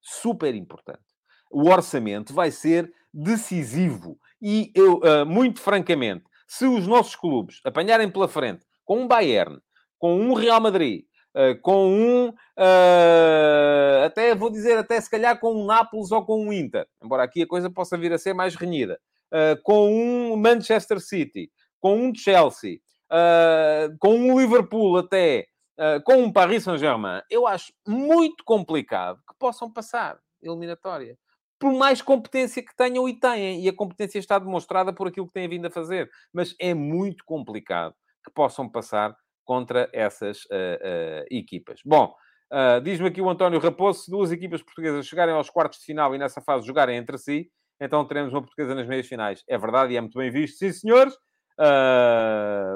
Super 0.00 0.54
importante. 0.54 1.02
O 1.50 1.68
orçamento 1.68 2.32
vai 2.34 2.50
ser 2.50 2.92
decisivo. 3.12 4.18
E 4.40 4.72
eu, 4.74 4.98
uh, 4.98 5.26
muito 5.26 5.60
francamente, 5.60 6.24
se 6.48 6.66
os 6.66 6.86
nossos 6.86 7.14
clubes 7.14 7.60
apanharem 7.64 8.10
pela 8.10 8.28
frente 8.28 8.64
com 8.84 9.02
um 9.02 9.06
Bayern, 9.06 9.60
com 9.98 10.18
um 10.20 10.32
Real 10.32 10.60
Madrid, 10.60 11.04
uh, 11.36 11.60
com 11.60 11.88
um. 11.88 12.28
Uh, 12.28 14.04
até 14.04 14.34
vou 14.34 14.50
dizer, 14.50 14.76
até 14.78 15.00
se 15.00 15.10
calhar 15.10 15.38
com 15.38 15.54
um 15.54 15.66
Nápoles 15.66 16.10
ou 16.10 16.24
com 16.24 16.46
um 16.46 16.52
Inter, 16.52 16.86
embora 17.02 17.22
aqui 17.22 17.42
a 17.42 17.46
coisa 17.46 17.70
possa 17.70 17.96
vir 17.96 18.12
a 18.12 18.18
ser 18.18 18.34
mais 18.34 18.54
renhida, 18.54 18.98
com 19.62 19.90
um 19.90 20.36
Manchester 20.36 21.00
City, 21.00 21.50
com 21.80 21.96
um 21.96 22.14
Chelsea, 22.14 22.80
com 23.98 24.14
um 24.14 24.38
Liverpool 24.38 24.98
até, 24.98 25.46
uh, 25.78 26.02
com 26.04 26.14
um 26.14 26.32
Paris 26.32 26.64
Saint-Germain, 26.64 27.22
eu 27.30 27.46
acho 27.46 27.72
muito 27.86 28.44
complicado 28.44 29.18
que 29.28 29.34
possam 29.38 29.72
passar 29.72 30.18
eliminatória. 30.42 31.16
Por 31.58 31.72
mais 31.72 32.02
competência 32.02 32.62
que 32.62 32.74
tenham 32.74 33.08
e 33.08 33.18
têm, 33.18 33.62
e 33.62 33.68
a 33.68 33.76
competência 33.76 34.18
está 34.18 34.38
demonstrada 34.38 34.92
por 34.92 35.06
aquilo 35.06 35.28
que 35.28 35.34
têm 35.34 35.48
vindo 35.48 35.66
a 35.66 35.70
fazer, 35.70 36.10
mas 36.32 36.54
é 36.58 36.74
muito 36.74 37.24
complicado 37.24 37.94
que 38.24 38.32
possam 38.32 38.68
passar 38.68 39.16
contra 39.44 39.88
essas 39.92 40.44
uh, 40.44 40.48
uh, 40.48 41.24
equipas. 41.30 41.80
Bom, 41.84 42.14
uh, 42.52 42.80
diz-me 42.80 43.08
aqui 43.08 43.20
o 43.20 43.28
António 43.28 43.60
Raposo: 43.60 44.04
se 44.04 44.10
duas 44.10 44.32
equipas 44.32 44.62
portuguesas 44.62 45.06
chegarem 45.06 45.34
aos 45.34 45.50
quartos 45.50 45.80
de 45.80 45.84
final 45.84 46.14
e 46.14 46.18
nessa 46.18 46.40
fase 46.40 46.66
jogarem 46.66 46.96
entre 46.96 47.18
si, 47.18 47.50
então 47.80 48.04
teremos 48.04 48.32
uma 48.32 48.42
portuguesa 48.42 48.74
nas 48.74 48.86
meias 48.86 49.06
finais. 49.06 49.42
É 49.48 49.58
verdade 49.58 49.92
e 49.92 49.96
é 49.96 50.00
muito 50.00 50.18
bem 50.18 50.30
visto, 50.30 50.58
sim 50.58 50.72
senhores. 50.72 51.14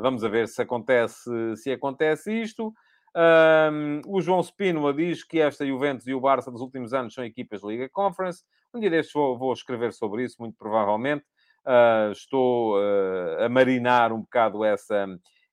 vamos 0.03 0.25
a 0.25 0.29
ver 0.29 0.49
se 0.49 0.61
acontece, 0.63 1.31
se 1.57 1.71
acontece 1.71 2.33
isto. 2.33 2.73
Um, 3.17 4.03
o 4.07 4.21
João 4.21 4.43
Spínola 4.43 4.93
diz 4.93 5.25
que 5.25 5.41
esta 5.41 5.67
Juventus 5.67 6.07
e 6.07 6.13
o 6.13 6.21
Barça 6.21 6.51
dos 6.51 6.61
últimos 6.61 6.93
anos 6.93 7.15
são 7.15 7.25
equipas 7.25 7.63
Liga 7.63 7.89
Conference. 7.89 8.45
Um 8.75 8.79
dia 8.79 8.91
destes 8.91 9.15
vou, 9.15 9.39
vou 9.39 9.55
escrever 9.55 9.95
sobre 9.95 10.25
isso, 10.25 10.37
muito 10.39 10.55
provavelmente. 10.59 11.25
Uh, 11.65 12.13
estou 12.13 12.77
uh, 12.77 13.45
a 13.45 13.49
marinar 13.49 14.13
um 14.13 14.21
bocado 14.21 14.63
essa, 14.63 15.07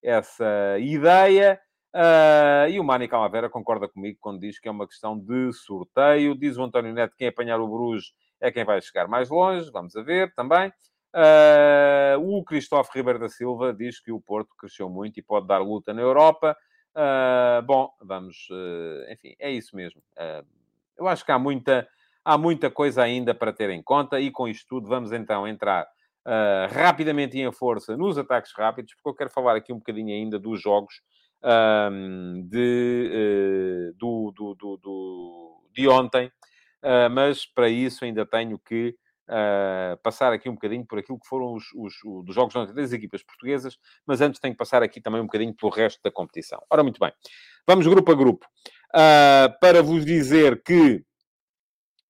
essa 0.03 0.77
ideia. 0.77 1.57
Uh, 1.95 2.69
e 2.69 2.79
o 2.81 2.83
Mani 2.83 3.07
Calavera 3.07 3.49
concorda 3.49 3.87
comigo 3.87 4.17
quando 4.19 4.41
diz 4.41 4.59
que 4.59 4.67
é 4.67 4.71
uma 4.71 4.85
questão 4.85 5.17
de 5.17 5.53
sorteio. 5.53 6.35
Diz 6.35 6.57
o 6.57 6.63
António 6.63 6.93
Neto 6.93 7.11
que 7.11 7.19
quem 7.19 7.29
apanhar 7.29 7.61
o 7.61 7.67
Bruges 7.67 8.13
é 8.41 8.51
quem 8.51 8.65
vai 8.65 8.81
chegar 8.81 9.07
mais 9.07 9.29
longe. 9.29 9.71
Vamos 9.71 9.95
a 9.95 10.03
ver 10.03 10.33
também. 10.35 10.69
O 12.19 12.43
Cristóvão 12.43 12.91
Ribeiro 12.93 13.19
da 13.19 13.29
Silva 13.29 13.73
diz 13.73 14.01
que 14.01 14.11
o 14.11 14.19
Porto 14.19 14.49
cresceu 14.57 14.89
muito 14.89 15.19
e 15.19 15.23
pode 15.23 15.47
dar 15.47 15.59
luta 15.59 15.93
na 15.93 16.01
Europa. 16.01 16.57
Uh, 16.95 17.61
bom, 17.63 17.91
vamos, 17.99 18.47
uh, 18.51 19.11
enfim, 19.11 19.35
é 19.39 19.51
isso 19.51 19.75
mesmo. 19.75 19.99
Uh, 20.15 20.45
eu 20.97 21.07
acho 21.07 21.25
que 21.25 21.31
há 21.31 21.39
muita, 21.39 21.87
há 22.23 22.37
muita 22.37 22.69
coisa 22.69 23.01
ainda 23.01 23.33
para 23.33 23.51
ter 23.51 23.71
em 23.71 23.81
conta 23.81 24.19
e 24.19 24.29
com 24.29 24.47
isto 24.47 24.67
tudo 24.67 24.87
vamos 24.87 25.11
então 25.11 25.47
entrar 25.47 25.87
rapidamente 26.69 27.37
e 27.37 27.41
em 27.41 27.51
força 27.51 27.97
nos 27.97 28.17
ataques 28.17 28.53
rápidos, 28.55 28.93
porque 28.93 29.09
eu 29.09 29.13
quero 29.13 29.29
falar 29.29 29.57
aqui 29.57 29.73
um 29.73 29.77
bocadinho 29.79 30.15
ainda 30.15 30.39
dos 30.39 30.61
jogos 30.61 31.01
de, 32.45 33.93
do, 33.97 34.31
do, 34.33 34.55
do, 34.55 34.77
do, 34.77 35.63
de 35.73 35.85
ontem, 35.89 36.31
mas 37.11 37.45
para 37.45 37.67
isso 37.67 38.05
ainda 38.05 38.25
tenho 38.25 38.57
que 38.57 38.95
uh, 39.29 39.97
passar 40.01 40.33
aqui 40.33 40.49
um 40.49 40.53
bocadinho 40.53 40.85
por 40.85 40.99
aquilo 40.99 41.19
que 41.19 41.27
foram 41.27 41.53
os, 41.53 41.65
os, 41.75 41.93
os 42.03 42.25
dos 42.25 42.35
jogos 42.35 42.53
das 42.73 42.93
equipas 42.93 43.23
portuguesas, 43.23 43.77
mas 44.05 44.21
antes 44.21 44.39
tenho 44.39 44.53
que 44.53 44.57
passar 44.57 44.83
aqui 44.83 45.01
também 45.01 45.21
um 45.21 45.25
bocadinho 45.25 45.53
pelo 45.53 45.71
resto 45.71 46.01
da 46.03 46.11
competição. 46.11 46.61
Ora, 46.69 46.83
muito 46.83 46.99
bem. 46.99 47.11
Vamos 47.67 47.87
grupo 47.87 48.11
a 48.11 48.15
grupo. 48.15 48.45
Uh, 48.93 49.49
para 49.59 49.81
vos 49.81 50.05
dizer 50.05 50.61
que, 50.61 51.03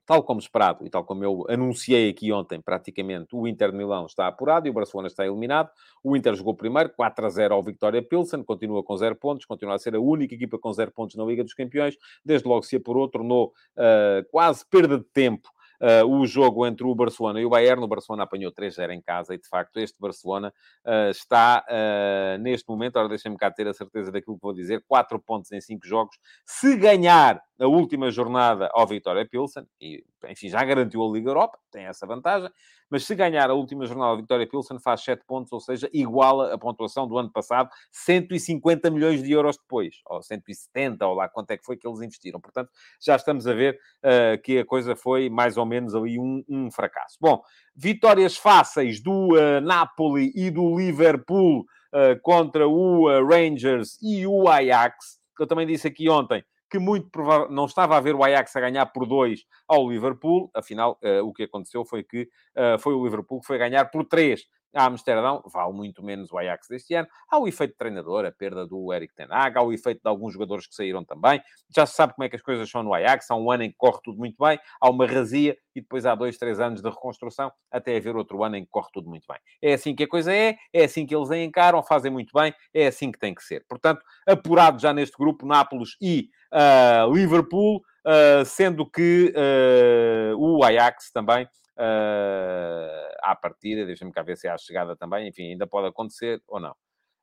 tal 0.06 0.22
como 0.24 0.40
esperado 0.40 0.86
e 0.86 0.90
tal 0.90 1.06
como 1.06 1.24
eu 1.24 1.46
anunciei 1.48 2.10
aqui 2.10 2.32
ontem, 2.32 2.60
praticamente 2.60 3.34
o 3.34 3.48
Inter 3.48 3.72
de 3.72 3.78
Milão 3.78 4.06
está 4.06 4.28
apurado 4.28 4.68
e 4.68 4.70
o 4.70 4.74
Barcelona 4.74 5.08
está 5.08 5.26
eliminado. 5.26 5.70
O 6.04 6.18
Inter 6.18 6.36
jogou 6.36 6.56
primeiro, 6.56 6.90
4 6.90 7.26
a 7.26 7.30
0 7.30 7.54
ao 7.54 7.64
Vitória 7.64 8.02
Pilsen, 8.02 8.44
continua 8.44 8.84
com 8.84 8.98
0 8.98 9.16
pontos, 9.16 9.46
continua 9.46 9.76
a 9.76 9.80
ser 9.80 9.96
a 9.96 10.00
única 10.00 10.36
equipa 10.36 10.58
com 10.58 10.74
0 10.74 10.92
pontos 10.92 11.16
na 11.16 11.24
Liga 11.24 11.44
dos 11.44 11.54
Campeões. 11.54 11.96
Desde 12.26 12.48
logo 12.48 12.64
se 12.64 12.76
apurou, 12.76 13.08
tornou 13.08 13.54
uh, 13.78 14.30
quase 14.30 14.66
perda 14.66 14.98
de 14.98 15.06
tempo 15.06 15.50
uh, 15.82 16.06
o 16.06 16.26
jogo 16.26 16.66
entre 16.66 16.86
o 16.86 16.96
Barcelona 16.96 17.40
e 17.40 17.46
o 17.46 17.50
Bayern. 17.50 17.84
O 17.84 17.88
Barcelona 17.88 18.24
apanhou 18.24 18.52
3-0 18.52 18.92
em 18.92 19.02
casa 19.02 19.34
e, 19.34 19.38
de 19.38 19.48
facto, 19.48 19.78
este 19.78 20.00
Barcelona 20.00 20.54
uh, 20.86 21.10
está 21.10 21.66
uh, 21.68 22.42
neste 22.42 22.68
momento, 22.70 22.98
ora 22.98 23.10
deixem-me 23.10 23.38
cá 23.38 23.52
ter 23.52 23.68
a 23.68 23.74
certeza 23.74 24.12
daquilo 24.12 24.36
que 24.36 24.44
vou 24.44 24.54
dizer, 24.54 24.84
4 24.88 25.20
pontos 25.20 25.52
em 25.52 25.62
5 25.62 25.86
jogos. 25.86 26.18
Se 26.46 26.76
ganhar 26.76 27.42
na 27.58 27.68
última 27.68 28.12
jornada 28.12 28.70
ao 28.74 28.88
Vitória 28.88 29.28
Pilsen, 29.28 29.66
e, 29.80 30.04
enfim, 30.28 30.50
já 30.50 30.64
garantiu 30.64 31.04
a 31.04 31.12
Liga 31.12 31.30
Europa, 31.30 31.58
tem 31.72 31.86
essa 31.86 32.06
vantagem, 32.06 32.50
mas 32.94 33.06
se 33.06 33.16
ganhar 33.16 33.50
a 33.50 33.56
última 33.56 33.88
jornada 33.88 34.12
ao 34.12 34.18
Vitória 34.18 34.48
Pilsen, 34.48 34.80
faz 34.80 35.02
7 35.02 35.26
pontos, 35.26 35.52
ou 35.52 35.60
seja, 35.60 35.90
iguala 35.92 36.54
a 36.54 36.58
pontuação 36.60 37.08
do 37.08 37.18
ano 37.18 37.32
passado, 37.32 37.68
150 37.92 38.92
milhões 38.92 39.24
de 39.24 39.32
euros 39.32 39.58
depois, 39.58 39.96
ou 40.06 40.22
170, 40.22 41.04
ou 41.08 41.16
lá 41.16 41.28
quanto 41.28 41.50
é 41.50 41.58
que 41.58 41.66
foi 41.66 41.76
que 41.76 41.88
eles 41.88 42.02
investiram. 42.02 42.40
Portanto, 42.40 42.70
já 43.04 43.16
estamos 43.16 43.48
a 43.48 43.54
ver 43.56 43.80
uh, 44.04 44.40
que 44.44 44.60
a 44.60 44.66
coisa 44.66 44.96
foi 44.96 45.28
mais 45.28 45.58
ou 45.58 45.66
menos 45.66 45.96
ali 45.96 46.20
um, 46.20 46.44
um 46.48 46.70
fracasso. 46.70 47.18
Bom, 47.20 47.42
vitórias 47.76 48.38
fáceis 48.38 49.02
do 49.02 49.30
uh, 49.30 49.60
Napoli 49.60 50.32
e 50.36 50.52
do 50.52 50.78
Liverpool 50.78 51.62
uh, 51.62 52.22
contra 52.22 52.68
o 52.68 53.08
Rangers 53.28 53.98
e 54.04 54.28
o 54.28 54.48
Ajax, 54.48 55.20
que 55.36 55.42
eu 55.42 55.48
também 55.48 55.66
disse 55.66 55.88
aqui 55.88 56.08
ontem, 56.08 56.46
que 56.74 56.80
muito 56.80 57.08
provavelmente 57.12 57.54
não 57.54 57.66
estava 57.66 57.96
a 57.96 58.00
ver 58.00 58.16
o 58.16 58.24
Ajax 58.24 58.56
a 58.56 58.60
ganhar 58.60 58.88
por 58.88 59.06
2 59.06 59.46
ao 59.68 59.88
Liverpool, 59.88 60.50
afinal, 60.56 60.98
uh, 61.04 61.24
o 61.24 61.32
que 61.32 61.44
aconteceu 61.44 61.86
foi 61.86 62.04
que 62.04 62.24
uh, 62.58 62.80
foi 62.80 62.96
o 62.96 63.04
Liverpool 63.04 63.42
que 63.42 63.46
foi 63.46 63.60
ganhar 63.60 63.86
por 63.92 64.04
3 64.04 64.44
a 64.74 64.86
Amsterdão, 64.86 65.44
vale 65.46 65.74
muito 65.74 66.04
menos 66.04 66.32
o 66.32 66.38
Ajax 66.38 66.68
deste 66.68 66.94
ano. 66.96 67.08
Há 67.30 67.40
o 67.40 67.48
efeito 67.48 67.76
treinador, 67.78 68.26
a 68.26 68.32
perda 68.32 68.66
do 68.66 68.92
Eric 68.94 69.14
Ten 69.14 69.28
Hag, 69.30 69.58
há 69.58 69.62
o 69.62 69.72
efeito 69.72 70.02
de 70.02 70.10
alguns 70.10 70.34
jogadores 70.34 70.68
que 70.68 70.76
saíram 70.76 71.04
também. 71.04 71.42
Já 71.76 71.86
se 71.86 71.96
sabe 71.96 72.14
como 72.14 72.26
é 72.26 72.30
que 72.30 72.36
as 72.36 72.42
coisas 72.42 72.70
são 72.70 72.84
no 72.84 72.94
Ajax, 72.94 73.30
há 73.30 73.36
um 73.36 73.52
ano 73.52 73.64
em 73.64 73.70
que 73.70 73.78
corre 73.78 74.00
tudo 74.04 74.18
muito 74.18 74.36
bem, 74.40 74.60
há 74.82 74.90
uma 74.90 75.06
razia 75.06 75.56
e 75.76 75.82
depois 75.82 76.06
há 76.06 76.16
dois, 76.16 76.38
três 76.38 76.60
anos 76.60 76.82
de 76.82 76.90
reconstrução, 76.90 77.52
até 77.72 77.96
haver 77.96 78.16
outro 78.16 78.44
ano 78.44 78.58
em 78.58 78.64
que 78.64 78.70
corre 78.72 78.90
tudo 78.94 79.10
muito 79.10 79.26
bem. 79.28 79.38
É 79.62 79.74
assim 79.74 79.96
que 79.96 80.04
a 80.04 80.08
coisa 80.08 80.34
é, 80.34 80.56
é 80.72 80.84
assim 80.84 81.06
que 81.06 81.16
eles 81.16 81.32
a 81.32 81.38
encaram, 81.38 81.82
fazem 81.84 82.12
muito 82.12 82.32
bem, 82.34 82.54
é 82.74 82.88
assim 82.88 83.12
que 83.12 83.20
tem 83.20 83.34
que 83.34 83.44
ser. 83.44 83.66
Portanto, 83.68 84.02
apurado 84.28 84.80
já 84.80 84.94
neste 84.94 85.18
grupo, 85.18 85.46
Nápoles 85.46 85.96
e 86.02 86.30
uh, 86.52 87.14
Liverpool, 87.14 87.78
uh, 87.78 88.46
sendo 88.46 88.90
que 88.90 89.34
uh, 89.36 90.38
o 90.38 90.64
Ajax 90.64 91.12
também 91.12 91.48
uh, 91.78 93.16
à 93.22 93.36
partida, 93.36 93.86
deixa-me 93.86 94.12
cá 94.12 94.22
ver 94.22 94.38
se 94.38 94.48
há 94.48 94.58
chegada 94.58 94.96
também, 94.96 95.28
enfim, 95.28 95.52
ainda 95.52 95.68
pode 95.68 95.88
acontecer 95.88 96.42
ou 96.48 96.60
não. 96.60 96.76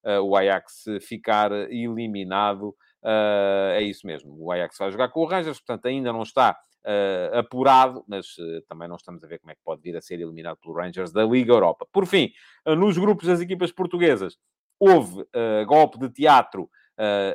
Uh, 0.03 0.21
o 0.23 0.35
Ajax 0.35 0.85
ficar 1.03 1.53
eliminado, 1.53 2.71
uh, 3.03 3.73
é 3.73 3.83
isso 3.83 4.07
mesmo. 4.07 4.35
O 4.39 4.51
Ajax 4.51 4.77
vai 4.79 4.91
jogar 4.91 5.09
com 5.11 5.21
o 5.21 5.27
Rangers, 5.27 5.59
portanto 5.59 5.87
ainda 5.87 6.11
não 6.13 6.23
está 6.23 6.57
uh, 6.87 7.37
apurado, 7.39 8.03
mas 8.09 8.35
também 8.67 8.89
não 8.89 8.97
estamos 8.97 9.23
a 9.23 9.27
ver 9.27 9.39
como 9.39 9.53
é 9.53 9.55
que 9.55 9.61
pode 9.63 9.83
vir 9.83 9.97
a 9.97 10.01
ser 10.01 10.19
eliminado 10.19 10.57
pelo 10.57 10.75
Rangers 10.75 11.13
da 11.13 11.25
Liga 11.25 11.53
Europa. 11.53 11.87
Por 11.93 12.07
fim, 12.07 12.31
nos 12.67 12.97
grupos 12.97 13.27
das 13.27 13.41
equipas 13.41 13.71
portuguesas, 13.73 14.39
houve 14.79 15.25
golpe 15.67 15.99
de 15.99 16.09
teatro 16.09 16.71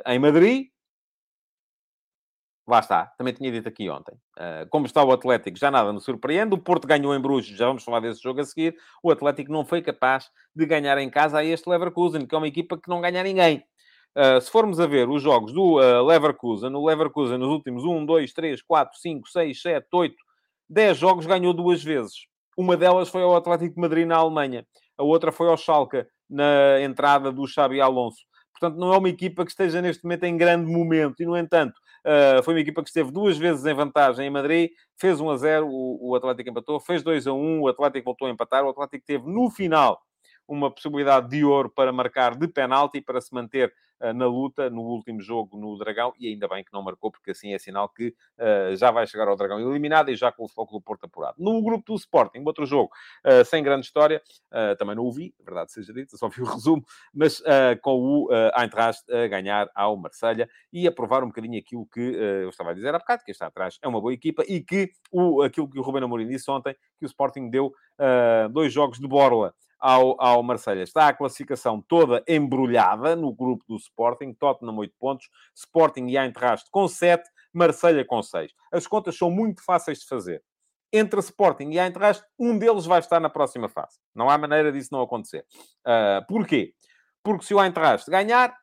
em 0.04 0.18
Madrid, 0.18 0.66
Lá 2.68 2.80
está, 2.80 3.06
também 3.16 3.32
tinha 3.32 3.50
dito 3.52 3.68
aqui 3.68 3.88
ontem. 3.88 4.14
Uh, 4.36 4.68
como 4.70 4.86
está 4.86 5.02
o 5.04 5.12
Atlético, 5.12 5.56
já 5.56 5.70
nada 5.70 5.92
me 5.92 6.00
surpreende. 6.00 6.54
O 6.54 6.58
Porto 6.58 6.86
ganhou 6.86 7.14
em 7.14 7.20
Bruges, 7.20 7.56
já 7.56 7.66
vamos 7.66 7.84
falar 7.84 8.00
desse 8.00 8.20
jogo 8.20 8.40
a 8.40 8.44
seguir. 8.44 8.76
O 9.02 9.10
Atlético 9.10 9.52
não 9.52 9.64
foi 9.64 9.80
capaz 9.80 10.28
de 10.54 10.66
ganhar 10.66 10.98
em 10.98 11.08
casa 11.08 11.38
a 11.38 11.44
este 11.44 11.68
Leverkusen, 11.68 12.26
que 12.26 12.34
é 12.34 12.38
uma 12.38 12.48
equipa 12.48 12.76
que 12.76 12.88
não 12.88 13.00
ganha 13.00 13.22
ninguém. 13.22 13.64
Uh, 14.16 14.40
se 14.40 14.50
formos 14.50 14.80
a 14.80 14.86
ver 14.86 15.08
os 15.08 15.22
jogos 15.22 15.52
do 15.52 15.78
uh, 15.78 16.04
Leverkusen, 16.04 16.74
o 16.74 16.84
Leverkusen 16.84 17.38
nos 17.38 17.48
últimos 17.48 17.84
1, 17.84 18.04
2, 18.04 18.32
3, 18.32 18.62
4, 18.62 18.98
5, 18.98 19.28
6, 19.28 19.62
7, 19.62 19.86
8, 19.92 20.16
10 20.68 20.98
jogos 20.98 21.26
ganhou 21.26 21.52
duas 21.52 21.84
vezes. 21.84 22.26
Uma 22.56 22.76
delas 22.76 23.08
foi 23.08 23.22
ao 23.22 23.36
Atlético 23.36 23.74
de 23.74 23.80
Madrid 23.80 24.06
na 24.06 24.16
Alemanha. 24.16 24.66
A 24.98 25.04
outra 25.04 25.30
foi 25.30 25.48
ao 25.48 25.56
Schalke, 25.56 26.04
na 26.28 26.80
entrada 26.80 27.30
do 27.30 27.46
Xabi 27.46 27.80
Alonso. 27.80 28.24
Portanto, 28.58 28.78
não 28.78 28.92
é 28.92 28.98
uma 28.98 29.08
equipa 29.08 29.44
que 29.44 29.50
esteja 29.50 29.82
neste 29.82 30.02
momento 30.02 30.24
em 30.24 30.36
grande 30.36 30.70
momento. 30.70 31.20
E, 31.20 31.26
no 31.26 31.36
entanto, 31.36 31.74
Uh, 32.06 32.40
foi 32.44 32.54
uma 32.54 32.60
equipa 32.60 32.84
que 32.84 32.88
esteve 32.88 33.10
duas 33.10 33.36
vezes 33.36 33.66
em 33.66 33.74
vantagem 33.74 34.28
em 34.28 34.30
Madrid, 34.30 34.70
fez 34.96 35.20
1 35.20 35.28
a 35.28 35.36
0, 35.36 35.66
o, 35.68 36.10
o 36.10 36.14
Atlético 36.14 36.50
empatou, 36.50 36.78
fez 36.78 37.02
2 37.02 37.26
a 37.26 37.32
1, 37.32 37.60
o 37.60 37.66
Atlético 37.66 38.04
voltou 38.04 38.28
a 38.28 38.30
empatar, 38.30 38.64
o 38.64 38.68
Atlético 38.68 39.04
teve 39.04 39.28
no 39.28 39.50
final 39.50 40.00
uma 40.46 40.70
possibilidade 40.70 41.28
de 41.28 41.44
ouro 41.44 41.68
para 41.68 41.92
marcar 41.92 42.36
de 42.36 42.46
penalti 42.46 43.00
para 43.00 43.20
se 43.20 43.34
manter 43.34 43.74
na 44.14 44.26
luta 44.26 44.68
no 44.70 44.82
último 44.82 45.20
jogo 45.20 45.56
no 45.58 45.76
Dragão 45.78 46.12
e 46.18 46.28
ainda 46.28 46.48
bem 46.48 46.62
que 46.62 46.72
não 46.72 46.82
marcou, 46.82 47.10
porque 47.10 47.30
assim 47.30 47.52
é 47.52 47.58
sinal 47.58 47.88
que 47.88 48.08
uh, 48.08 48.76
já 48.76 48.90
vai 48.90 49.06
chegar 49.06 49.28
ao 49.28 49.36
Dragão 49.36 49.58
eliminado 49.60 50.10
e 50.10 50.16
já 50.16 50.30
com 50.30 50.44
o 50.44 50.48
foco 50.48 50.72
do 50.72 50.80
Porto 50.80 51.04
apurado. 51.04 51.36
No 51.38 51.62
grupo 51.62 51.92
do 51.92 51.96
Sporting, 51.96 52.42
outro 52.44 52.66
jogo 52.66 52.90
uh, 53.26 53.44
sem 53.44 53.62
grande 53.62 53.86
história, 53.86 54.22
também 54.78 54.96
não 54.96 55.04
o 55.04 55.12
vi, 55.12 55.34
verdade 55.44 55.70
seja 55.70 55.92
dita, 55.92 56.16
só 56.16 56.28
vi 56.28 56.40
o 56.40 56.44
resumo, 56.46 56.84
mas 57.12 57.42
com 57.82 57.94
o 58.00 58.26
uh, 58.26 58.60
Eintracht 58.60 59.02
a 59.12 59.26
ganhar 59.28 59.68
ao 59.74 59.96
Marselha 59.96 60.48
e 60.72 60.86
a 60.86 60.92
provar 60.92 61.22
um 61.22 61.28
bocadinho 61.28 61.58
aquilo 61.58 61.86
que 61.86 62.00
eu 62.00 62.48
estava 62.48 62.70
a 62.70 62.74
dizer 62.74 62.94
há 62.94 62.98
bocado, 62.98 63.22
que 63.24 63.30
está 63.30 63.46
atrás 63.46 63.78
é 63.82 63.88
uma 63.88 64.00
boa 64.00 64.12
equipa 64.12 64.42
e 64.48 64.62
que 64.62 64.90
o, 65.12 65.42
aquilo 65.42 65.68
que 65.68 65.78
o 65.78 65.82
Ruben 65.82 66.04
Amorim 66.04 66.26
disse 66.26 66.50
ontem, 66.50 66.74
que 66.98 67.04
o 67.04 67.06
Sporting 67.06 67.50
deu 67.50 67.72
dois 68.50 68.72
jogos 68.72 68.98
de 68.98 69.06
borla 69.06 69.54
ao, 69.86 70.20
ao 70.20 70.42
Marselha 70.42 70.82
Está 70.82 71.06
a 71.06 71.12
classificação 71.12 71.80
toda 71.80 72.24
embrulhada 72.26 73.14
no 73.14 73.32
grupo 73.32 73.64
do 73.68 73.76
Sporting, 73.76 74.34
Tottenham 74.34 74.76
8 74.76 74.94
pontos, 74.98 75.30
Sporting 75.54 76.08
e 76.08 76.18
Eintracht 76.18 76.68
com 76.72 76.88
7, 76.88 77.22
Marselha 77.52 78.04
com 78.04 78.20
6. 78.20 78.52
As 78.72 78.84
contas 78.88 79.16
são 79.16 79.30
muito 79.30 79.64
fáceis 79.64 80.00
de 80.00 80.06
fazer. 80.08 80.42
Entre 80.92 81.20
Sporting 81.20 81.70
e 81.70 81.78
Eintracht, 81.78 82.24
um 82.36 82.58
deles 82.58 82.84
vai 82.84 82.98
estar 82.98 83.20
na 83.20 83.30
próxima 83.30 83.68
fase. 83.68 83.98
Não 84.12 84.28
há 84.28 84.36
maneira 84.36 84.72
disso 84.72 84.88
não 84.90 85.02
acontecer. 85.02 85.46
Uh, 85.86 86.26
porquê? 86.26 86.74
Porque 87.22 87.44
se 87.44 87.54
o 87.54 87.62
Eintracht 87.62 88.10
ganhar, 88.10 88.56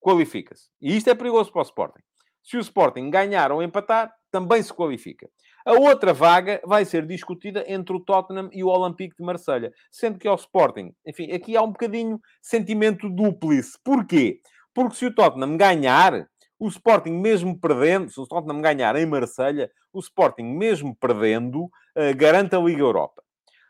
qualifica-se. 0.00 0.70
E 0.80 0.96
isto 0.96 1.08
é 1.08 1.14
perigoso 1.14 1.52
para 1.52 1.60
o 1.60 1.64
Sporting. 1.64 2.02
Se 2.42 2.56
o 2.56 2.60
Sporting 2.60 3.10
ganhar 3.10 3.52
ou 3.52 3.62
empatar, 3.62 4.12
também 4.28 4.60
se 4.60 4.74
qualifica. 4.74 5.30
A 5.64 5.72
outra 5.72 6.12
vaga 6.12 6.60
vai 6.64 6.84
ser 6.84 7.06
discutida 7.06 7.64
entre 7.66 7.96
o 7.96 8.00
Tottenham 8.00 8.50
e 8.52 8.62
o 8.62 8.68
Olympique 8.68 9.16
de 9.16 9.24
Marselha, 9.24 9.72
sendo 9.90 10.18
que 10.18 10.28
ao 10.28 10.34
Sporting, 10.34 10.92
enfim, 11.06 11.32
aqui 11.32 11.56
há 11.56 11.62
um 11.62 11.72
bocadinho 11.72 12.20
sentimento 12.42 13.08
duplice. 13.08 13.78
Porquê? 13.82 14.40
Porque 14.74 14.96
se 14.96 15.06
o 15.06 15.14
Tottenham 15.14 15.56
ganhar, 15.56 16.26
o 16.58 16.68
Sporting 16.68 17.12
mesmo 17.12 17.58
perdendo, 17.58 18.10
se 18.10 18.20
o 18.20 18.26
Tottenham 18.26 18.60
ganhar 18.60 18.94
em 18.96 19.06
Marselha, 19.06 19.70
o 19.92 20.00
Sporting 20.00 20.44
mesmo 20.44 20.94
perdendo, 20.96 21.64
uh, 21.64 22.16
garante 22.16 22.54
a 22.54 22.58
Liga 22.58 22.82
Europa. 22.82 23.22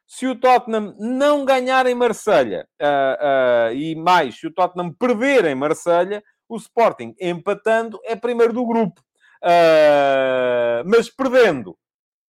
Se 0.07 0.27
o 0.27 0.35
Tottenham 0.35 0.97
não 0.99 1.45
ganhar 1.45 1.87
em 1.87 1.95
Marselha, 1.95 2.67
uh, 2.83 3.71
uh, 3.71 3.75
e 3.75 3.95
mais, 3.95 4.39
se 4.39 4.47
o 4.47 4.53
Tottenham 4.53 4.93
perder 4.93 5.45
em 5.45 5.55
Marselha, 5.55 6.23
o 6.49 6.57
Sporting 6.57 7.15
empatando 7.21 8.01
é 8.05 8.17
primeiro 8.17 8.53
do 8.53 8.67
grupo. 8.67 9.01
mas 10.87 11.09
perdendo, 11.09 11.77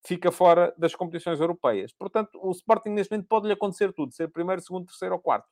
fica 0.05 0.31
fora 0.31 0.73
das 0.77 0.95
competições 0.95 1.39
europeias. 1.39 1.91
Portanto, 1.91 2.39
o 2.41 2.51
Sporting 2.51 2.89
neste 2.89 3.11
momento 3.11 3.27
pode-lhe 3.27 3.53
acontecer 3.53 3.91
tudo, 3.91 4.13
ser 4.13 4.29
primeiro, 4.29 4.61
segundo, 4.61 4.85
terceiro 4.85 5.15
ou 5.15 5.21
quarto. 5.21 5.47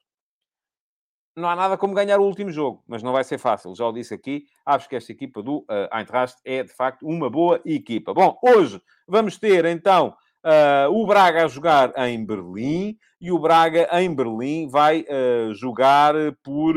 Não 1.36 1.50
há 1.50 1.56
nada 1.56 1.78
como 1.78 1.96
ganhar 1.96 2.20
o 2.20 2.24
último 2.24 2.52
jogo, 2.52 2.84
mas 2.88 3.02
não 3.02 3.12
vai 3.12 3.24
ser 3.24 3.40
fácil. 3.40 3.74
Já 3.76 3.88
o 3.88 3.92
disse 3.92 4.14
aqui, 4.14 4.46
acho 4.64 4.88
que 4.88 4.96
esta 4.96 5.12
equipa 5.12 5.42
do 5.42 5.60
uh, 5.62 5.98
Eintracht 5.98 6.38
é, 6.46 6.62
de 6.62 6.72
facto, 6.72 7.08
uma 7.08 7.28
boa 7.28 7.60
equipa. 7.66 8.14
Bom, 8.14 8.38
hoje 8.44 8.80
vamos 9.08 9.40
ter, 9.40 9.66
então, 9.66 10.16
uh, 10.46 10.92
o 10.92 11.08
Braga 11.08 11.46
a 11.46 11.48
jogar 11.48 11.92
em 12.08 12.24
Berlim 12.24 12.96
e 13.20 13.32
o 13.32 13.40
Braga, 13.40 13.90
em 14.00 14.14
Berlim, 14.14 14.68
vai 14.68 15.02
uh, 15.02 15.52
jogar 15.56 16.14
por 16.44 16.76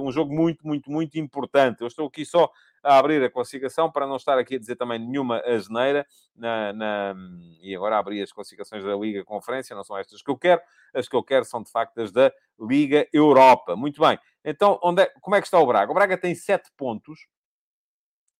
um 0.00 0.10
jogo 0.10 0.34
muito, 0.34 0.66
muito, 0.66 0.90
muito 0.90 1.18
importante. 1.18 1.82
Eu 1.82 1.88
estou 1.88 2.06
aqui 2.06 2.24
só 2.24 2.50
a 2.82 2.98
abrir 2.98 3.22
a 3.22 3.30
classificação, 3.30 3.90
para 3.90 4.06
não 4.06 4.16
estar 4.16 4.38
aqui 4.38 4.56
a 4.56 4.58
dizer 4.58 4.76
também 4.76 4.98
nenhuma 4.98 5.40
asneira, 5.40 6.06
na, 6.34 6.72
na, 6.72 7.14
e 7.60 7.74
agora 7.74 7.98
abri 7.98 8.20
as 8.20 8.32
classificações 8.32 8.84
da 8.84 8.94
Liga 8.96 9.24
Conferência, 9.24 9.76
não 9.76 9.84
são 9.84 9.96
estas 9.96 10.22
que 10.22 10.30
eu 10.30 10.36
quero, 10.36 10.60
as 10.94 11.08
que 11.08 11.16
eu 11.16 11.22
quero 11.22 11.44
são 11.44 11.62
de 11.62 11.70
facto 11.70 11.98
as 11.98 12.10
da 12.10 12.32
Liga 12.60 13.06
Europa. 13.12 13.76
Muito 13.76 14.00
bem, 14.00 14.18
então 14.44 14.78
onde 14.82 15.02
é, 15.02 15.12
como 15.20 15.36
é 15.36 15.40
que 15.40 15.46
está 15.46 15.58
o 15.58 15.66
Braga? 15.66 15.90
O 15.90 15.94
Braga 15.94 16.18
tem 16.18 16.34
7 16.34 16.70
pontos, 16.76 17.26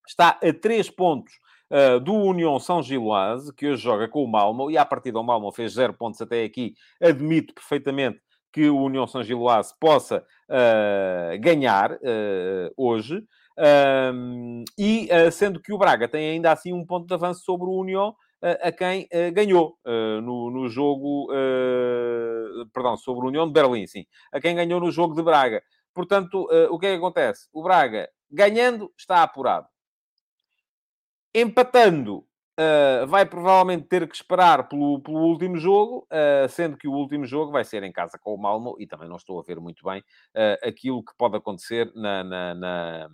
está 0.07 0.39
a 0.43 0.53
3 0.53 0.91
pontos 0.91 1.33
Uh, 1.73 1.99
do 1.99 2.13
União 2.13 2.61
São 2.61 2.83
Giloase, 2.83 3.51
que 3.55 3.67
hoje 3.67 3.83
joga 3.83 4.07
com 4.07 4.23
o 4.23 4.29
Malmo, 4.29 4.71
e 4.71 4.77
a 4.77 4.85
partir 4.85 5.11
do 5.11 5.25
Malmo 5.25 5.51
fez 5.51 5.73
0 5.73 5.95
pontos 5.95 6.21
até 6.21 6.45
aqui, 6.45 6.75
admito 7.01 7.55
perfeitamente 7.55 8.21
que 8.53 8.69
o 8.69 8.79
União 8.79 9.07
São 9.07 9.25
Giloase 9.25 9.75
possa 9.81 10.19
uh, 10.19 11.41
ganhar 11.41 11.93
uh, 11.93 12.73
hoje. 12.77 13.25
Um, 13.59 14.65
e 14.79 15.09
uh, 15.13 15.31
sendo 15.31 15.61
que 15.61 15.73
o 15.73 15.79
Braga 15.79 16.09
tem 16.09 16.31
ainda 16.31 16.53
assim 16.53 16.73
um 16.73 16.85
ponto 16.85 17.07
de 17.07 17.15
avanço 17.15 17.45
sobre 17.45 17.67
o 17.67 17.79
União, 17.79 18.11
uh, 18.11 18.69
a 18.69 18.73
quem 18.73 19.03
uh, 19.13 19.33
ganhou 19.33 19.79
no, 19.85 20.51
no, 20.51 20.69
jogo, 20.69 21.29
perdão, 22.73 22.97
sobre 22.97 23.25
o 23.25 23.29
União 23.29 23.47
de 23.47 23.53
Berlim, 23.53 23.87
sim, 23.87 24.07
a 24.33 24.41
quem 24.41 24.55
ganhou 24.55 24.81
no 24.81 24.91
jogo 24.91 25.15
de 25.15 25.23
Braga. 25.23 25.63
Portanto, 25.95 26.49
o 26.71 26.79
que 26.79 26.87
é 26.87 26.91
que 26.93 26.97
acontece? 26.97 27.49
O 27.53 27.63
Braga, 27.63 28.09
ganhando, 28.31 28.91
está 28.97 29.23
apurado. 29.23 29.67
Empatando, 31.35 32.25
vai 33.09 33.27
provavelmente 33.27 33.89
ter 33.89 34.09
que 34.09 34.15
esperar 34.15 34.69
pelo, 34.69 35.01
pelo 35.01 35.19
último 35.19 35.59
jogo, 35.59 36.07
sendo 36.49 36.79
que 36.79 36.89
o 36.89 36.93
último 36.93 37.27
jogo 37.27 37.53
vai 37.53 37.65
ser 37.65 37.83
em 37.83 37.93
casa 37.93 38.19
com 38.19 38.35
o 38.35 38.39
Malmo, 38.39 38.77
e 38.79 38.87
também 38.87 39.09
não 39.09 39.17
estou 39.17 39.39
a 39.39 39.43
ver 39.43 39.61
muito 39.61 39.85
bem 39.85 40.03
aquilo 40.63 41.05
que 41.05 41.13
pode 41.19 41.37
acontecer 41.37 41.93
na, 41.95 42.25
na, 42.25 42.55
na, 42.55 43.11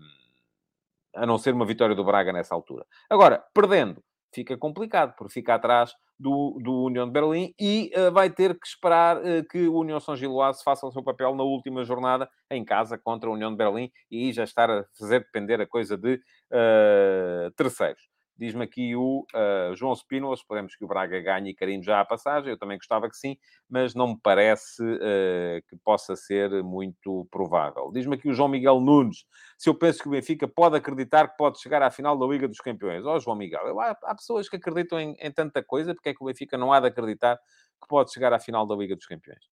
a 1.22 1.26
não 1.26 1.38
ser 1.38 1.54
uma 1.54 1.66
vitória 1.66 1.94
do 1.94 2.04
Braga 2.04 2.32
nessa 2.32 2.54
altura. 2.54 2.84
Agora, 3.10 3.44
perdendo, 3.54 4.02
fica 4.34 4.56
complicado, 4.56 5.14
porque 5.16 5.32
fica 5.32 5.54
atrás 5.54 5.92
do, 6.18 6.58
do 6.62 6.84
União 6.84 7.06
de 7.06 7.12
Berlim 7.12 7.54
e 7.58 7.90
uh, 7.96 8.12
vai 8.12 8.28
ter 8.28 8.58
que 8.58 8.66
esperar 8.66 9.18
uh, 9.18 9.46
que 9.50 9.68
o 9.68 9.78
União 9.78 10.00
São 10.00 10.16
Giloase 10.16 10.62
faça 10.64 10.86
o 10.86 10.92
seu 10.92 11.02
papel 11.02 11.34
na 11.34 11.44
última 11.44 11.84
jornada 11.84 12.28
em 12.50 12.64
casa 12.64 12.98
contra 12.98 13.30
a 13.30 13.32
União 13.32 13.50
de 13.50 13.56
Berlim 13.56 13.90
e 14.10 14.32
já 14.32 14.44
estar 14.44 14.70
a 14.70 14.84
fazer 14.98 15.20
depender 15.20 15.60
a 15.60 15.66
coisa 15.66 15.96
de 15.96 16.14
uh, 16.14 17.50
terceiros. 17.56 18.02
Diz-me 18.38 18.62
aqui 18.62 18.94
o 18.94 19.26
uh, 19.34 19.74
João 19.74 19.92
Spinoza, 19.96 20.42
esperemos 20.42 20.76
que 20.76 20.84
o 20.84 20.86
Braga 20.86 21.20
ganhe 21.20 21.50
e 21.50 21.54
carimbe 21.54 21.84
já 21.84 21.98
a 21.98 22.04
passagem. 22.04 22.50
Eu 22.50 22.56
também 22.56 22.78
gostava 22.78 23.08
que 23.08 23.16
sim, 23.16 23.36
mas 23.68 23.96
não 23.96 24.08
me 24.08 24.20
parece 24.22 24.80
uh, 24.80 25.60
que 25.68 25.76
possa 25.84 26.14
ser 26.14 26.62
muito 26.62 27.26
provável. 27.32 27.90
Diz-me 27.92 28.14
aqui 28.14 28.28
o 28.28 28.32
João 28.32 28.48
Miguel 28.48 28.80
Nunes, 28.80 29.26
se 29.58 29.68
eu 29.68 29.74
penso 29.74 30.00
que 30.00 30.06
o 30.06 30.12
Benfica 30.12 30.46
pode 30.46 30.76
acreditar 30.76 31.26
que 31.26 31.36
pode 31.36 31.60
chegar 31.60 31.82
à 31.82 31.90
final 31.90 32.16
da 32.16 32.26
Liga 32.26 32.46
dos 32.46 32.60
Campeões. 32.60 33.04
Ó, 33.04 33.16
oh, 33.16 33.18
João 33.18 33.36
Miguel, 33.36 33.66
eu, 33.66 33.80
há, 33.80 33.90
há, 34.04 34.14
pessoas 34.14 34.48
que 34.48 34.54
acreditam 34.54 35.00
em, 35.00 35.16
em 35.18 35.32
tanta 35.32 35.60
coisa, 35.60 35.92
porque 35.92 36.10
é 36.10 36.14
que 36.14 36.22
o 36.22 36.26
Benfica 36.26 36.56
não 36.56 36.72
há 36.72 36.78
de 36.78 36.86
acreditar 36.86 37.36
que 37.36 37.88
pode 37.88 38.12
chegar 38.12 38.32
à 38.32 38.38
final 38.38 38.64
da 38.64 38.76
Liga 38.76 38.94
dos 38.94 39.06
Campeões? 39.06 39.44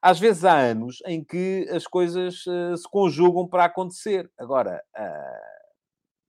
Às 0.00 0.18
vezes 0.18 0.42
há 0.46 0.56
anos 0.56 1.02
em 1.06 1.22
que 1.22 1.68
as 1.70 1.86
coisas 1.86 2.46
uh, 2.46 2.76
se 2.78 2.88
conjugam 2.90 3.46
para 3.46 3.66
acontecer. 3.66 4.28
Agora, 4.38 4.82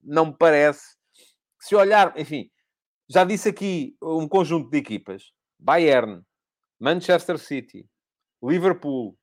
não 0.03 0.25
me 0.27 0.35
parece 0.37 1.01
se 1.63 1.75
olhar, 1.77 2.13
enfim, 2.19 2.51
já 3.09 3.23
disse 3.23 3.47
aqui 3.47 3.95
um 4.01 4.27
conjunto 4.27 4.69
de 4.69 4.77
equipas: 4.77 5.31
Bayern, 5.57 6.21
Manchester 6.77 7.37
City, 7.37 7.89
Liverpool, 8.43 9.17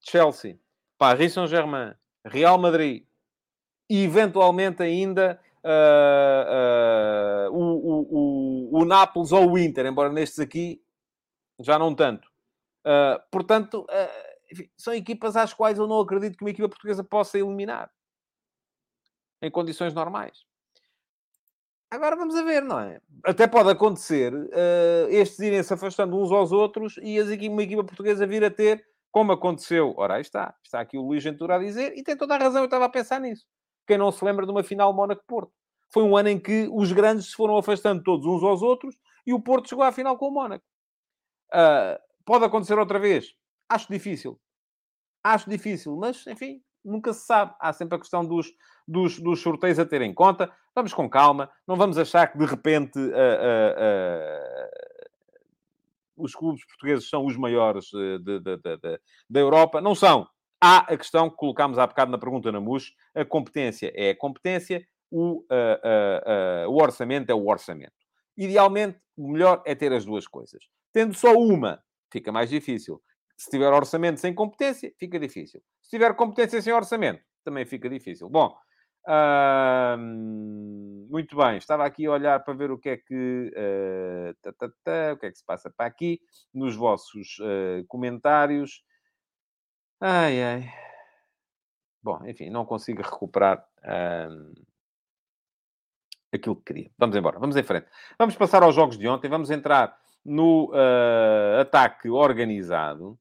Chelsea, 0.00 0.58
Paris 0.98 1.34
Saint-Germain, 1.34 1.94
Real 2.26 2.58
Madrid 2.58 3.06
e 3.88 4.02
eventualmente 4.02 4.82
ainda 4.82 5.40
uh, 5.62 7.48
uh, 7.48 7.56
o, 7.56 7.62
o, 7.62 8.78
o, 8.80 8.82
o 8.82 8.84
Nápoles 8.84 9.30
ou 9.30 9.52
o 9.52 9.56
Inter, 9.56 9.86
embora 9.86 10.12
nestes 10.12 10.40
aqui 10.40 10.82
já 11.60 11.78
não 11.78 11.94
tanto. 11.94 12.26
Uh, 12.84 13.22
portanto, 13.30 13.86
enfim, 14.50 14.68
são 14.76 14.92
equipas 14.92 15.36
às 15.36 15.54
quais 15.54 15.78
eu 15.78 15.86
não 15.86 16.00
acredito 16.00 16.36
que 16.36 16.42
uma 16.42 16.50
equipa 16.50 16.68
portuguesa 16.68 17.04
possa 17.04 17.38
eliminar 17.38 17.88
em 19.40 19.48
condições 19.48 19.94
normais. 19.94 20.44
Agora 21.94 22.16
vamos 22.16 22.34
a 22.34 22.42
ver, 22.42 22.60
não 22.60 22.80
é? 22.80 23.00
Até 23.24 23.46
pode 23.46 23.70
acontecer 23.70 24.34
uh, 24.34 25.08
estes 25.08 25.38
irem 25.38 25.62
se 25.62 25.72
afastando 25.72 26.20
uns 26.20 26.32
aos 26.32 26.50
outros 26.50 26.96
e 27.00 27.16
as, 27.20 27.28
uma 27.28 27.62
equipa 27.62 27.84
portuguesa 27.84 28.26
vir 28.26 28.44
a 28.44 28.50
ter, 28.50 28.84
como 29.12 29.30
aconteceu. 29.30 29.94
Ora, 29.96 30.14
aí 30.14 30.20
está. 30.20 30.56
Está 30.64 30.80
aqui 30.80 30.98
o 30.98 31.02
Luís 31.02 31.22
Ventura 31.22 31.54
a 31.54 31.58
dizer, 31.60 31.96
e 31.96 32.02
tem 32.02 32.16
toda 32.16 32.34
a 32.34 32.38
razão, 32.38 32.62
eu 32.62 32.64
estava 32.64 32.86
a 32.86 32.88
pensar 32.88 33.20
nisso. 33.20 33.46
Quem 33.86 33.96
não 33.96 34.10
se 34.10 34.24
lembra 34.24 34.44
de 34.44 34.50
uma 34.50 34.64
final 34.64 34.92
Mónaco-Porto? 34.92 35.52
Foi 35.92 36.02
um 36.02 36.16
ano 36.16 36.30
em 36.30 36.40
que 36.40 36.68
os 36.72 36.90
grandes 36.90 37.26
se 37.26 37.36
foram 37.36 37.56
afastando 37.56 38.02
todos 38.02 38.26
uns 38.26 38.42
aos 38.42 38.60
outros 38.60 38.96
e 39.24 39.32
o 39.32 39.40
Porto 39.40 39.68
chegou 39.68 39.84
à 39.84 39.92
final 39.92 40.18
com 40.18 40.26
o 40.26 40.32
Mónaco. 40.32 40.64
Uh, 41.52 41.96
pode 42.24 42.44
acontecer 42.44 42.76
outra 42.76 42.98
vez? 42.98 43.36
Acho 43.68 43.86
difícil. 43.88 44.36
Acho 45.22 45.48
difícil, 45.48 45.96
mas, 45.96 46.26
enfim, 46.26 46.60
nunca 46.84 47.12
se 47.12 47.26
sabe. 47.26 47.54
Há 47.58 47.72
sempre 47.72 47.96
a 47.96 47.98
questão 47.98 48.24
dos, 48.24 48.52
dos, 48.86 49.18
dos 49.18 49.40
sorteios 49.40 49.78
a 49.78 49.86
ter 49.86 50.02
em 50.02 50.12
conta. 50.12 50.52
Vamos 50.74 50.92
com 50.92 51.08
calma, 51.08 51.50
não 51.66 51.76
vamos 51.76 51.96
achar 51.96 52.26
que 52.26 52.36
de 52.36 52.44
repente 52.44 52.98
uh, 52.98 53.02
uh, 53.02 53.74
uh, 53.78 54.70
os 56.16 56.34
clubes 56.34 56.64
portugueses 56.66 57.08
são 57.08 57.24
os 57.24 57.36
maiores 57.36 57.90
da 59.30 59.40
Europa. 59.40 59.80
Não 59.80 59.94
são. 59.94 60.28
Há 60.60 60.78
a 60.92 60.96
questão 60.96 61.30
que 61.30 61.36
colocámos 61.36 61.78
há 61.78 61.86
bocado 61.86 62.10
na 62.10 62.18
pergunta 62.18 62.50
na 62.50 62.60
MUS: 62.60 62.92
a 63.14 63.24
competência 63.24 63.92
é 63.94 64.10
a 64.10 64.16
competência, 64.16 64.86
o, 65.10 65.44
o 66.68 66.82
orçamento 66.82 67.30
é 67.30 67.34
o 67.34 67.46
orçamento. 67.46 67.92
Idealmente, 68.36 68.98
o 69.16 69.30
melhor 69.30 69.62
é 69.64 69.74
ter 69.74 69.92
as 69.92 70.04
duas 70.04 70.26
coisas. 70.26 70.64
Tendo 70.92 71.14
só 71.14 71.34
uma, 71.34 71.82
fica 72.10 72.32
mais 72.32 72.50
difícil. 72.50 73.00
Se 73.36 73.50
tiver 73.50 73.72
orçamento 73.72 74.20
sem 74.20 74.34
competência, 74.34 74.92
fica 74.98 75.18
difícil. 75.18 75.60
Se 75.84 75.90
tiver 75.90 76.14
competência 76.16 76.62
sem 76.62 76.72
orçamento, 76.72 77.22
também 77.44 77.66
fica 77.66 77.90
difícil. 77.90 78.28
Bom, 78.30 78.56
muito 81.10 81.36
bem, 81.36 81.58
estava 81.58 81.84
aqui 81.84 82.06
a 82.06 82.12
olhar 82.12 82.42
para 82.42 82.54
ver 82.54 82.70
o 82.70 82.78
que 82.78 82.88
é 82.88 82.96
que, 82.96 83.52
uh, 83.54 84.34
tá, 84.40 84.52
tá, 84.54 84.68
tá, 84.82 85.12
o 85.12 85.18
que, 85.18 85.26
é 85.26 85.30
que 85.30 85.36
se 85.36 85.44
passa 85.44 85.70
para 85.70 85.84
aqui 85.84 86.20
nos 86.54 86.74
vossos 86.74 87.38
uh, 87.40 87.84
comentários. 87.86 88.82
Ai, 90.00 90.42
ai. 90.42 90.72
Bom, 92.02 92.18
enfim, 92.26 92.48
não 92.48 92.64
consigo 92.64 93.02
recuperar 93.02 93.62
aquilo 96.32 96.56
que 96.56 96.64
queria. 96.64 96.90
Vamos 96.96 97.14
embora, 97.14 97.38
vamos 97.38 97.56
em 97.56 97.62
frente. 97.62 97.86
Vamos 98.18 98.36
passar 98.36 98.62
aos 98.62 98.74
jogos 98.74 98.96
de 98.96 99.06
ontem, 99.06 99.28
vamos 99.28 99.50
entrar 99.50 99.98
no 100.24 100.70
uh, 100.70 101.60
ataque 101.60 102.08
organizado 102.08 103.18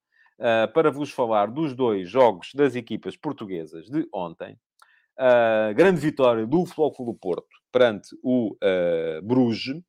para 0.74 0.92
vos 0.92 1.10
falar 1.10 1.50
dos 1.50 1.74
dois 1.74 2.10
jogos 2.10 2.50
das 2.54 2.76
equipas 2.76 3.16
portuguesas 3.16 3.90
de 3.90 4.08
ontem 4.14 4.58
uh, 5.20 5.74
grande 5.76 6.00
vitória 6.00 6.46
do 6.46 6.64
do 6.64 7.14
Porto 7.14 7.48
perante 7.72 8.10
o 8.24 8.56
uh, 8.56 9.22
Bruges. 9.22 9.82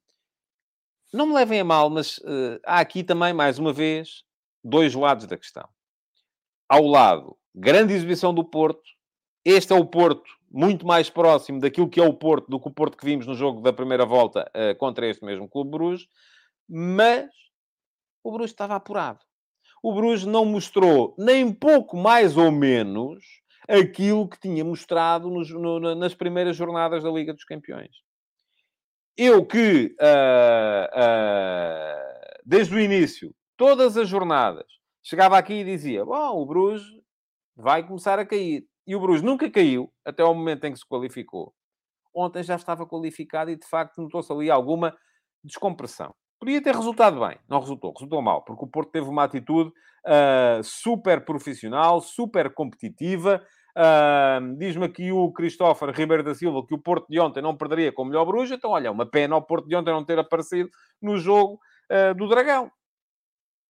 Não 1.12 1.26
me 1.26 1.34
levem 1.34 1.60
a 1.60 1.64
mal, 1.64 1.90
mas 1.90 2.18
uh, 2.18 2.60
há 2.64 2.80
aqui 2.80 3.04
também, 3.04 3.32
mais 3.32 3.58
uma 3.58 3.72
vez, 3.72 4.24
dois 4.62 4.94
lados 4.94 5.26
da 5.26 5.36
questão. 5.36 5.68
Ao 6.68 6.84
lado, 6.84 7.36
grande 7.54 7.92
exibição 7.92 8.34
do 8.34 8.44
Porto. 8.44 8.82
Este 9.44 9.72
é 9.72 9.76
o 9.76 9.84
Porto 9.84 10.24
muito 10.50 10.86
mais 10.86 11.10
próximo 11.10 11.60
daquilo 11.60 11.90
que 11.90 12.00
é 12.00 12.02
o 12.02 12.14
Porto 12.14 12.48
do 12.48 12.58
que 12.58 12.68
o 12.68 12.72
Porto 12.72 12.96
que 12.96 13.04
vimos 13.04 13.26
no 13.26 13.34
jogo 13.34 13.60
da 13.60 13.72
primeira 13.72 14.06
volta 14.06 14.50
uh, 14.54 14.76
contra 14.78 15.06
este 15.06 15.24
mesmo 15.24 15.48
Clube 15.48 15.70
Bruges. 15.70 16.08
Mas 16.68 17.30
o 18.22 18.32
Bruges 18.32 18.52
estava 18.52 18.74
apurado. 18.74 19.20
O 19.84 19.92
Bruges 19.92 20.24
não 20.24 20.46
mostrou 20.46 21.14
nem 21.18 21.52
pouco 21.52 21.94
mais 21.94 22.38
ou 22.38 22.50
menos 22.50 23.22
aquilo 23.68 24.26
que 24.26 24.40
tinha 24.40 24.64
mostrado 24.64 25.28
nos, 25.28 25.50
no, 25.50 25.94
nas 25.94 26.14
primeiras 26.14 26.56
jornadas 26.56 27.02
da 27.02 27.10
Liga 27.10 27.34
dos 27.34 27.44
Campeões. 27.44 27.90
Eu 29.14 29.44
que, 29.44 29.94
uh, 30.00 30.86
uh, 30.88 32.40
desde 32.46 32.74
o 32.74 32.80
início, 32.80 33.34
todas 33.58 33.98
as 33.98 34.08
jornadas, 34.08 34.64
chegava 35.02 35.36
aqui 35.36 35.52
e 35.52 35.64
dizia: 35.64 36.02
Bom, 36.02 36.40
o 36.40 36.46
Bruges 36.46 36.86
vai 37.54 37.86
começar 37.86 38.18
a 38.18 38.24
cair. 38.24 38.66
E 38.86 38.96
o 38.96 39.00
Bruges 39.00 39.22
nunca 39.22 39.50
caiu, 39.50 39.92
até 40.02 40.22
ao 40.22 40.34
momento 40.34 40.64
em 40.64 40.72
que 40.72 40.78
se 40.78 40.88
qualificou. 40.88 41.54
Ontem 42.14 42.42
já 42.42 42.56
estava 42.56 42.86
qualificado 42.86 43.50
e, 43.50 43.56
de 43.56 43.68
facto, 43.68 44.00
notou-se 44.00 44.32
ali 44.32 44.50
alguma 44.50 44.96
descompressão. 45.44 46.14
Podia 46.44 46.60
ter 46.60 46.76
resultado 46.76 47.26
bem, 47.26 47.38
não 47.48 47.58
resultou, 47.58 47.90
resultou 47.90 48.20
mal, 48.20 48.42
porque 48.42 48.66
o 48.66 48.68
Porto 48.68 48.90
teve 48.90 49.08
uma 49.08 49.24
atitude 49.24 49.70
uh, 49.70 50.62
super 50.62 51.24
profissional, 51.24 52.02
super 52.02 52.52
competitiva. 52.52 53.42
Uh, 53.74 54.54
Diz-me 54.58 54.84
aqui 54.84 55.10
o 55.10 55.32
Cristófaro 55.32 55.90
Ribeiro 55.90 56.22
da 56.22 56.34
Silva 56.34 56.62
que 56.66 56.74
o 56.74 56.78
Porto 56.78 57.06
de 57.08 57.18
ontem 57.18 57.40
não 57.40 57.56
perderia 57.56 57.90
com 57.90 58.02
o 58.02 58.04
melhor 58.04 58.26
Bruxa. 58.26 58.56
Então, 58.56 58.72
olha, 58.72 58.92
uma 58.92 59.06
pena 59.06 59.34
o 59.34 59.40
Porto 59.40 59.66
de 59.66 59.74
ontem 59.74 59.90
não 59.90 60.04
ter 60.04 60.18
aparecido 60.18 60.68
no 61.00 61.16
jogo 61.16 61.58
uh, 61.90 62.14
do 62.14 62.28
Dragão. 62.28 62.70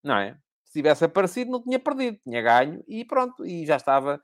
Não 0.03 0.17
é? 0.17 0.37
Se 0.65 0.73
tivesse 0.73 1.05
aparecido, 1.05 1.53
não 1.53 1.63
tinha 1.63 1.79
perdido, 1.79 2.19
tinha 2.25 2.43
ganho 2.43 2.83
e 2.89 3.05
pronto, 3.05 3.47
e 3.47 3.65
já 3.65 3.77
estava 3.77 4.21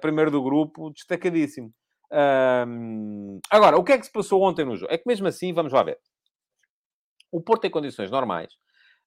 primeiro 0.00 0.30
do 0.30 0.42
grupo, 0.42 0.90
destacadíssimo. 0.90 1.70
agora, 3.50 3.76
o 3.76 3.84
que 3.84 3.92
é 3.92 3.98
que 3.98 4.06
se 4.06 4.10
passou 4.10 4.42
ontem 4.42 4.64
no 4.64 4.76
jogo? 4.76 4.90
É 4.90 4.96
que 4.96 5.06
mesmo 5.06 5.28
assim, 5.28 5.52
vamos 5.52 5.74
lá 5.74 5.82
ver. 5.82 5.98
O 7.32 7.40
Porto, 7.40 7.64
em 7.64 7.70
condições 7.70 8.10
normais, 8.10 8.52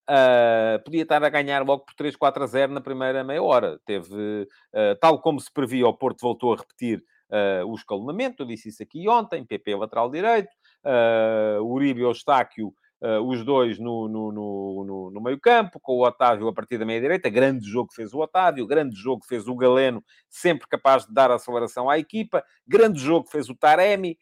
Uh, 0.07 0.77
podia 0.83 1.01
estar 1.01 1.23
a 1.23 1.29
ganhar 1.29 1.65
logo 1.65 1.83
por 1.83 1.95
3, 1.95 2.15
4 2.15 2.43
a 2.43 2.45
0 2.45 2.73
na 2.73 2.79
primeira 2.79 3.23
meia 3.23 3.41
hora. 3.41 3.79
Teve, 3.85 4.43
uh, 4.43 4.95
tal 5.01 5.19
como 5.19 5.39
se 5.39 5.51
previa, 5.51 5.87
o 5.87 5.97
Porto 5.97 6.21
voltou 6.21 6.53
a 6.53 6.57
repetir 6.57 7.03
uh, 7.31 7.65
o 7.65 7.73
escalonamento. 7.73 8.43
Eu 8.43 8.47
disse 8.47 8.69
isso 8.69 8.83
aqui 8.83 9.09
ontem: 9.09 9.43
PP 9.43 9.75
lateral 9.75 10.09
direito, 10.11 10.49
uh, 10.85 11.63
Uribe 11.63 12.01
e 12.01 12.05
Eustáquio, 13.05 13.27
os 13.27 13.43
dois 13.43 13.79
no, 13.79 14.07
no, 14.07 14.31
no, 14.31 15.11
no, 15.11 15.21
meio 15.21 15.39
campo, 15.39 15.79
com 15.79 15.93
o 15.93 16.05
Otávio 16.05 16.47
a 16.47 16.53
partir 16.53 16.77
da 16.77 16.85
meia 16.85 16.99
direita. 16.99 17.29
Grande 17.29 17.69
jogo 17.69 17.93
fez 17.93 18.13
o 18.13 18.19
Otávio, 18.19 18.65
grande 18.65 18.95
jogo 18.95 19.23
fez 19.25 19.47
o 19.47 19.55
Galeno, 19.55 20.03
sempre 20.29 20.67
capaz 20.67 21.05
de 21.05 21.13
dar 21.13 21.31
aceleração 21.31 21.89
à 21.89 21.99
equipa. 21.99 22.43
Grande 22.67 22.99
jogo 22.99 23.27
fez 23.29 23.49
o 23.49 23.55
Taremi 23.55 24.17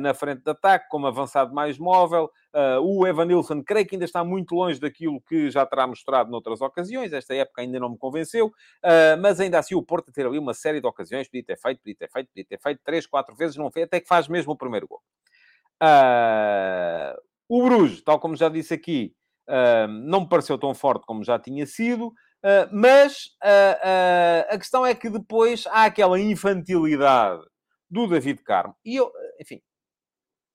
na 0.00 0.12
frente 0.12 0.42
de 0.42 0.50
ataque, 0.50 0.86
como 0.90 1.06
avançado 1.06 1.54
mais 1.54 1.78
móvel. 1.78 2.30
Uh, 2.54 2.78
o 2.82 3.06
Evanilson, 3.06 3.62
creio 3.64 3.86
que 3.86 3.94
ainda 3.94 4.04
está 4.04 4.22
muito 4.22 4.54
longe 4.54 4.78
daquilo 4.78 5.18
que 5.22 5.50
já 5.50 5.64
terá 5.64 5.86
mostrado 5.86 6.30
noutras 6.30 6.60
ocasiões. 6.60 7.12
Esta 7.12 7.34
época 7.34 7.62
ainda 7.62 7.80
não 7.80 7.88
me 7.88 7.96
convenceu, 7.96 8.48
uh, 8.48 9.20
mas 9.20 9.40
ainda 9.40 9.58
assim 9.58 9.74
o 9.74 9.82
Porto 9.82 10.12
ter 10.12 10.26
ali 10.26 10.38
uma 10.38 10.52
série 10.52 10.80
de 10.80 10.86
ocasiões, 10.86 11.26
podia 11.26 11.44
ter 11.44 11.56
feito, 11.56 11.78
podia 11.78 11.96
ter 11.96 12.10
feito, 12.10 12.28
podia 12.28 12.44
ter 12.44 12.60
feito, 12.60 12.80
três, 12.84 13.06
quatro 13.06 13.34
vezes, 13.34 13.56
não 13.56 13.70
fez, 13.70 13.86
até 13.86 13.98
que 14.00 14.06
faz 14.06 14.28
mesmo 14.28 14.52
o 14.52 14.56
primeiro 14.56 14.86
gol. 14.86 15.00
O 17.54 17.62
Bruges, 17.62 18.00
tal 18.02 18.18
como 18.18 18.34
já 18.34 18.48
disse 18.48 18.72
aqui, 18.72 19.14
não 20.06 20.22
me 20.22 20.28
pareceu 20.30 20.56
tão 20.56 20.72
forte 20.72 21.04
como 21.04 21.22
já 21.22 21.38
tinha 21.38 21.66
sido, 21.66 22.10
mas 22.72 23.36
a 24.50 24.56
questão 24.56 24.86
é 24.86 24.94
que 24.94 25.10
depois 25.10 25.66
há 25.66 25.84
aquela 25.84 26.18
infantilidade 26.18 27.42
do 27.90 28.06
David 28.06 28.42
Carmo. 28.42 28.74
E 28.82 28.96
eu, 28.96 29.12
enfim, 29.38 29.60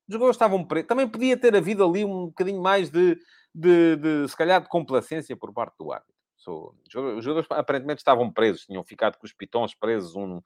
os 0.09 0.13
jogadores 0.13 0.37
estavam 0.37 0.65
presos. 0.65 0.87
Também 0.87 1.07
podia 1.07 1.37
ter 1.37 1.55
havido 1.55 1.85
ali 1.85 2.03
um 2.03 2.25
bocadinho 2.25 2.63
mais 2.63 2.89
de, 2.89 3.15
de, 3.53 3.95
de 3.97 4.27
se 4.27 4.35
calhar, 4.35 4.59
de 4.59 4.67
complacência 4.67 5.37
por 5.37 5.53
parte 5.53 5.75
do 5.77 5.91
árbitro. 5.91 6.16
Os 6.51 7.23
jogadores 7.23 7.47
aparentemente 7.51 7.99
estavam 7.99 8.31
presos, 8.31 8.65
tinham 8.65 8.83
ficado 8.83 9.17
com 9.17 9.25
os 9.25 9.33
pitons 9.33 9.73
presos, 9.73 10.15
um 10.15 10.41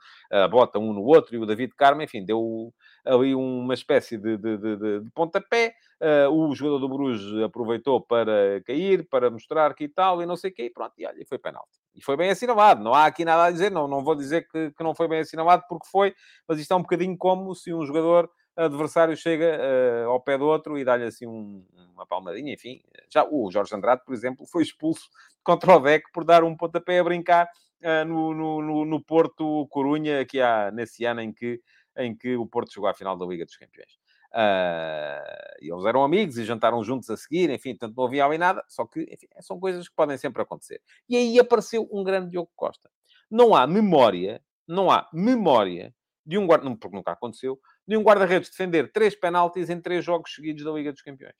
bota 0.49 0.79
um 0.79 0.93
no 0.93 1.03
outro, 1.03 1.35
e 1.35 1.37
o 1.37 1.45
David 1.45 1.73
Carmo, 1.75 2.01
enfim, 2.01 2.25
deu 2.25 2.73
ali 3.05 3.35
uma 3.35 3.73
espécie 3.73 4.17
de, 4.17 4.37
de, 4.37 4.57
de, 4.57 5.01
de 5.01 5.11
pontapé. 5.11 5.73
Uh, 6.01 6.31
o 6.31 6.55
jogador 6.55 6.79
do 6.79 6.89
Bruges 6.89 7.43
aproveitou 7.43 8.01
para 8.01 8.59
cair, 8.65 9.07
para 9.07 9.29
mostrar 9.29 9.71
que 9.75 9.83
e 9.83 9.87
tal, 9.87 10.19
e 10.23 10.25
não 10.25 10.35
sei 10.35 10.49
o 10.49 10.53
quê, 10.53 10.63
e 10.65 10.69
pronto, 10.71 10.93
e 10.97 11.05
olha, 11.05 11.23
foi 11.27 11.37
penalti. 11.37 11.77
E 11.93 12.03
foi 12.03 12.17
bem 12.17 12.31
assinalado, 12.31 12.83
não 12.83 12.91
há 12.91 13.05
aqui 13.05 13.23
nada 13.23 13.43
a 13.43 13.51
dizer, 13.51 13.69
não, 13.69 13.87
não 13.87 14.03
vou 14.03 14.15
dizer 14.15 14.47
que, 14.49 14.71
que 14.71 14.83
não 14.83 14.95
foi 14.95 15.07
bem 15.07 15.19
assinalado, 15.19 15.63
porque 15.69 15.85
foi, 15.87 16.15
mas 16.47 16.59
isto 16.59 16.73
é 16.73 16.75
um 16.75 16.81
bocadinho 16.81 17.15
como 17.15 17.53
se 17.53 17.71
um 17.71 17.85
jogador 17.85 18.27
adversário 18.65 19.15
chega 19.15 19.59
uh, 19.59 20.09
ao 20.09 20.21
pé 20.21 20.37
do 20.37 20.45
outro 20.45 20.77
e 20.77 20.83
dá-lhe 20.83 21.05
assim 21.05 21.27
um, 21.27 21.65
uma 21.93 22.05
palmadinha, 22.05 22.53
enfim. 22.53 22.81
Já 23.09 23.25
o 23.29 23.49
Jorge 23.51 23.75
Andrade, 23.75 24.03
por 24.05 24.13
exemplo, 24.13 24.45
foi 24.45 24.63
expulso 24.63 25.09
contra 25.43 25.75
o 25.75 25.79
DEC 25.79 26.03
por 26.13 26.23
dar 26.23 26.43
um 26.43 26.55
pontapé 26.55 26.99
a 26.99 27.03
brincar 27.03 27.47
uh, 27.81 28.05
no, 28.05 28.33
no, 28.33 28.85
no, 28.85 29.03
Porto 29.03 29.67
Corunha, 29.69 30.25
que 30.25 30.41
há 30.41 30.71
nesse 30.71 31.05
ano 31.05 31.21
em 31.21 31.33
que, 31.33 31.61
em 31.97 32.15
que 32.15 32.35
o 32.35 32.45
Porto 32.45 32.73
chegou 32.73 32.89
à 32.89 32.93
final 32.93 33.17
da 33.17 33.25
Liga 33.25 33.45
dos 33.45 33.57
Campeões. 33.57 33.99
Uh, 34.33 35.59
e 35.61 35.71
eles 35.71 35.85
eram 35.85 36.03
amigos 36.03 36.37
e 36.37 36.45
jantaram 36.45 36.81
juntos 36.83 37.09
a 37.09 37.17
seguir, 37.17 37.49
enfim, 37.49 37.75
tanto 37.75 37.95
não 37.97 38.05
havia 38.05 38.25
ali 38.25 38.37
nada, 38.37 38.63
só 38.67 38.85
que, 38.85 39.01
enfim, 39.01 39.27
são 39.41 39.59
coisas 39.59 39.89
que 39.89 39.95
podem 39.95 40.17
sempre 40.17 40.41
acontecer. 40.41 40.81
E 41.09 41.17
aí 41.17 41.37
apareceu 41.37 41.87
um 41.91 42.03
grande 42.03 42.31
Diogo 42.31 42.49
Costa. 42.55 42.89
Não 43.29 43.53
há 43.53 43.67
memória, 43.67 44.41
não 44.67 44.89
há 44.89 45.09
memória 45.13 45.93
de 46.25 46.37
um 46.37 46.47
guarda, 46.47 46.69
porque 46.77 46.95
nunca 46.95 47.11
aconteceu, 47.11 47.59
de 47.87 47.97
um 47.97 48.03
guarda-redes 48.03 48.49
defender 48.49 48.91
três 48.91 49.15
penaltis 49.15 49.69
em 49.69 49.79
três 49.81 50.03
jogos 50.03 50.33
seguidos 50.33 50.63
da 50.63 50.71
Liga 50.71 50.91
dos 50.91 51.01
Campeões. 51.01 51.35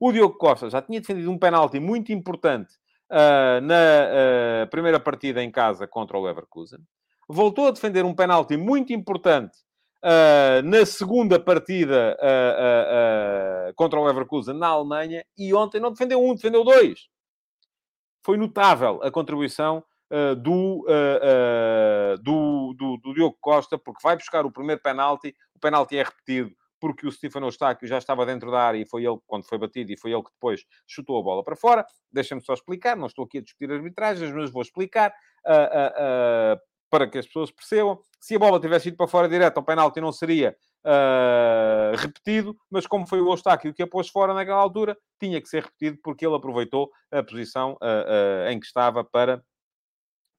O 0.00 0.12
Diogo 0.12 0.36
Costa 0.36 0.68
já 0.68 0.82
tinha 0.82 1.00
defendido 1.00 1.30
um 1.30 1.38
penalti 1.38 1.78
muito 1.78 2.12
importante 2.12 2.74
uh, 3.10 3.60
na 3.62 4.64
uh, 4.64 4.70
primeira 4.70 4.98
partida 4.98 5.42
em 5.42 5.50
casa 5.50 5.86
contra 5.86 6.18
o 6.18 6.22
Leverkusen. 6.22 6.80
Voltou 7.28 7.68
a 7.68 7.70
defender 7.70 8.04
um 8.04 8.14
penalti 8.14 8.56
muito 8.56 8.92
importante 8.92 9.56
uh, 10.02 10.62
na 10.62 10.84
segunda 10.84 11.40
partida 11.40 12.18
contra 13.76 13.98
o 13.98 14.04
Leverkusen 14.04 14.54
na 14.54 14.68
Alemanha. 14.68 15.24
E 15.38 15.54
ontem 15.54 15.80
não 15.80 15.92
defendeu 15.92 16.22
um, 16.22 16.34
defendeu 16.34 16.64
dois. 16.64 17.08
Foi 18.22 18.36
notável 18.36 19.00
a 19.02 19.10
contribuição 19.10 19.82
uh, 20.10 20.34
do, 20.36 20.86
uh, 20.88 22.18
do, 22.22 22.74
do, 22.74 22.96
do, 22.98 23.14
Diogo 23.14 23.36
Costa, 23.40 23.78
porque 23.78 24.00
vai 24.02 24.16
buscar 24.16 24.44
o 24.46 24.52
primeiro 24.52 24.80
penalti, 24.80 25.34
o 25.54 25.58
penalti 25.58 25.96
é 25.96 26.02
repetido 26.02 26.54
porque 26.84 27.06
o 27.06 27.10
Stefano 27.10 27.46
Eustáquio 27.46 27.88
já 27.88 27.96
estava 27.96 28.26
dentro 28.26 28.50
da 28.50 28.60
área 28.60 28.78
e 28.78 28.86
foi 28.86 29.06
ele, 29.06 29.18
quando 29.26 29.46
foi 29.48 29.56
batido, 29.56 29.90
e 29.90 29.96
foi 29.96 30.12
ele 30.12 30.22
que 30.22 30.30
depois 30.30 30.66
chutou 30.86 31.18
a 31.18 31.22
bola 31.22 31.42
para 31.42 31.56
fora. 31.56 31.86
Deixa-me 32.12 32.44
só 32.44 32.52
explicar, 32.52 32.94
não 32.94 33.06
estou 33.06 33.24
aqui 33.24 33.38
a 33.38 33.40
discutir 33.40 33.72
arbitragens, 33.72 34.30
mas 34.32 34.50
vou 34.50 34.60
explicar 34.60 35.10
uh, 35.46 36.56
uh, 36.56 36.60
para 36.90 37.08
que 37.08 37.16
as 37.16 37.26
pessoas 37.26 37.50
percebam. 37.50 37.98
Se 38.20 38.34
a 38.34 38.38
bola 38.38 38.60
tivesse 38.60 38.88
ido 38.88 38.98
para 38.98 39.08
fora 39.08 39.26
direto, 39.26 39.56
o 39.56 39.62
penalti 39.62 39.98
não 39.98 40.12
seria 40.12 40.54
uh, 40.84 41.96
repetido, 41.96 42.54
mas 42.70 42.86
como 42.86 43.06
foi 43.06 43.22
o 43.22 43.32
Eustáquio 43.32 43.72
que 43.72 43.82
a 43.82 43.86
pôs 43.86 44.10
fora 44.10 44.34
naquela 44.34 44.60
altura, 44.60 44.94
tinha 45.18 45.40
que 45.40 45.48
ser 45.48 45.62
repetido 45.62 45.98
porque 46.04 46.26
ele 46.26 46.36
aproveitou 46.36 46.90
a 47.10 47.22
posição 47.22 47.78
em 48.50 48.60
que 48.60 48.66
estava 48.66 49.02
para 49.02 49.42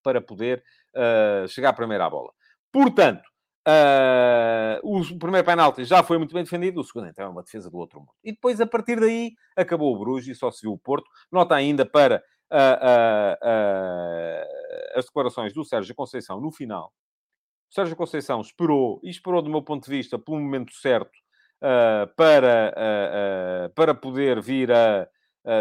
para 0.06 0.22
poder 0.22 0.63
uh, 0.96 1.48
chegar 1.48 1.74
primeiro 1.74 2.04
à 2.04 2.10
bola. 2.10 2.32
Portanto, 2.72 3.24
uh, 3.68 4.80
o 4.84 5.18
primeiro 5.18 5.44
penalti 5.44 5.84
já 5.84 6.04
foi 6.04 6.20
muito 6.20 6.36
bem 6.36 6.44
defendido, 6.44 6.80
o 6.80 6.84
segundo 6.84 7.08
então 7.08 7.26
é 7.26 7.30
uma 7.30 7.41
defesa 7.41 7.72
do 7.72 7.78
outro 7.78 8.00
mundo. 8.00 8.12
E 8.24 8.32
depois, 8.32 8.62
a 8.62 8.68
partir 8.68 9.00
daí, 9.00 9.32
acabou 9.58 9.96
o 9.96 9.98
Bruges 9.98 10.38
e 10.38 10.39
só 10.39 10.52
se 10.52 10.62
viu 10.62 10.74
o 10.74 10.78
Porto. 10.78 11.10
Nota 11.32 11.56
ainda 11.56 11.88
para 11.88 12.24
uh, 12.54 13.36
as 14.96 15.06
declarações 15.06 15.52
do 15.54 15.65
Sérgio 15.65 15.96
Conceição 15.96 16.39
no 16.39 16.52
final. 16.52 16.94
O 17.72 17.74
Sérgio 17.74 17.96
Conceição 17.96 18.41
esperou, 18.41 19.02
e 19.04 19.10
esperou 19.10 19.41
do 19.41 19.50
meu 19.50 19.63
ponto 19.63 19.86
de 19.86 19.89
vista, 19.89 20.20
pelo 20.20 20.39
momento 20.39 20.72
certo, 20.76 21.18
para, 22.15 23.72
para 23.74 23.96
poder 23.96 24.39
vir 24.39 24.72
a... 24.72 25.08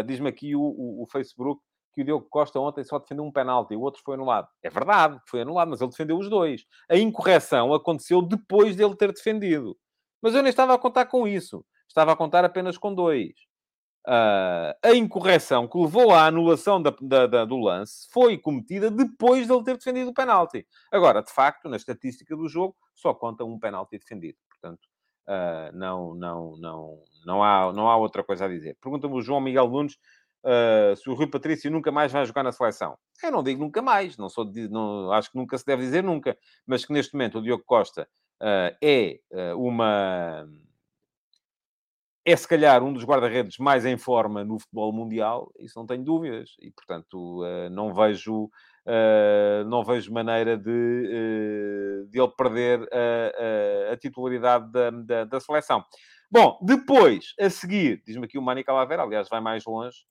Diz-me 0.05 0.29
aqui 0.29 0.55
o, 0.55 0.61
o, 0.61 1.03
o 1.03 1.07
Facebook, 1.07 1.61
que 1.95 2.01
o 2.01 2.05
Diogo 2.05 2.27
Costa 2.29 2.59
ontem 2.59 2.83
só 2.83 2.99
defendeu 2.99 3.23
um 3.23 3.31
penalti, 3.31 3.73
o 3.73 3.79
outro 3.79 4.01
foi 4.03 4.15
anulado. 4.15 4.49
É 4.61 4.69
verdade, 4.69 5.17
foi 5.25 5.41
anulado, 5.41 5.69
mas 5.69 5.79
ele 5.79 5.89
defendeu 5.89 6.17
os 6.17 6.29
dois. 6.29 6.65
A 6.89 6.97
incorreção 6.97 7.73
aconteceu 7.73 8.21
depois 8.21 8.75
dele 8.75 8.95
ter 8.97 9.13
defendido. 9.13 9.77
Mas 10.21 10.35
eu 10.35 10.43
nem 10.43 10.49
estava 10.49 10.73
a 10.73 10.77
contar 10.77 11.05
com 11.05 11.25
isso. 11.25 11.65
Estava 11.87 12.11
a 12.11 12.15
contar 12.15 12.43
apenas 12.43 12.77
com 12.77 12.93
dois. 12.93 13.31
Uh, 14.05 14.75
a 14.83 14.93
incorreção 14.93 15.67
que 15.67 15.77
levou 15.77 16.13
à 16.13 16.27
anulação 16.27 16.79
da, 16.79 16.93
da, 17.01 17.25
da, 17.25 17.45
do 17.45 17.57
lance 17.57 18.07
foi 18.11 18.37
cometida 18.37 18.91
depois 18.91 19.47
dele 19.47 19.63
ter 19.63 19.77
defendido 19.77 20.09
o 20.09 20.13
penalti. 20.13 20.67
Agora, 20.91 21.23
de 21.23 21.31
facto, 21.31 21.69
na 21.69 21.77
estatística 21.77 22.35
do 22.35 22.47
jogo, 22.49 22.75
só 22.93 23.13
conta 23.13 23.45
um 23.45 23.57
penalti 23.57 23.97
defendido. 23.97 24.37
Portanto, 24.49 24.81
uh, 25.27 25.75
não, 25.75 26.13
não, 26.13 26.57
não, 26.57 27.03
não, 27.25 27.43
há, 27.43 27.71
não 27.73 27.89
há 27.89 27.95
outra 27.95 28.23
coisa 28.23 28.45
a 28.45 28.49
dizer. 28.49 28.77
Pergunta-me 28.81 29.15
o 29.15 29.21
João 29.21 29.39
Miguel 29.39 29.69
Nunes 29.69 29.97
uh, 30.45 30.95
se 30.95 31.09
o 31.09 31.13
Rui 31.13 31.27
Patrício 31.27 31.71
nunca 31.71 31.91
mais 31.91 32.11
vai 32.11 32.25
jogar 32.25 32.43
na 32.43 32.51
seleção. 32.51 32.97
Eu 33.23 33.31
não 33.31 33.43
digo 33.43 33.59
nunca 33.59 33.81
mais, 33.81 34.17
não 34.17 34.29
sou 34.29 34.45
não, 34.69 35.11
acho 35.11 35.31
que 35.31 35.37
nunca 35.37 35.57
se 35.57 35.65
deve 35.65 35.81
dizer 35.81 36.03
nunca, 36.03 36.37
mas 36.65 36.85
que 36.85 36.93
neste 36.93 37.13
momento 37.13 37.39
o 37.39 37.41
Diogo 37.41 37.63
Costa 37.65 38.07
uh, 38.41 38.75
é 38.81 39.19
uh, 39.31 39.59
uma. 39.59 40.47
É 42.27 42.35
se 42.35 42.47
calhar 42.47 42.83
um 42.83 42.91
dos 42.91 43.03
guarda-redes 43.03 43.59
mais 43.59 43.85
em 43.85 43.97
forma 43.97 44.43
no 44.43 44.59
futebol 44.59 44.91
mundial, 44.91 45.51
isso 45.59 45.77
não 45.77 45.85
tenho 45.85 46.03
dúvidas, 46.03 46.55
e 46.59 46.71
portanto 46.71 47.41
não 47.71 47.93
vejo. 47.93 48.49
Não 49.67 49.83
vejo 49.83 50.13
maneira 50.13 50.55
de, 50.55 52.05
de 52.07 52.19
ele 52.19 52.31
perder 52.37 52.87
a, 52.91 53.89
a, 53.89 53.93
a 53.93 53.97
titularidade 53.97 54.71
da, 54.71 54.91
da, 54.91 55.23
da, 55.23 55.39
seleção. 55.39 55.83
Bom, 56.29 56.59
depois, 56.61 57.33
a 57.39 57.49
seguir, 57.49 58.03
diz-me 58.05 58.25
aqui 58.25 58.37
o 58.37 58.43
Mani 58.43 58.63
Calavera, 58.63 59.01
aliás, 59.01 59.27
vai 59.27 59.41
mais 59.41 59.65
longe, 59.65 60.05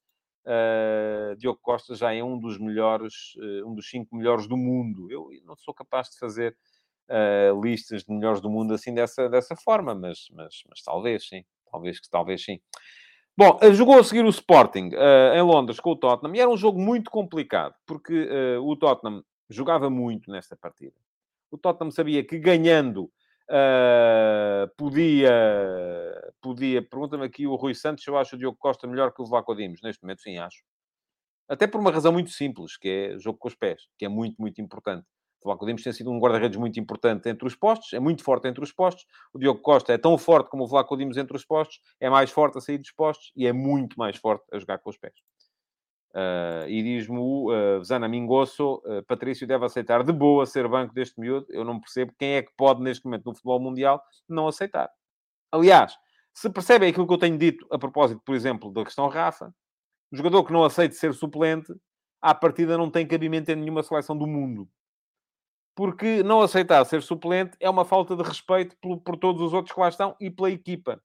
Uh, 0.46 1.34
Diogo 1.36 1.58
Costa 1.62 1.94
já 1.94 2.12
é 2.12 2.22
um 2.22 2.38
dos 2.38 2.58
melhores, 2.58 3.34
uh, 3.36 3.66
um 3.66 3.74
dos 3.74 3.88
cinco 3.88 4.14
melhores 4.14 4.46
do 4.46 4.56
mundo. 4.56 5.10
Eu 5.10 5.30
não 5.44 5.56
sou 5.56 5.72
capaz 5.72 6.10
de 6.10 6.18
fazer 6.18 6.54
uh, 7.08 7.60
listas 7.62 8.04
de 8.04 8.12
melhores 8.12 8.40
do 8.42 8.50
mundo 8.50 8.74
assim 8.74 8.94
dessa, 8.94 9.28
dessa 9.28 9.56
forma, 9.56 9.94
mas, 9.94 10.28
mas, 10.32 10.62
mas 10.68 10.82
talvez 10.82 11.26
sim, 11.26 11.44
talvez 11.70 11.98
que 11.98 12.10
talvez 12.10 12.44
sim. 12.44 12.60
Bom, 13.36 13.58
jogou 13.72 13.98
a 13.98 14.04
seguir 14.04 14.24
o 14.24 14.28
Sporting 14.28 14.90
em 15.34 15.42
Londres 15.42 15.80
com 15.80 15.90
o 15.90 15.96
Tottenham 15.96 16.36
e 16.36 16.38
era 16.38 16.48
um 16.48 16.56
jogo 16.56 16.78
muito 16.78 17.10
complicado 17.10 17.74
porque 17.84 18.28
o 18.62 18.76
Tottenham 18.76 19.24
jogava 19.50 19.90
muito 19.90 20.30
nesta 20.30 20.54
partida. 20.54 20.94
O 21.50 21.58
Tottenham 21.58 21.90
sabia 21.90 22.22
que 22.22 22.38
ganhando 22.38 23.10
Uh, 23.50 24.68
podia, 24.76 25.30
podia, 26.40 26.82
pergunta-me 26.82 27.24
aqui 27.24 27.46
o 27.46 27.54
Rui 27.54 27.74
Santos, 27.74 28.06
eu 28.06 28.16
acho 28.16 28.36
o 28.36 28.38
Diogo 28.38 28.56
Costa 28.58 28.86
melhor 28.86 29.12
que 29.12 29.20
o 29.20 29.26
Vlaco 29.26 29.54
Dimos. 29.54 29.80
Neste 29.82 30.02
momento, 30.02 30.22
sim, 30.22 30.38
acho. 30.38 30.62
Até 31.48 31.66
por 31.66 31.80
uma 31.80 31.90
razão 31.90 32.12
muito 32.12 32.30
simples, 32.30 32.76
que 32.76 32.88
é 32.88 33.18
jogo 33.18 33.38
com 33.38 33.48
os 33.48 33.54
pés, 33.54 33.82
que 33.98 34.04
é 34.06 34.08
muito, 34.08 34.36
muito 34.38 34.60
importante. 34.60 35.06
O 35.42 35.48
Vlaco 35.48 35.66
Dimos 35.66 35.82
tem 35.82 35.92
sido 35.92 36.10
um 36.10 36.18
guarda-redes 36.18 36.58
muito 36.58 36.80
importante 36.80 37.28
entre 37.28 37.46
os 37.46 37.54
postos, 37.54 37.92
é 37.92 38.00
muito 38.00 38.24
forte 38.24 38.48
entre 38.48 38.64
os 38.64 38.72
postos. 38.72 39.04
O 39.30 39.38
Diogo 39.38 39.60
Costa 39.60 39.92
é 39.92 39.98
tão 39.98 40.16
forte 40.16 40.48
como 40.48 40.64
o 40.64 40.66
Vlaco 40.66 40.96
Dimos 40.96 41.18
entre 41.18 41.36
os 41.36 41.44
postos, 41.44 41.80
é 42.00 42.08
mais 42.08 42.30
forte 42.30 42.56
a 42.56 42.62
sair 42.62 42.78
dos 42.78 42.92
postos 42.92 43.30
e 43.36 43.46
é 43.46 43.52
muito 43.52 43.98
mais 43.98 44.16
forte 44.16 44.46
a 44.50 44.58
jogar 44.58 44.78
com 44.78 44.88
os 44.88 44.96
pés. 44.96 45.12
Uh, 46.14 46.68
e 46.68 46.80
diz-me 46.80 47.18
o 47.18 47.50
uh, 47.50 47.82
Zana 47.82 48.06
Mingosso, 48.06 48.80
uh, 48.84 49.02
Patrício 49.04 49.48
deve 49.48 49.64
aceitar 49.64 50.04
de 50.04 50.12
boa 50.12 50.46
ser 50.46 50.68
banco 50.68 50.94
deste 50.94 51.18
miúdo. 51.18 51.46
Eu 51.50 51.64
não 51.64 51.80
percebo 51.80 52.14
quem 52.16 52.34
é 52.34 52.42
que 52.42 52.52
pode, 52.56 52.80
neste 52.80 53.04
momento, 53.04 53.24
no 53.26 53.34
futebol 53.34 53.58
mundial, 53.58 54.00
não 54.28 54.46
aceitar. 54.46 54.88
Aliás, 55.50 55.96
se 56.32 56.48
percebem 56.48 56.90
aquilo 56.90 57.06
que 57.06 57.12
eu 57.12 57.18
tenho 57.18 57.36
dito 57.36 57.66
a 57.68 57.78
propósito, 57.78 58.22
por 58.24 58.36
exemplo, 58.36 58.72
da 58.72 58.84
questão 58.84 59.08
Rafa, 59.08 59.52
um 60.12 60.16
jogador 60.16 60.44
que 60.44 60.52
não 60.52 60.62
aceite 60.62 60.94
ser 60.94 61.12
suplente, 61.14 61.74
à 62.22 62.32
partida 62.32 62.78
não 62.78 62.88
tem 62.88 63.06
cabimento 63.06 63.50
em 63.50 63.56
nenhuma 63.56 63.82
seleção 63.82 64.16
do 64.16 64.26
mundo. 64.26 64.68
Porque 65.74 66.22
não 66.22 66.40
aceitar 66.40 66.84
ser 66.84 67.02
suplente 67.02 67.56
é 67.58 67.68
uma 67.68 67.84
falta 67.84 68.14
de 68.14 68.22
respeito 68.22 68.76
por, 68.80 69.00
por 69.00 69.16
todos 69.16 69.42
os 69.42 69.52
outros 69.52 69.74
que 69.74 69.80
lá 69.80 69.88
estão 69.88 70.14
e 70.20 70.30
pela 70.30 70.50
equipa. 70.50 71.02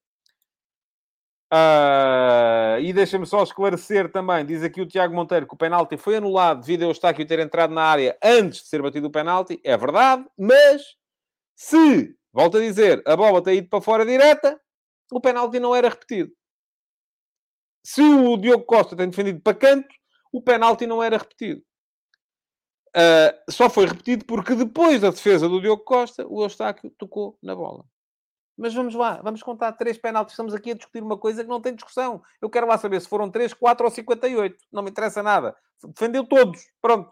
Uh, 1.52 2.80
e 2.80 2.94
deixa-me 2.94 3.26
só 3.26 3.42
esclarecer 3.42 4.12
também, 4.12 4.46
diz 4.46 4.62
aqui 4.62 4.82
o 4.82 4.86
Tiago 4.86 5.16
Monteiro 5.16 5.48
que 5.48 5.54
o 5.56 5.58
penalti 5.58 5.98
foi 5.98 6.18
anulado 6.18 6.62
devido 6.62 6.84
ao 6.84 6.92
Eustáquio 6.92 7.26
ter 7.26 7.40
entrado 7.40 7.74
na 7.74 7.82
área 7.82 8.16
antes 8.24 8.62
de 8.62 8.68
ser 8.68 8.84
batido 8.84 9.08
o 9.08 9.12
penalti. 9.12 9.60
É 9.64 9.76
verdade, 9.76 10.26
mas 10.38 10.84
se, 11.56 12.16
volto 12.32 12.58
a 12.58 12.62
dizer, 12.62 13.02
a 13.06 13.16
bola 13.18 13.42
tem 13.44 13.58
ido 13.58 13.68
para 13.68 13.82
fora 13.82 14.06
direta, 14.06 14.62
o 15.12 15.20
penalti 15.20 15.60
não 15.60 15.76
era 15.76 15.90
repetido. 15.90 16.32
Se 17.84 18.02
o 18.02 18.38
Diogo 18.38 18.66
Costa 18.66 18.96
tem 18.96 19.10
defendido 19.10 19.42
para 19.42 19.58
canto, 19.58 19.90
o 20.32 20.44
penalti 20.44 20.86
não 20.86 21.02
era 21.02 21.18
repetido. 21.18 21.64
Uh, 22.90 23.52
só 23.52 23.70
foi 23.70 23.86
repetido 23.86 24.26
porque 24.26 24.54
depois 24.54 25.02
da 25.02 25.10
defesa 25.10 25.50
do 25.50 25.62
Diogo 25.62 25.84
Costa, 25.84 26.28
o 26.28 26.44
Eustáquio 26.44 26.92
tocou 26.98 27.38
na 27.42 27.56
bola. 27.56 27.86
Mas 28.60 28.74
vamos 28.74 28.94
lá, 28.94 29.22
vamos 29.24 29.42
contar 29.42 29.72
três 29.72 29.98
penaltis. 29.98 30.34
Estamos 30.34 30.54
aqui 30.54 30.72
a 30.72 30.74
discutir 30.74 31.02
uma 31.02 31.18
coisa 31.18 31.44
que 31.44 31.50
não 31.50 31.62
tem 31.62 31.74
discussão. 31.74 32.22
Eu 32.42 32.50
quero 32.50 32.68
lá 32.68 32.78
saber 32.78 33.00
se 33.00 33.08
foram 33.08 33.32
três, 33.32 33.54
quatro 33.54 33.86
ou 33.86 33.92
58. 33.92 34.58
Não 34.70 34.84
me 34.84 34.90
interessa 34.90 35.24
nada. 35.24 35.56
Defendeu 35.82 36.26
todos. 36.26 36.62
Pronto. 36.82 37.10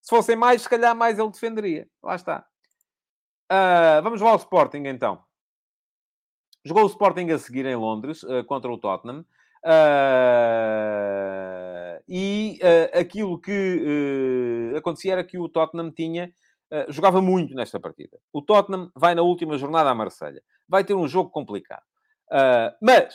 Se 0.00 0.10
fossem 0.10 0.36
mais, 0.36 0.62
se 0.62 0.68
calhar 0.68 0.94
mais 0.94 1.18
ele 1.18 1.30
defenderia. 1.30 1.88
Lá 2.00 2.14
está. 2.14 2.46
Uh, 3.50 4.00
vamos 4.04 4.20
lá 4.20 4.30
ao 4.30 4.36
Sporting, 4.36 4.84
então. 4.86 5.20
Jogou 6.64 6.84
o 6.84 6.88
Sporting 6.88 7.28
a 7.30 7.38
seguir 7.38 7.66
em 7.66 7.74
Londres, 7.74 8.22
uh, 8.22 8.44
contra 8.44 8.70
o 8.70 8.78
Tottenham. 8.78 9.26
Uh, 9.64 10.44
e 12.08 12.60
aquilo 12.92 13.40
que 13.40 14.72
acontecia 14.76 15.14
era 15.14 15.24
que 15.24 15.38
o 15.38 15.48
Tottenham 15.48 15.90
tinha... 15.90 16.32
jogava 16.88 17.22
muito 17.22 17.54
nesta 17.54 17.78
partida. 17.78 18.18
O 18.32 18.42
Tottenham 18.42 18.90
vai 18.94 19.14
na 19.14 19.22
última 19.22 19.56
jornada 19.56 19.90
à 19.90 19.94
Marselha 19.94 20.42
vai 20.68 20.84
ter 20.84 20.94
um 20.94 21.06
jogo 21.06 21.30
complicado. 21.30 21.82
Uh, 22.30 22.74
mas 22.80 23.14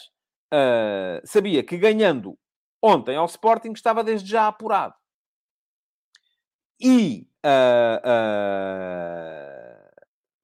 uh, 0.54 1.22
sabia 1.26 1.64
que 1.64 1.78
ganhando 1.78 2.38
ontem 2.82 3.16
ao 3.16 3.26
Sporting 3.26 3.72
estava 3.72 4.04
desde 4.04 4.30
já 4.30 4.48
apurado. 4.48 4.96
E 6.80 7.28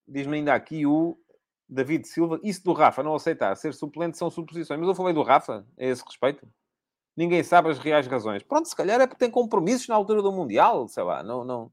diz-me 0.07 0.37
ainda 0.37 0.53
aqui 0.53 0.85
o 0.85 1.17
David 1.67 2.07
Silva, 2.07 2.39
isso 2.43 2.63
do 2.63 2.73
Rafa 2.73 3.01
não 3.01 3.15
aceitar 3.15 3.55
ser 3.55 3.73
suplente 3.73 4.17
são 4.17 4.29
suposições. 4.29 4.79
Mas 4.79 4.89
eu 4.89 4.95
falei 4.95 5.13
do 5.13 5.23
Rafa 5.23 5.65
a 5.79 5.83
esse 5.83 6.03
respeito. 6.03 6.47
Ninguém 7.15 7.41
sabe 7.43 7.69
as 7.69 7.79
reais 7.79 8.05
razões. 8.07 8.43
Pronto, 8.43 8.67
se 8.67 8.75
calhar 8.75 8.99
é 8.99 9.07
porque 9.07 9.23
tem 9.23 9.31
compromissos 9.31 9.87
na 9.87 9.95
altura 9.95 10.21
do 10.21 10.33
Mundial, 10.33 10.87
sei 10.89 11.03
lá, 11.03 11.23
não, 11.23 11.45
não. 11.45 11.71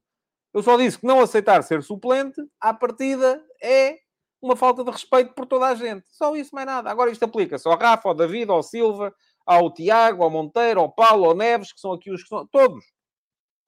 Eu 0.53 0.61
só 0.61 0.77
disse 0.77 0.99
que 0.99 1.07
não 1.07 1.19
aceitar 1.19 1.63
ser 1.63 1.81
suplente, 1.81 2.39
à 2.59 2.73
partida, 2.73 3.43
é 3.61 3.97
uma 4.39 4.55
falta 4.55 4.83
de 4.83 4.91
respeito 4.91 5.33
por 5.33 5.47
toda 5.47 5.65
a 5.67 5.73
gente. 5.73 6.05
Só 6.09 6.35
isso, 6.35 6.53
mais 6.53 6.67
nada. 6.67 6.91
Agora 6.91 7.09
isto 7.09 7.23
aplica-se 7.23 7.67
ao 7.67 7.77
Rafa, 7.77 8.07
ao 8.07 8.13
David, 8.13 8.51
ao 8.51 8.61
Silva, 8.61 9.15
ao 9.45 9.73
Tiago, 9.73 10.23
ao 10.23 10.29
Monteiro, 10.29 10.79
ao 10.79 10.91
Paulo, 10.91 11.25
ao 11.25 11.35
Neves, 11.35 11.73
que 11.73 11.79
são 11.79 11.93
aqui 11.93 12.11
os 12.11 12.21
que 12.21 12.29
são... 12.29 12.45
Todos. 12.47 12.85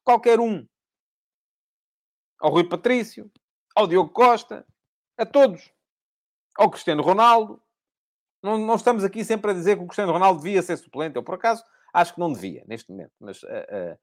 Qualquer 0.03 0.39
um. 0.39 0.67
Ao 2.39 2.51
Rui 2.51 2.65
Patrício, 2.65 3.31
ao 3.73 3.87
Diogo 3.87 4.11
Costa, 4.11 4.67
a 5.17 5.25
todos. 5.25 5.71
Ao 6.55 6.69
Cristiano 6.69 7.01
Ronaldo. 7.01 7.59
Não, 8.43 8.59
não 8.59 8.75
estamos 8.75 9.03
aqui 9.03 9.25
sempre 9.25 9.51
a 9.51 9.53
dizer 9.53 9.77
que 9.77 9.83
o 9.83 9.87
Cristiano 9.87 10.11
Ronaldo 10.11 10.41
devia 10.43 10.61
ser 10.61 10.77
suplente. 10.77 11.15
Eu, 11.15 11.23
por 11.23 11.35
acaso, 11.35 11.63
acho 11.91 12.13
que 12.13 12.19
não 12.19 12.31
devia, 12.31 12.63
neste 12.67 12.91
momento. 12.91 13.13
Mas... 13.19 13.41
Uh, 13.41 13.47
uh, 13.47 13.97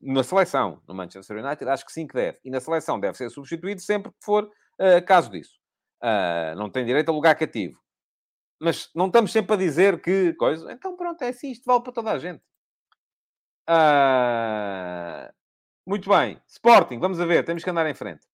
na 0.00 0.22
seleção, 0.22 0.82
no 0.86 0.94
Manchester 0.94 1.44
United, 1.44 1.68
acho 1.68 1.84
que 1.84 1.92
sim 1.92 2.06
que 2.06 2.14
deve. 2.14 2.38
E 2.44 2.50
na 2.50 2.60
seleção 2.60 2.98
deve 3.00 3.16
ser 3.16 3.30
substituído 3.30 3.80
sempre 3.80 4.10
que 4.12 4.24
for 4.24 4.44
uh, 4.44 5.04
caso 5.06 5.30
disso. 5.30 5.58
Uh, 6.02 6.56
não 6.56 6.70
tem 6.70 6.84
direito 6.84 7.10
a 7.10 7.12
lugar 7.12 7.34
cativo. 7.34 7.78
Mas 8.60 8.90
não 8.94 9.06
estamos 9.06 9.32
sempre 9.32 9.54
a 9.54 9.56
dizer 9.56 10.00
que 10.00 10.34
coisa. 10.34 10.72
Então 10.72 10.96
pronto, 10.96 11.22
é 11.22 11.28
assim, 11.28 11.50
isto 11.50 11.64
vale 11.64 11.82
para 11.82 11.92
toda 11.92 12.12
a 12.12 12.18
gente. 12.18 12.42
Uh, 13.68 15.32
muito 15.86 16.08
bem. 16.08 16.40
Sporting, 16.46 16.98
vamos 16.98 17.20
a 17.20 17.26
ver, 17.26 17.44
temos 17.44 17.62
que 17.64 17.70
andar 17.70 17.88
em 17.88 17.94
frente. 17.94 18.26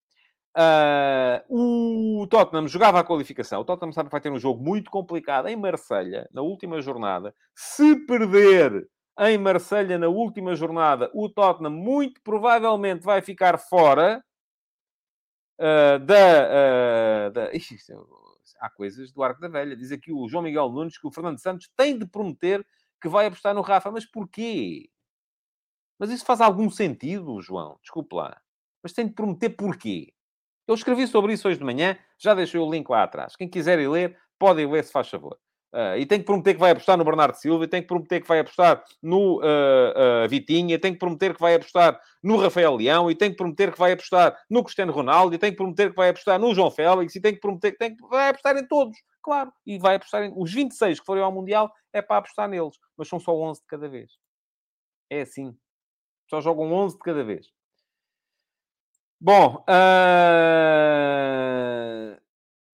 Uh, 0.57 2.21
o 2.21 2.27
Tottenham 2.29 2.69
jogava 2.69 3.01
a 3.01 3.05
qualificação. 3.05 3.61
O 3.61 3.65
Tottenham 3.65 3.93
sabe 3.93 4.09
que 4.09 4.13
vai 4.13 4.21
ter 4.21 4.31
um 4.31 4.39
jogo 4.39 4.63
muito 4.63 4.91
complicado 4.91 5.49
em 5.49 5.57
Marselha 5.57 6.29
na 6.33 6.43
última 6.43 6.81
jornada. 6.81 7.35
Se 7.55 7.97
perder 8.07 8.87
em 9.21 9.39
Marselha 9.39 9.99
na 9.99 10.09
última 10.09 10.55
jornada, 10.57 11.11
o 11.15 11.29
Tottenham 11.29 11.71
muito 11.71 12.21
provavelmente 12.23 13.03
vai 13.03 13.23
ficar 13.23 13.59
fora 13.59 14.25
uh, 15.59 15.99
da. 16.01 17.29
Uh, 17.29 17.31
da... 17.33 17.55
Ixi, 17.55 17.77
é 17.93 17.97
há 18.61 18.71
coisas 18.71 19.13
do 19.13 19.23
Arco 19.23 19.41
da 19.41 19.49
Velha. 19.49 19.77
Diz 19.77 19.93
aqui 19.93 20.13
o 20.13 20.29
João 20.29 20.43
Miguel 20.43 20.71
Nunes 20.71 20.99
que 20.99 21.07
o 21.07 21.13
Fernando 21.13 21.39
Santos 21.39 21.71
tem 21.77 21.99
de 21.99 22.07
prometer 22.07 22.67
que 23.01 23.09
vai 23.09 23.27
apostar 23.27 23.55
no 23.55 23.61
Rafa. 23.61 23.91
Mas 23.91 24.07
porquê? 24.07 24.89
Mas 25.99 26.11
isso 26.11 26.25
faz 26.25 26.41
algum 26.41 26.71
sentido, 26.71 27.41
João? 27.41 27.79
Desculpe 27.83 28.15
lá. 28.17 28.41
Mas 28.83 28.93
tem 28.93 29.07
de 29.07 29.15
prometer 29.15 29.51
porquê? 29.51 30.13
Eu 30.67 30.75
escrevi 30.75 31.07
sobre 31.07 31.35
isso 31.35 31.47
hoje 31.47 31.59
de 31.59 31.65
manhã, 31.65 31.97
já 32.19 32.35
deixei 32.35 32.59
o 32.59 32.71
link 32.71 32.89
lá 32.89 33.03
atrás. 33.03 33.37
Quem 33.37 33.49
quiser 33.49 33.79
ir 33.79 33.89
ler, 33.89 34.19
pode 34.39 34.63
ir 34.63 34.67
ler, 34.67 34.83
se 34.83 34.93
faz 34.93 35.09
favor. 35.09 35.39
Uh, 35.75 35.99
e 35.99 36.07
tem 36.07 36.21
que 36.21 36.25
prometer 36.25 36.55
que 36.55 36.61
vai 36.61 36.71
apostar 36.71 36.97
no 36.97 37.03
Bernardo 37.03 37.35
Silva, 37.35 37.65
e 37.65 37.67
tem 37.67 37.83
que 37.83 37.89
prometer 37.89 38.21
que 38.21 38.29
vai 38.29 38.39
apostar 38.39 38.85
no 39.03 39.41
uh, 39.41 40.25
uh, 40.25 40.29
Vitinha, 40.29 40.79
tem 40.79 40.93
que 40.93 41.01
prometer 41.01 41.35
que 41.35 41.41
vai 41.41 41.57
apostar 41.57 42.01
no 42.23 42.37
Rafael 42.37 42.77
Leão, 42.77 43.11
e 43.11 43.15
tem 43.17 43.33
que 43.33 43.37
prometer 43.37 43.73
que 43.73 43.79
vai 43.81 43.91
apostar 43.91 44.41
no 44.49 44.63
Cristiano 44.63 44.93
Ronaldo, 44.93 45.35
e 45.35 45.39
tem 45.39 45.51
que 45.51 45.57
prometer 45.57 45.91
que 45.91 45.97
vai 45.97 46.11
apostar 46.11 46.39
no 46.39 46.55
João 46.55 46.71
Félix, 46.71 47.17
e 47.17 47.21
tem 47.21 47.35
que 47.35 47.41
prometer 47.41 47.73
que, 47.73 47.79
tem 47.79 47.97
que 47.97 48.07
vai 48.07 48.29
apostar 48.29 48.57
em 48.57 48.65
todos, 48.69 48.97
claro. 49.21 49.53
E 49.67 49.77
vai 49.77 49.97
apostar 49.97 50.23
em... 50.23 50.33
Os 50.37 50.55
26 50.55 51.01
que 51.01 51.07
forem 51.07 51.25
ao 51.25 51.33
Mundial 51.33 51.73
é 51.93 52.01
para 52.01 52.19
apostar 52.19 52.49
neles, 52.49 52.79
mas 52.97 53.09
são 53.09 53.19
só 53.19 53.35
11 53.35 53.59
de 53.61 53.67
cada 53.67 53.89
vez. 53.89 54.13
É 55.11 55.23
assim. 55.23 55.57
Só 56.31 56.41
jogam 56.41 56.73
11 56.73 56.95
de 56.95 57.03
cada 57.03 57.25
vez. 57.25 57.49
Bom, 59.21 59.65
uh... 59.69 59.75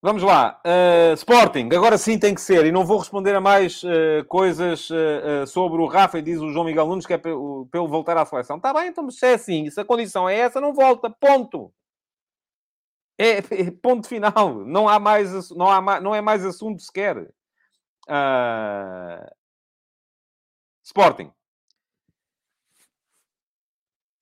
Vamos 0.03 0.23
lá. 0.23 0.59
Uh, 0.65 1.13
Sporting, 1.13 1.69
agora 1.75 1.99
sim 1.99 2.19
tem 2.19 2.35
que 2.35 2.41
ser. 2.41 2.65
E 2.65 2.73
não 2.73 2.87
vou 2.87 2.97
responder 2.97 3.35
a 3.35 3.41
mais 3.41 3.83
uh, 3.83 4.25
coisas 4.27 4.89
uh, 4.89 5.47
sobre 5.47 5.83
o 5.83 5.87
Rafa 5.87 6.19
e 6.19 6.23
diz 6.23 6.41
o 6.41 6.51
João 6.51 6.65
Miguel 6.65 6.87
Nunes 6.87 7.05
que 7.05 7.13
é 7.13 7.19
pelo, 7.19 7.69
voltar 7.71 8.17
à 8.17 8.25
seleção. 8.25 8.57
Está 8.57 8.73
bem, 8.73 8.89
então 8.89 9.11
se 9.11 9.27
é 9.27 9.35
assim, 9.35 9.69
se 9.69 9.79
a 9.79 9.85
condição 9.85 10.27
é 10.27 10.37
essa, 10.37 10.59
não 10.59 10.73
volta. 10.73 11.11
Ponto. 11.11 11.71
É, 13.19 13.39
é 13.39 13.71
ponto 13.83 14.09
final. 14.09 14.65
Não 14.65 14.89
há 14.89 14.99
mais, 14.99 15.51
não, 15.51 15.71
há 15.71 15.81
mais, 15.83 16.03
não 16.03 16.15
é 16.15 16.23
mais 16.23 16.47
assunto 16.47 16.81
sequer. 16.81 17.29
Sporting. 20.83 21.31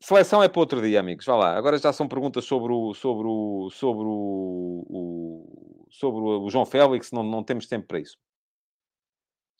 Seleção 0.08 0.42
é 0.42 0.48
para 0.48 0.60
outro 0.60 0.80
dia, 0.80 0.98
amigos. 1.00 1.26
Vá 1.26 1.36
lá. 1.36 1.54
Agora 1.54 1.76
já 1.76 1.92
são 1.92 2.08
perguntas 2.08 2.46
sobre 2.46 2.72
o, 2.72 2.94
sobre 2.94 3.26
o, 3.26 3.68
sobre 3.70 4.04
o, 4.06 4.86
o 4.88 5.86
sobre 5.90 6.20
o 6.22 6.48
João 6.48 6.64
Félix. 6.64 7.12
Não, 7.12 7.22
não 7.22 7.44
temos 7.44 7.66
tempo 7.66 7.86
para 7.86 8.00
isso. 8.00 8.16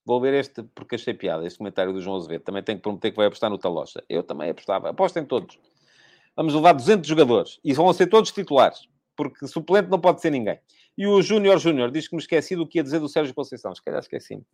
Vou 0.07 0.19
ver 0.23 0.33
este 0.33 0.63
porque 0.75 0.95
achei 0.95 1.13
piada, 1.13 1.47
este 1.47 1.59
comentário 1.59 1.93
do 1.93 2.01
João 2.01 2.17
Azevedo. 2.17 2.45
Também 2.45 2.63
tenho 2.63 2.79
que 2.79 2.83
prometer 2.83 3.11
que 3.11 3.17
vai 3.19 3.27
apostar 3.27 3.51
no 3.51 3.59
Talocha. 3.59 4.03
Eu 4.09 4.23
também 4.23 4.49
apostava. 4.49 4.89
Apostem 4.89 5.23
todos. 5.23 5.59
Vamos 6.35 6.55
levar 6.55 6.73
200 6.73 7.07
jogadores. 7.07 7.61
E 7.63 7.75
vão 7.75 7.93
ser 7.93 8.07
todos 8.07 8.33
titulares. 8.33 8.89
Porque 9.15 9.47
suplente 9.47 9.91
não 9.91 10.01
pode 10.01 10.23
ser 10.23 10.31
ninguém. 10.31 10.59
E 10.97 11.07
o 11.07 11.21
Júnior 11.21 11.59
Júnior 11.59 11.91
diz 11.91 12.09
que 12.09 12.17
me 12.17 12.23
esqueci 12.23 12.57
do 12.57 12.67
que 12.67 12.79
ia 12.79 12.83
dizer 12.83 13.01
do 13.01 13.09
Sérgio 13.11 13.35
Conceição. 13.35 13.75
Se 13.75 13.83
calhar 13.83 14.01
esqueci-me. 14.01 14.47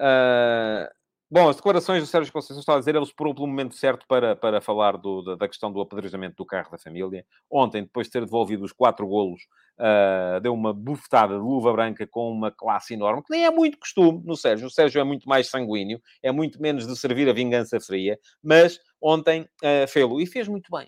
Uh... 0.00 1.01
Bom, 1.34 1.48
as 1.48 1.56
declarações 1.56 2.02
do 2.02 2.06
Sérgio 2.06 2.30
Conceição 2.30 2.60
estava 2.60 2.76
a 2.76 2.80
dizer, 2.80 2.94
ele 2.94 3.06
esperou 3.06 3.34
pelo 3.34 3.46
momento 3.46 3.74
certo 3.74 4.06
para, 4.06 4.36
para 4.36 4.60
falar 4.60 4.98
do, 4.98 5.22
da, 5.22 5.34
da, 5.34 5.48
questão 5.48 5.72
do 5.72 5.80
apedrejamento 5.80 6.36
do 6.36 6.44
carro 6.44 6.70
da 6.70 6.76
família. 6.76 7.24
Ontem, 7.50 7.84
depois 7.84 8.06
de 8.06 8.12
ter 8.12 8.20
devolvido 8.22 8.62
os 8.62 8.70
quatro 8.70 9.06
golos, 9.06 9.40
uh, 9.78 10.38
deu 10.42 10.52
uma 10.52 10.74
bufetada 10.74 11.32
de 11.32 11.40
luva 11.40 11.72
branca 11.72 12.06
com 12.06 12.30
uma 12.30 12.50
classe 12.50 12.92
enorme, 12.92 13.22
que 13.22 13.30
nem 13.30 13.46
é 13.46 13.50
muito 13.50 13.78
costume 13.78 14.20
no 14.26 14.36
Sérgio. 14.36 14.66
O 14.66 14.70
Sérgio 14.70 15.00
é 15.00 15.04
muito 15.04 15.26
mais 15.26 15.48
sanguíneo, 15.48 16.02
é 16.22 16.30
muito 16.30 16.60
menos 16.60 16.86
de 16.86 16.94
servir 16.94 17.26
a 17.30 17.32
vingança 17.32 17.80
fria, 17.80 18.18
mas 18.44 18.78
ontem 19.00 19.48
uh, 19.64 19.88
fez-lo 19.88 20.20
e 20.20 20.26
fez 20.26 20.46
muito 20.46 20.70
bem. 20.70 20.86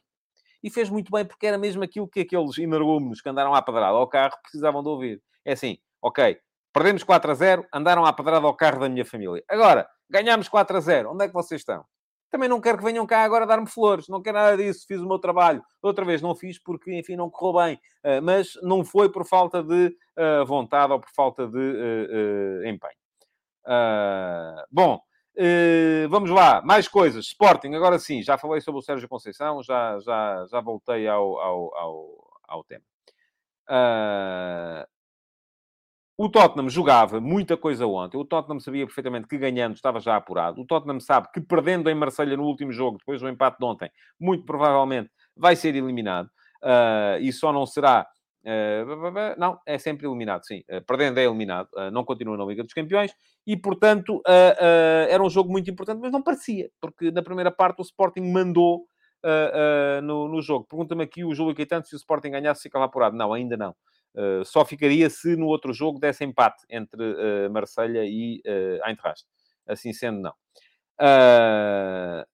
E 0.63 0.69
fez 0.69 0.91
muito 0.91 1.11
bem 1.11 1.25
porque 1.25 1.47
era 1.47 1.57
mesmo 1.57 1.83
aquilo 1.83 2.07
que 2.07 2.21
aqueles 2.21 2.59
energúmenos 2.59 3.23
que 3.23 3.31
andaram 3.31 3.55
à 3.55 3.63
pedrada 3.63 3.97
ao 3.97 4.07
carro 4.07 4.37
precisavam 4.43 4.83
de 4.83 4.91
ouvir. 4.91 5.23
É 5.43 5.55
assim, 5.55 5.79
ok, 6.03 6.37
perdemos 6.71 7.03
4 7.03 7.31
a 7.31 7.35
0, 7.35 7.67
andaram 7.73 8.05
à 8.05 8.13
pedrada 8.13 8.47
ao 8.47 8.55
carro 8.55 8.81
da 8.81 8.91
minha 8.91 9.07
família. 9.07 9.43
Agora, 9.49 9.89
ganhámos 10.09 10.49
4 10.49 10.77
a 10.77 10.81
0. 10.81 11.13
Onde 11.13 11.25
é 11.25 11.29
que 11.29 11.35
vocês 11.35 11.61
estão? 11.61 11.85
Também 12.35 12.49
não 12.49 12.61
quero 12.61 12.79
que 12.79 12.85
venham 12.85 13.07
cá 13.07 13.23
agora 13.23 13.47
dar-me 13.47 13.69
flores. 13.69 14.09
Não 14.09 14.21
quero 14.21 14.37
nada 14.37 14.57
disso. 14.57 14.85
Fiz 14.89 15.01
o 15.01 15.07
meu 15.07 15.21
trabalho. 15.21 15.63
Outra 15.81 16.05
vez 16.05 16.21
não 16.21 16.35
fiz 16.35 16.59
porque, 16.59 16.93
enfim, 16.93 17.15
não 17.15 17.31
correu 17.31 17.65
bem. 17.65 17.75
Uh, 18.05 18.21
mas 18.21 18.59
não 18.61 18.85
foi 18.85 19.09
por 19.09 19.25
falta 19.25 19.63
de 19.63 19.97
uh, 20.19 20.45
vontade 20.45 20.93
ou 20.93 20.99
por 20.99 21.11
falta 21.15 21.47
de 21.47 21.57
uh, 21.57 22.67
empenho. 22.67 22.99
bom, 24.69 25.01
vamos 26.11 26.31
lá. 26.31 26.61
Mais 26.63 26.89
coisas. 26.89 27.27
Sporting, 27.27 27.73
agora 27.75 28.01
sim. 28.01 28.21
Já 28.21 28.37
falei 28.37 28.61
sobre 28.61 28.81
o 28.81 28.83
Sérgio 28.83 29.09
Conceição. 29.09 29.63
Já, 29.63 30.01
já, 30.01 30.45
já 30.51 30.61
voltei 30.61 31.07
ao, 31.07 31.39
ao, 31.39 31.77
ao, 31.77 32.39
ao 32.49 32.65
tema. 32.65 32.85
O 36.17 36.29
Tottenham 36.29 36.69
jogava 36.69 37.21
muita 37.21 37.57
coisa 37.57 37.87
ontem. 37.87 38.17
O 38.17 38.25
Tottenham 38.25 38.61
sabia 38.61 38.87
perfeitamente 38.87 39.27
que 39.27 39.37
ganhando 39.37 39.75
estava 39.75 39.99
já 39.99 40.15
apurado. 40.15 40.61
O 40.61 40.65
Tottenham 40.65 41.01
sabe 41.01 41.29
que 41.33 41.41
perdendo 41.41 41.91
em 41.91 41.95
Marselha 41.95 42.37
no 42.37 42.45
último 42.45 42.73
jogo, 42.73 42.99
depois 42.99 43.21
do 43.21 43.29
empate 43.29 43.59
de 43.59 43.65
ontem, 43.65 43.91
muito 44.19 44.45
provavelmente 44.45 45.11
vai 45.37 45.57
ser 45.57 45.75
eliminado. 45.75 46.29
Uh, 46.63 47.19
e 47.21 47.33
só 47.33 47.53
não 47.53 47.67
será. 47.67 48.07
Uh, 48.45 49.39
não, 49.39 49.59
é 49.67 49.77
sempre 49.77 50.07
eliminado, 50.07 50.45
sim. 50.45 50.63
Uh, 50.71 50.81
perdendo 50.87 51.19
é 51.19 51.25
eliminado. 51.25 51.69
não 51.93 52.05
continua 52.05 52.37
na 52.37 52.45
Liga 52.45 52.63
dos 52.63 52.73
Campeões. 52.73 53.13
E, 53.45 53.57
portanto, 53.57 54.23
era 55.09 55.23
um 55.23 55.29
jogo 55.29 55.51
muito 55.51 55.69
importante, 55.69 56.01
mas 56.01 56.13
não 56.13 56.23
parecia. 56.23 56.71
Porque 56.81 57.11
na 57.11 57.23
primeira 57.23 57.51
parte 57.51 57.81
o 57.81 57.83
Sporting 57.83 58.33
mandou 58.33 58.87
no, 60.03 60.29
no 60.29 60.41
jogo. 60.41 60.67
Pergunta-me 60.69 61.03
aqui 61.03 61.25
o 61.25 61.35
Júlio 61.35 61.55
Caetano 61.57 61.85
se 61.85 61.95
o 61.95 61.99
Sporting 61.99 62.31
ganhasse, 62.31 62.63
ficava 62.63 62.85
apurado. 62.85 63.17
Não, 63.17 63.33
ainda 63.33 63.57
não. 63.57 63.75
Uh, 64.15 64.45
só 64.45 64.65
ficaria 64.65 65.11
se 65.11 65.35
no 65.35 65.47
outro 65.47 65.73
jogo 65.73 65.99
desse 65.99 66.25
empate 66.25 66.65
entre 66.71 67.03
uh, 67.03 67.51
Marselha 67.51 68.05
e 68.05 68.41
uh, 68.47 68.89
Eintracht. 68.89 69.25
Assim 69.67 69.93
sendo, 69.93 70.21
não. 70.21 70.33
Uh, 71.01 72.25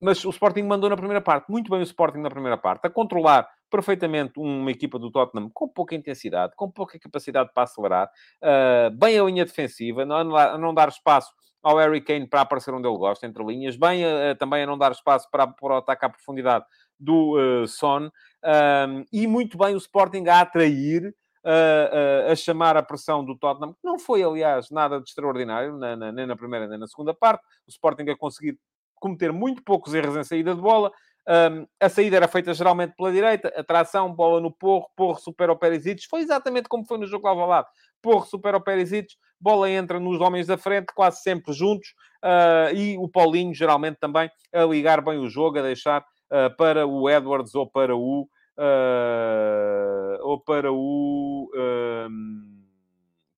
mas 0.00 0.24
o 0.24 0.30
Sporting 0.30 0.62
mandou 0.62 0.90
na 0.90 0.96
primeira 0.96 1.20
parte, 1.20 1.50
muito 1.50 1.70
bem 1.70 1.80
o 1.80 1.84
Sporting 1.84 2.18
na 2.18 2.30
primeira 2.30 2.56
parte, 2.56 2.86
a 2.86 2.90
controlar 2.90 3.48
perfeitamente 3.70 4.32
uma 4.38 4.70
equipa 4.70 4.98
do 4.98 5.10
Tottenham 5.10 5.50
com 5.52 5.68
pouca 5.68 5.94
intensidade, 5.94 6.54
com 6.56 6.70
pouca 6.70 6.98
capacidade 6.98 7.50
para 7.54 7.62
acelerar, 7.62 8.10
uh, 8.42 8.90
bem 8.96 9.18
a 9.18 9.22
linha 9.22 9.44
defensiva, 9.44 10.04
não, 10.04 10.34
a 10.34 10.58
não 10.58 10.74
dar 10.74 10.88
espaço 10.88 11.30
ao 11.62 11.76
Harry 11.76 12.00
Kane 12.00 12.26
para 12.26 12.40
aparecer 12.40 12.72
onde 12.72 12.88
ele 12.88 12.96
gosta, 12.96 13.26
entre 13.26 13.44
linhas, 13.44 13.76
bem 13.76 14.02
também 14.38 14.62
a 14.62 14.66
não 14.66 14.78
dar 14.78 14.92
espaço 14.92 15.28
para, 15.30 15.46
para 15.46 15.74
o 15.74 15.76
ataque 15.76 16.06
à 16.06 16.08
profundidade 16.08 16.64
do 16.98 17.36
uh, 17.36 17.66
Son, 17.66 18.10
um, 18.44 19.04
e 19.12 19.26
muito 19.26 19.58
bem 19.58 19.74
o 19.74 19.78
Sporting 19.78 20.26
a 20.28 20.40
atrair, 20.40 21.14
uh, 21.44 22.30
a 22.30 22.36
chamar 22.36 22.76
a 22.76 22.82
pressão 22.82 23.24
do 23.24 23.36
Tottenham, 23.36 23.72
que 23.72 23.84
não 23.84 23.98
foi, 23.98 24.22
aliás, 24.22 24.70
nada 24.70 25.00
de 25.00 25.08
extraordinário, 25.08 25.76
na, 25.76 25.96
na, 25.96 26.12
nem 26.12 26.26
na 26.26 26.36
primeira 26.36 26.66
nem 26.66 26.78
na 26.78 26.86
segunda 26.86 27.14
parte, 27.14 27.44
o 27.66 27.70
Sporting 27.70 28.08
a 28.10 28.16
conseguir 28.16 28.58
cometer 28.96 29.32
muito 29.32 29.62
poucos 29.62 29.94
erros 29.94 30.16
em 30.16 30.24
saída 30.24 30.54
de 30.54 30.60
bola. 30.60 30.92
Um, 31.28 31.66
a 31.78 31.88
saída 31.88 32.16
era 32.16 32.28
feita 32.28 32.52
geralmente 32.52 32.94
pela 32.96 33.12
direita, 33.12 33.48
atração, 33.56 34.12
bola 34.12 34.40
no 34.40 34.50
Porro, 34.50 34.88
Porro 34.96 35.18
supera 35.18 35.52
o 35.52 35.56
Perisic. 35.56 36.06
Foi 36.08 36.20
exatamente 36.20 36.68
como 36.68 36.84
foi 36.84 36.98
no 36.98 37.06
jogo 37.06 37.26
ao 37.28 37.46
lado. 37.46 37.66
Porro 38.02 38.26
supera 38.26 38.56
o 38.56 38.60
Perisic, 38.60 39.14
bola 39.38 39.70
entra 39.70 40.00
nos 40.00 40.20
homens 40.20 40.46
da 40.46 40.56
frente, 40.56 40.92
quase 40.94 41.22
sempre 41.22 41.52
juntos, 41.52 41.94
uh, 42.24 42.74
e 42.74 42.96
o 42.98 43.08
Paulinho 43.08 43.54
geralmente 43.54 43.98
também 43.98 44.30
a 44.52 44.64
ligar 44.64 45.02
bem 45.02 45.18
o 45.18 45.28
jogo, 45.28 45.58
a 45.58 45.62
deixar 45.62 46.04
uh, 46.30 46.56
para 46.56 46.86
o 46.86 47.08
Edwards 47.08 47.54
ou 47.54 47.66
para 47.66 47.96
o... 47.96 48.28
Uh, 48.58 50.18
ou 50.22 50.38
para 50.40 50.72
o... 50.72 51.50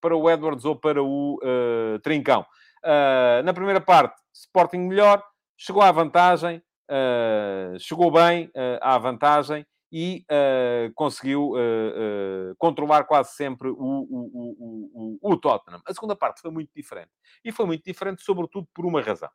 para 0.01 0.16
o 0.16 0.30
Edwards 0.30 0.64
ou 0.64 0.76
para 0.76 1.03
o 1.03 1.38
Trincão. 2.03 2.45
na 3.45 3.53
primeira 3.53 3.80
parte, 3.80 4.20
Sporting 4.32 4.78
melhor, 4.78 5.22
chegou 5.57 5.82
à 5.82 5.93
vantagem, 5.93 6.62
uh, 6.90 7.78
chegou 7.78 8.11
bem 8.11 8.47
uh, 8.47 8.78
à 8.80 8.99
vantagem 8.99 9.64
e 9.93 10.24
uh, 10.30 10.93
conseguiu 10.95 11.53
controlar 12.59 13.05
quase 13.05 13.34
sempre 13.34 13.68
o, 13.68 13.74
o, 13.74 15.18
o, 15.20 15.32
o, 15.32 15.36
Tottenham. 15.36 15.82
A 15.86 15.93
segunda 15.93 16.16
parte 16.16 16.40
foi 16.40 16.51
muito 16.51 16.70
diferente. 16.74 17.11
E 17.45 17.53
foi 17.53 17.66
muito 17.66 17.84
diferente, 17.84 18.22
sobretudo, 18.22 18.66
por 18.74 18.86
uma 18.86 19.03
razão. 19.03 19.28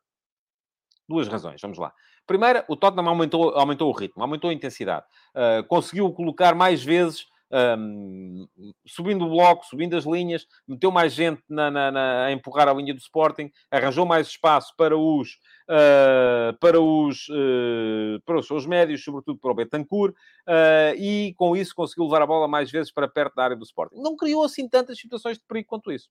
Duas 1.08 1.26
razões, 1.28 1.60
vamos 1.60 1.78
lá. 1.78 1.92
Primeira, 2.26 2.64
o 2.68 2.76
Tottenham 2.76 3.08
aumentou, 3.08 3.50
aumentou 3.50 3.88
o 3.88 3.96
ritmo, 3.96 4.22
aumentou 4.22 4.50
a 4.50 4.52
intensidade. 4.52 5.06
conseguiu 5.68 6.12
colocar 6.12 6.54
mais 6.54 6.84
vezes 6.84 7.26
um, 7.50 8.46
subindo 8.86 9.24
o 9.24 9.30
bloco, 9.30 9.64
subindo 9.64 9.96
as 9.96 10.04
linhas, 10.04 10.46
meteu 10.66 10.90
mais 10.90 11.14
gente 11.14 11.42
na, 11.48 11.70
na, 11.70 11.90
na, 11.90 12.24
a 12.26 12.32
empurrar 12.32 12.68
a 12.68 12.72
linha 12.72 12.94
do 12.94 13.00
Sporting, 13.00 13.50
arranjou 13.70 14.04
mais 14.04 14.28
espaço 14.28 14.74
para 14.76 14.96
os, 14.96 15.38
uh, 15.68 16.56
para, 16.60 16.80
os 16.80 17.28
uh, 17.28 18.20
para 18.24 18.38
os 18.38 18.46
seus 18.46 18.66
médios, 18.66 19.02
sobretudo 19.02 19.38
para 19.38 19.50
o 19.50 19.54
Betancourt, 19.54 20.14
uh, 20.14 20.94
e 20.96 21.34
com 21.36 21.56
isso 21.56 21.74
conseguiu 21.74 22.04
levar 22.04 22.22
a 22.22 22.26
bola 22.26 22.46
mais 22.46 22.70
vezes 22.70 22.92
para 22.92 23.08
perto 23.08 23.34
da 23.34 23.44
área 23.44 23.56
do 23.56 23.64
Sporting. 23.64 23.96
Não 24.00 24.16
criou 24.16 24.44
assim 24.44 24.68
tantas 24.68 24.98
situações 24.98 25.38
de 25.38 25.44
perigo 25.46 25.68
quanto 25.68 25.90
isso. 25.90 26.08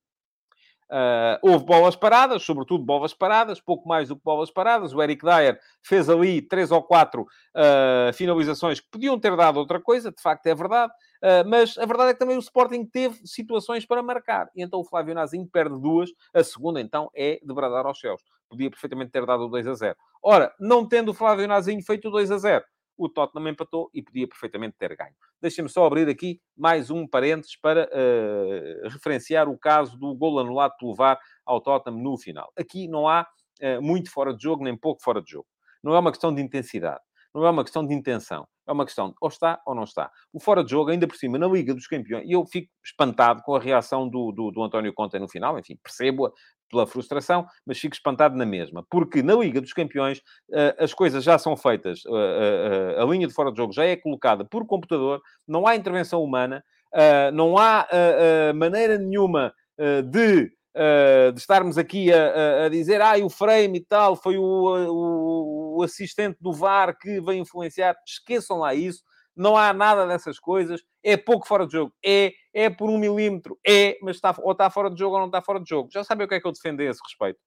Uh, 0.89 1.35
houve 1.41 1.65
bolas 1.65 1.97
paradas, 1.97 2.43
sobretudo 2.43 2.83
bolas 2.83 3.13
paradas, 3.13 3.59
pouco 3.59 3.87
mais 3.87 4.07
do 4.07 4.15
que 4.15 4.23
bolas 4.23 4.49
paradas. 4.49 4.93
O 4.93 5.01
Eric 5.01 5.23
Dyer 5.23 5.59
fez 5.83 6.09
ali 6.09 6.41
três 6.41 6.71
ou 6.71 6.81
quatro 6.81 7.23
uh, 7.23 8.13
finalizações 8.13 8.79
que 8.79 8.87
podiam 8.89 9.19
ter 9.19 9.35
dado 9.35 9.57
outra 9.57 9.81
coisa, 9.81 10.11
de 10.11 10.21
facto 10.21 10.47
é 10.47 10.55
verdade, 10.55 10.93
uh, 11.23 11.47
mas 11.47 11.77
a 11.77 11.85
verdade 11.85 12.11
é 12.11 12.13
que 12.13 12.19
também 12.19 12.37
o 12.37 12.39
Sporting 12.39 12.85
teve 12.85 13.19
situações 13.25 13.85
para 13.85 14.01
marcar. 14.01 14.49
E 14.55 14.63
então 14.63 14.79
o 14.79 14.85
Flávio 14.85 15.13
Nazinho 15.13 15.47
perde 15.51 15.79
duas, 15.79 16.09
a 16.33 16.43
segunda 16.43 16.79
então 16.79 17.09
é 17.13 17.39
de 17.43 17.53
bradar 17.53 17.85
aos 17.85 17.99
céus. 17.99 18.21
Podia 18.49 18.69
perfeitamente 18.69 19.11
ter 19.11 19.25
dado 19.25 19.43
o 19.43 19.49
2 19.49 19.67
a 19.67 19.73
0. 19.73 19.95
Ora, 20.23 20.53
não 20.57 20.87
tendo 20.87 21.11
o 21.11 21.13
Flávio 21.13 21.47
Nazinho 21.47 21.83
feito 21.83 22.07
o 22.07 22.11
2 22.11 22.31
a 22.31 22.37
0, 22.37 22.65
o 22.97 23.07
Tottenham 23.07 23.49
empatou 23.49 23.89
e 23.93 24.01
podia 24.01 24.27
perfeitamente 24.27 24.75
ter 24.77 24.95
ganho. 24.95 25.15
Deixem-me 25.41 25.69
só 25.69 25.85
abrir 25.85 26.09
aqui 26.09 26.41
mais 26.55 26.89
um 26.89 27.07
parênteses 27.07 27.55
para 27.55 27.83
uh, 27.85 28.89
referenciar 28.89 29.47
o 29.47 29.57
caso 29.57 29.97
do 29.97 30.15
gol 30.15 30.39
anulado 30.39 30.73
pelo 30.79 30.95
VAR 30.95 31.19
ao 31.45 31.61
Tottenham 31.61 32.01
no 32.01 32.17
final. 32.17 32.51
Aqui 32.57 32.87
não 32.87 33.07
há 33.07 33.27
uh, 33.61 33.81
muito 33.81 34.11
fora 34.11 34.33
de 34.33 34.41
jogo, 34.41 34.63
nem 34.63 34.75
pouco 34.75 35.01
fora 35.03 35.21
de 35.21 35.31
jogo. 35.31 35.47
Não 35.83 35.95
é 35.95 35.99
uma 35.99 36.11
questão 36.11 36.33
de 36.33 36.41
intensidade. 36.41 37.01
Não 37.33 37.45
é 37.45 37.49
uma 37.51 37.63
questão 37.63 37.85
de 37.85 37.93
intenção. 37.93 38.47
É 38.67 38.71
uma 38.71 38.83
questão 38.83 39.09
de 39.09 39.15
ou 39.21 39.29
está 39.29 39.61
ou 39.65 39.73
não 39.73 39.83
está. 39.83 40.11
O 40.33 40.39
fora 40.39 40.63
de 40.63 40.71
jogo, 40.71 40.89
ainda 40.89 41.07
por 41.07 41.15
cima, 41.15 41.37
na 41.37 41.47
Liga 41.47 41.73
dos 41.73 41.87
Campeões, 41.87 42.27
e 42.27 42.33
eu 42.33 42.45
fico 42.45 42.69
espantado 42.83 43.41
com 43.43 43.55
a 43.55 43.59
reação 43.59 44.09
do, 44.09 44.31
do, 44.31 44.51
do 44.51 44.63
António 44.63 44.93
Conte 44.93 45.17
no 45.19 45.29
final, 45.29 45.57
enfim, 45.57 45.77
percebo-a, 45.81 46.31
pela 46.69 46.87
frustração, 46.87 47.45
mas 47.65 47.79
fico 47.79 47.95
espantado 47.95 48.35
na 48.35 48.45
mesma, 48.45 48.85
porque 48.89 49.23
na 49.23 49.35
Liga 49.35 49.61
dos 49.61 49.73
Campeões 49.73 50.19
uh, 50.49 50.75
as 50.79 50.93
coisas 50.93 51.23
já 51.23 51.37
são 51.37 51.55
feitas, 51.55 52.03
uh, 52.05 52.11
uh, 52.11 53.01
a 53.01 53.05
linha 53.05 53.27
de 53.27 53.33
fora 53.33 53.51
de 53.51 53.57
jogo 53.57 53.73
já 53.73 53.85
é 53.85 53.95
colocada 53.95 54.45
por 54.45 54.65
computador, 54.65 55.21
não 55.47 55.67
há 55.67 55.75
intervenção 55.75 56.23
humana, 56.23 56.63
não 57.33 57.57
há 57.57 57.85
maneira 58.55 58.97
nenhuma 58.97 59.53
de, 59.77 60.43
de, 61.33 61.37
estarmos 61.37 61.77
aqui 61.77 62.11
a, 62.11 62.65
a, 62.65 62.69
dizer, 62.69 63.01
ah, 63.01 63.17
o 63.17 63.29
frame 63.29 63.79
e 63.79 63.83
tal, 63.83 64.15
foi 64.15 64.37
o, 64.37 64.41
o, 64.41 65.77
o 65.77 65.83
assistente 65.83 66.37
do 66.39 66.53
VAR 66.53 66.97
que 66.97 67.19
veio 67.19 67.41
influenciar. 67.41 67.95
Esqueçam 68.07 68.59
lá 68.59 68.73
isso 68.73 69.03
não 69.37 69.55
há 69.55 69.71
nada 69.71 70.05
dessas 70.07 70.39
coisas, 70.39 70.81
é 71.03 71.15
pouco 71.15 71.47
fora 71.47 71.65
de 71.65 71.73
jogo, 71.73 71.93
é, 72.03 72.33
é 72.53 72.69
por 72.69 72.89
um 72.89 72.97
milímetro, 72.97 73.57
é, 73.65 73.97
mas 74.01 74.15
está, 74.15 74.35
ou 74.39 74.51
está 74.51 74.69
fora 74.69 74.89
de 74.89 74.99
jogo 74.99 75.15
ou 75.15 75.19
não 75.19 75.27
está 75.27 75.41
fora 75.41 75.59
de 75.59 75.69
jogo. 75.69 75.89
Já 75.91 76.03
sabem 76.03 76.25
o 76.25 76.27
que 76.27 76.35
é 76.35 76.41
que 76.41 76.47
eu 76.47 76.51
defendo 76.51 76.81
a 76.81 76.85
esse 76.85 76.99
respeito? 77.01 77.39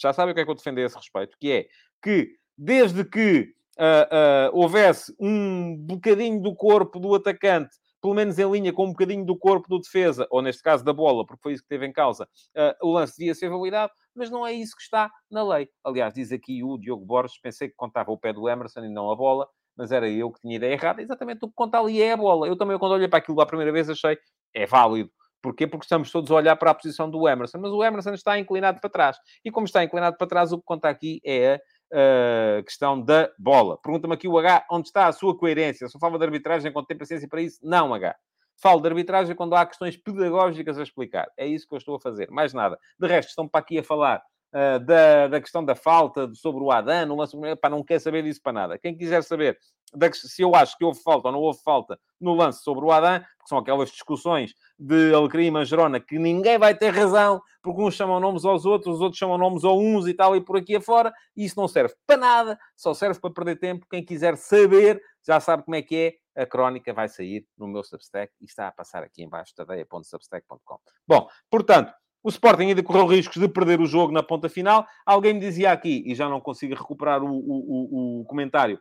Já 0.00 0.12
sabem 0.12 0.32
o 0.32 0.34
que 0.34 0.40
é 0.40 0.44
que 0.44 0.50
eu 0.50 0.54
defendo 0.54 0.78
a 0.78 0.82
esse 0.82 0.96
respeito? 0.96 1.36
Que 1.38 1.52
é 1.52 1.66
que, 2.02 2.30
desde 2.56 3.04
que 3.04 3.52
uh, 3.78 4.50
uh, 4.50 4.58
houvesse 4.58 5.14
um 5.20 5.76
bocadinho 5.76 6.40
do 6.40 6.54
corpo 6.54 6.98
do 6.98 7.14
atacante 7.14 7.76
pelo 8.04 8.12
menos 8.12 8.38
em 8.38 8.50
linha 8.50 8.70
com 8.70 8.84
um 8.84 8.90
bocadinho 8.90 9.24
do 9.24 9.34
corpo 9.34 9.66
do 9.66 9.80
defesa, 9.80 10.26
ou 10.30 10.42
neste 10.42 10.62
caso 10.62 10.84
da 10.84 10.92
bola, 10.92 11.24
porque 11.24 11.40
foi 11.42 11.54
isso 11.54 11.62
que 11.62 11.70
teve 11.70 11.86
em 11.86 11.92
causa, 11.92 12.28
uh, 12.54 12.86
o 12.86 12.92
lance 12.92 13.16
devia 13.16 13.34
ser 13.34 13.48
validado, 13.48 13.90
mas 14.14 14.28
não 14.28 14.46
é 14.46 14.52
isso 14.52 14.76
que 14.76 14.82
está 14.82 15.10
na 15.30 15.42
lei. 15.42 15.70
Aliás, 15.82 16.12
diz 16.12 16.30
aqui 16.30 16.62
o 16.62 16.76
Diogo 16.76 17.02
Borges, 17.02 17.38
pensei 17.40 17.66
que 17.66 17.74
contava 17.74 18.12
o 18.12 18.18
pé 18.18 18.30
do 18.30 18.46
Emerson 18.46 18.84
e 18.84 18.90
não 18.90 19.10
a 19.10 19.16
bola, 19.16 19.48
mas 19.76 19.92
era 19.92 20.08
eu 20.08 20.30
que 20.30 20.40
tinha 20.40 20.56
ideia 20.56 20.72
errada. 20.72 21.02
Exatamente 21.02 21.44
o 21.44 21.48
que 21.48 21.54
conta 21.54 21.78
ali 21.78 22.00
é 22.00 22.12
a 22.12 22.16
bola. 22.16 22.46
Eu 22.46 22.56
também, 22.56 22.78
quando 22.78 22.92
olhei 22.92 23.08
para 23.08 23.18
aquilo 23.18 23.40
a 23.40 23.46
primeira 23.46 23.72
vez, 23.72 23.88
achei 23.88 24.18
é 24.54 24.66
válido. 24.66 25.10
Porquê? 25.42 25.66
Porque 25.66 25.84
estamos 25.84 26.10
todos 26.10 26.30
a 26.30 26.36
olhar 26.36 26.56
para 26.56 26.70
a 26.70 26.74
posição 26.74 27.10
do 27.10 27.28
Emerson, 27.28 27.58
mas 27.58 27.70
o 27.70 27.84
Emerson 27.84 28.14
está 28.14 28.38
inclinado 28.38 28.80
para 28.80 28.88
trás. 28.88 29.18
E 29.44 29.50
como 29.50 29.66
está 29.66 29.84
inclinado 29.84 30.16
para 30.16 30.26
trás, 30.26 30.52
o 30.52 30.58
que 30.58 30.64
conta 30.64 30.88
aqui 30.88 31.20
é 31.22 31.60
a 31.92 32.60
uh, 32.60 32.64
questão 32.64 32.98
da 32.98 33.30
bola. 33.38 33.78
Pergunta-me 33.82 34.14
aqui 34.14 34.26
o 34.26 34.38
H, 34.38 34.64
onde 34.70 34.88
está 34.88 35.06
a 35.06 35.12
sua 35.12 35.36
coerência? 35.36 35.86
Só 35.88 35.98
fala 35.98 36.18
de 36.18 36.24
arbitragem 36.24 36.72
quando 36.72 36.86
tem 36.86 36.96
paciência 36.96 37.28
para 37.28 37.42
isso? 37.42 37.58
Não, 37.62 37.92
H. 37.92 38.16
Falo 38.56 38.80
de 38.80 38.88
arbitragem 38.88 39.36
quando 39.36 39.54
há 39.54 39.66
questões 39.66 39.96
pedagógicas 39.98 40.78
a 40.78 40.82
explicar. 40.82 41.26
É 41.36 41.46
isso 41.46 41.66
que 41.68 41.74
eu 41.74 41.78
estou 41.78 41.96
a 41.96 42.00
fazer. 42.00 42.30
Mais 42.30 42.54
nada. 42.54 42.78
De 42.98 43.06
resto, 43.06 43.28
estão 43.28 43.46
para 43.46 43.60
aqui 43.60 43.78
a 43.78 43.84
falar 43.84 44.22
uh, 44.54 44.78
da, 44.78 45.28
da 45.28 45.40
questão 45.40 45.64
da 45.64 45.74
falta 45.74 46.32
sobre 46.34 46.62
o 46.62 46.70
Adan, 46.70 47.06
no 47.06 47.16
lance, 47.16 47.36
pá, 47.60 47.68
não 47.68 47.82
quer 47.82 47.98
saber 47.98 48.22
disso 48.22 48.40
para 48.40 48.52
nada. 48.52 48.78
Quem 48.78 48.96
quiser 48.96 49.22
saber 49.22 49.58
da, 49.92 50.12
se 50.12 50.42
eu 50.42 50.54
acho 50.54 50.76
que 50.76 50.84
houve 50.84 51.00
falta 51.02 51.28
ou 51.28 51.32
não 51.32 51.40
houve 51.40 51.60
falta 51.62 51.98
no 52.20 52.34
lance 52.34 52.62
sobre 52.62 52.84
o 52.84 52.92
Adan, 52.92 53.20
porque 53.20 53.48
são 53.48 53.58
aquelas 53.58 53.90
discussões 53.90 54.54
de 54.78 55.14
Alecrim 55.14 55.46
e 55.46 55.50
Mangerona 55.50 56.00
que 56.00 56.18
ninguém 56.18 56.58
vai 56.58 56.74
ter 56.74 56.90
razão, 56.90 57.40
porque 57.62 57.82
uns 57.82 57.94
chamam 57.94 58.18
nomes 58.18 58.44
aos 58.44 58.64
outros, 58.64 58.96
os 58.96 59.00
outros 59.00 59.18
chamam 59.18 59.38
nomes 59.38 59.64
a 59.64 59.72
uns 59.72 60.06
e 60.06 60.14
tal, 60.14 60.34
e 60.34 60.40
por 60.40 60.56
aqui 60.56 60.76
afora, 60.76 61.12
e 61.36 61.44
isso 61.44 61.58
não 61.58 61.68
serve 61.68 61.94
para 62.06 62.16
nada, 62.16 62.58
só 62.76 62.94
serve 62.94 63.20
para 63.20 63.30
perder 63.30 63.56
tempo. 63.56 63.86
Quem 63.90 64.04
quiser 64.04 64.36
saber, 64.36 65.00
já 65.26 65.38
sabe 65.40 65.64
como 65.64 65.76
é 65.76 65.82
que 65.82 66.18
é, 66.36 66.42
a 66.42 66.46
crónica 66.46 66.92
vai 66.92 67.08
sair 67.08 67.46
no 67.56 67.68
meu 67.68 67.84
Substack 67.84 68.32
e 68.40 68.44
está 68.44 68.66
a 68.66 68.72
passar 68.72 69.04
aqui 69.04 69.22
embaixo, 69.22 69.54
tadeia.substack.com. 69.54 70.78
Bom, 71.06 71.28
portanto, 71.48 71.92
o 72.24 72.30
Sporting 72.30 72.68
ainda 72.68 72.82
correu 72.82 73.06
riscos 73.06 73.36
de 73.36 73.46
perder 73.46 73.82
o 73.82 73.86
jogo 73.86 74.10
na 74.10 74.22
ponta 74.22 74.48
final. 74.48 74.86
Alguém 75.04 75.34
me 75.34 75.40
dizia 75.40 75.70
aqui, 75.70 76.02
e 76.06 76.14
já 76.14 76.26
não 76.26 76.40
consigo 76.40 76.74
recuperar 76.74 77.22
o, 77.22 77.28
o, 77.28 78.20
o 78.20 78.24
comentário, 78.24 78.80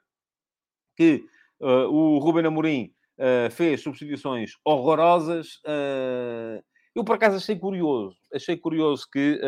que 0.95 1.25
uh, 1.59 1.89
o 1.89 2.19
Ruben 2.19 2.45
Amorim 2.45 2.93
uh, 3.19 3.51
fez 3.51 3.81
substituições 3.81 4.51
horrorosas. 4.63 5.55
Uh, 5.65 6.63
eu, 6.95 7.03
por 7.03 7.15
acaso, 7.15 7.35
achei 7.35 7.59
curioso. 7.59 8.15
Achei 8.33 8.55
curioso 8.55 9.05
que 9.11 9.41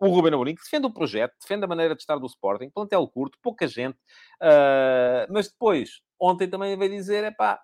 o 0.00 0.08
Ruben 0.08 0.32
Amorim, 0.32 0.54
que 0.54 0.62
defende 0.62 0.86
o 0.86 0.92
projeto, 0.92 1.34
defende 1.42 1.64
a 1.64 1.68
maneira 1.68 1.94
de 1.94 2.00
estar 2.00 2.16
do 2.16 2.26
Sporting, 2.26 2.70
plantel 2.70 3.06
curto, 3.08 3.36
pouca 3.42 3.66
gente, 3.66 3.98
mas 5.28 5.48
depois, 5.48 6.00
ontem 6.18 6.48
também 6.48 6.78
veio 6.78 6.92
dizer, 6.92 7.24
é 7.24 7.32
pá, 7.32 7.60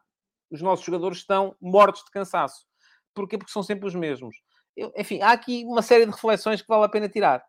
os 0.50 0.60
nossos 0.60 0.84
jogadores 0.84 1.18
estão 1.18 1.54
mortos 1.60 2.02
de 2.04 2.10
cansaço. 2.10 2.66
Porquê? 3.14 3.38
Porque 3.38 3.52
são 3.52 3.62
sempre 3.62 3.86
os 3.86 3.94
mesmos 3.94 4.34
eu, 4.76 4.92
enfim, 4.96 5.20
há 5.20 5.32
aqui 5.32 5.64
uma 5.64 5.82
série 5.82 6.04
de 6.04 6.10
reflexões 6.10 6.60
que 6.60 6.68
vale 6.68 6.84
a 6.84 6.88
pena 6.88 7.08
tirar. 7.08 7.44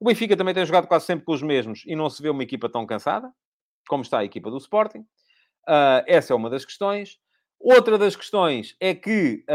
O 0.00 0.06
Benfica 0.06 0.36
também 0.36 0.54
tem 0.54 0.66
jogado 0.66 0.86
quase 0.86 1.06
sempre 1.06 1.24
com 1.24 1.32
os 1.32 1.42
mesmos 1.42 1.82
e 1.86 1.94
não 1.94 2.10
se 2.10 2.22
vê 2.22 2.28
uma 2.28 2.42
equipa 2.42 2.68
tão 2.68 2.84
cansada 2.84 3.32
como 3.88 4.02
está 4.02 4.18
a 4.18 4.24
equipa 4.24 4.50
do 4.50 4.58
Sporting. 4.58 5.00
Uh, 5.68 6.04
essa 6.06 6.32
é 6.32 6.36
uma 6.36 6.50
das 6.50 6.64
questões. 6.64 7.18
Outra 7.58 7.96
das 7.96 8.16
questões 8.16 8.76
é 8.80 8.94
que 8.94 9.44
uh, 9.48 9.54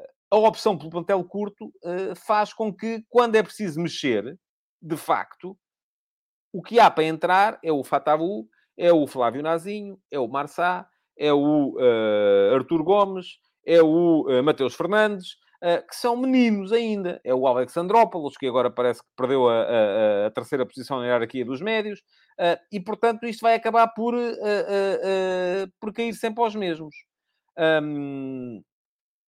uh, 0.00 0.36
a 0.36 0.36
opção 0.38 0.76
pelo 0.76 0.90
plantel 0.90 1.22
curto 1.24 1.72
faz 2.16 2.52
com 2.52 2.72
que, 2.72 3.04
quando 3.08 3.36
é 3.36 3.42
preciso 3.42 3.80
mexer, 3.80 4.38
de 4.80 4.96
facto, 4.96 5.56
o 6.52 6.62
que 6.62 6.80
há 6.80 6.90
para 6.90 7.04
entrar 7.04 7.58
é 7.62 7.70
o 7.70 7.84
Fatabu, 7.84 8.48
é 8.76 8.90
o 8.92 9.06
Flávio 9.06 9.42
Nazinho, 9.42 10.00
é 10.10 10.18
o 10.18 10.26
Marçá, 10.26 10.88
é 11.18 11.30
o 11.32 11.76
Artur 12.54 12.82
Gomes, 12.82 13.38
é 13.66 13.82
o 13.82 14.24
Mateus 14.42 14.74
Fernandes, 14.74 15.36
uh, 15.62 15.86
que 15.86 15.94
são 15.94 16.16
meninos 16.16 16.72
ainda. 16.72 17.20
É 17.24 17.34
o 17.34 17.46
Alexandrópolis, 17.46 18.36
que 18.36 18.46
agora 18.46 18.70
parece 18.70 19.00
que 19.02 19.08
perdeu 19.16 19.48
a, 19.48 19.62
a, 19.62 20.26
a 20.26 20.30
terceira 20.30 20.66
posição 20.66 20.98
na 20.98 21.06
hierarquia 21.06 21.44
dos 21.44 21.60
médios. 21.60 22.00
Uh, 22.38 22.58
e, 22.70 22.80
portanto, 22.80 23.24
isto 23.24 23.40
vai 23.40 23.54
acabar 23.54 23.88
por, 23.88 24.14
uh, 24.14 25.72
por 25.80 25.92
cair 25.92 26.12
sempre 26.14 26.42
aos 26.42 26.54
mesmos. 26.54 26.94
Um, 27.56 28.62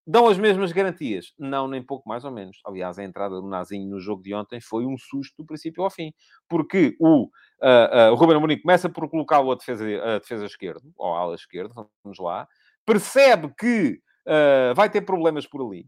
dão 0.07 0.26
as 0.26 0.39
mesmas 0.39 0.72
garantias? 0.72 1.32
Não, 1.39 1.68
nem 1.68 1.82
pouco 1.82 2.09
mais 2.09 2.24
ou 2.24 2.30
menos. 2.30 2.59
Aliás, 2.66 2.99
a 2.99 3.05
entrada 3.05 3.41
do 3.41 3.49
Nazinho 3.49 3.89
no 3.89 4.01
jogo 4.01 4.22
de 4.22 4.35
ontem 4.35 4.61
foi 4.61 4.85
um 4.85 4.97
susto 4.99 5.35
do 5.39 5.47
princípio 5.47 5.85
ao 5.85 5.91
fim. 5.91 6.12
Porque 6.49 6.97
o, 6.99 7.24
uh, 7.24 7.26
uh, 7.26 8.12
o 8.12 8.14
Ruben 8.14 8.37
Amorim 8.37 8.61
começa 8.61 8.89
por 8.89 9.09
colocá-lo 9.09 9.53
a 9.53 9.55
defesa, 9.55 9.85
a 10.03 10.18
defesa 10.18 10.47
esquerda, 10.47 10.82
ou 10.97 11.14
ala 11.14 11.35
esquerda, 11.35 11.74
vamos 12.03 12.18
lá. 12.18 12.49
Percebe 12.87 13.53
que 13.59 13.99
uh, 14.27 14.75
vai 14.75 14.91
ter 14.91 15.03
problemas 15.03 15.47
por 15.47 15.61
ali 15.64 15.87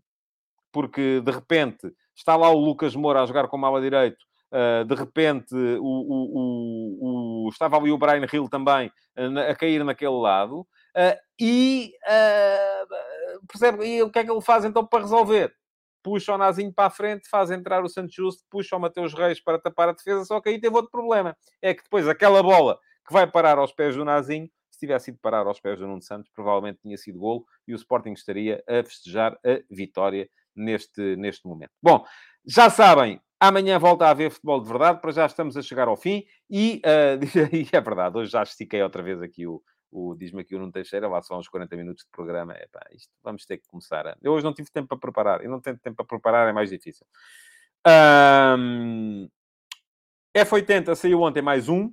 porque 0.76 1.22
de 1.22 1.32
repente 1.32 1.91
está 2.14 2.37
lá 2.37 2.51
o 2.51 2.59
Lucas 2.59 2.95
Moura 2.95 3.22
a 3.22 3.26
jogar 3.26 3.49
com 3.49 3.64
ala 3.64 3.80
direito, 3.80 4.22
uh, 4.53 4.84
de 4.84 4.95
repente 4.95 5.55
o, 5.55 5.80
o, 5.80 7.47
o, 7.47 7.49
estava 7.49 7.78
ali 7.78 7.91
o 7.91 7.97
Brian 7.97 8.26
Hill 8.30 8.47
também 8.51 8.89
uh, 9.16 9.51
a 9.51 9.55
cair 9.55 9.82
naquele 9.82 10.18
lado, 10.18 10.61
uh, 10.61 11.18
e 11.41 11.95
percebe 13.49 13.87
e 13.87 14.03
o 14.03 14.11
que 14.11 14.18
é 14.18 14.24
que 14.24 14.30
ele 14.30 14.43
faz 14.43 14.66
então 14.66 14.87
para 14.87 15.01
resolver? 15.01 15.51
Puxa 16.03 16.34
o 16.34 16.39
Nazinho 16.39 16.74
para 16.74 16.89
a 16.89 16.91
frente, 16.91 17.26
faz 17.26 17.51
entrar 17.51 17.82
o 17.82 17.89
Santos 17.89 18.14
Justo, 18.14 18.43
puxa 18.51 18.76
o 18.76 18.80
Mateus 18.80 19.14
Reis 19.14 19.41
para 19.41 19.59
tapar 19.59 19.89
a 19.89 19.93
defesa, 19.93 20.26
só 20.26 20.43
que 20.43 20.51
aí 20.51 20.61
teve 20.61 20.76
outro 20.76 20.91
problema. 20.91 21.34
É 21.62 21.72
que 21.72 21.82
depois 21.82 22.07
aquela 22.07 22.43
bola 22.43 22.78
que 23.07 23.14
vai 23.14 23.26
parar 23.26 23.57
aos 23.57 23.72
pés 23.72 23.97
do 23.97 24.05
Nazinho, 24.05 24.51
se 24.77 24.81
tivesse 24.81 25.11
ido 25.11 25.18
parar 25.20 25.47
aos 25.47 25.59
pés 25.59 25.79
do 25.79 25.87
Nuno 25.87 26.03
Santos, 26.03 26.31
provavelmente 26.31 26.81
tinha 26.83 26.99
sido 26.99 27.18
golo 27.18 27.47
e 27.66 27.72
o 27.72 27.77
Sporting 27.77 28.12
estaria 28.12 28.62
a 28.68 28.85
festejar 28.85 29.33
a 29.45 29.62
vitória 29.70 30.29
neste, 30.55 31.16
neste 31.16 31.47
momento. 31.47 31.72
Bom, 31.83 32.05
já 32.47 32.68
sabem, 32.68 33.18
amanhã 33.41 33.79
volta 33.79 34.07
a 34.07 34.11
haver 34.11 34.31
futebol 34.31 34.61
de 34.61 34.68
verdade, 34.68 35.01
para 35.01 35.12
já 35.12 35.24
estamos 35.24 35.57
a 35.57 35.62
chegar 35.62 35.89
ao 35.89 35.97
fim 35.97 36.24
e, 36.51 36.83
uh, 36.85 37.57
e 37.57 37.68
é 37.72 37.81
verdade, 37.81 38.18
hoje 38.18 38.31
já 38.31 38.43
estiquei 38.43 38.83
outra 38.83 39.03
vez 39.03 39.22
aqui 39.22 39.47
o, 39.47 39.62
o 39.91 40.14
diz-me 40.14 40.43
aqui 40.43 40.55
o 40.55 40.59
Nuno 40.59 40.72
Teixeira, 40.72 41.09
lá 41.09 41.22
são 41.22 41.39
uns 41.39 41.49
40 41.49 41.74
minutos 41.74 42.05
de 42.05 42.11
programa. 42.11 42.55
Isto 42.93 43.11
vamos 43.22 43.47
ter 43.47 43.57
que 43.57 43.66
começar. 43.66 44.07
A... 44.07 44.16
Eu 44.22 44.33
hoje 44.33 44.45
não 44.45 44.53
tive 44.53 44.70
tempo 44.70 44.89
para 44.89 44.99
preparar. 44.99 45.43
Eu 45.43 45.51
não 45.51 45.61
tenho 45.61 45.79
tempo 45.79 45.97
para 45.97 46.05
preparar, 46.05 46.49
é 46.49 46.53
mais 46.53 46.68
difícil. 46.68 47.07
Um... 48.59 49.27
F80 50.37 50.95
saiu 50.95 51.22
ontem 51.22 51.41
mais 51.41 51.68
um. 51.68 51.91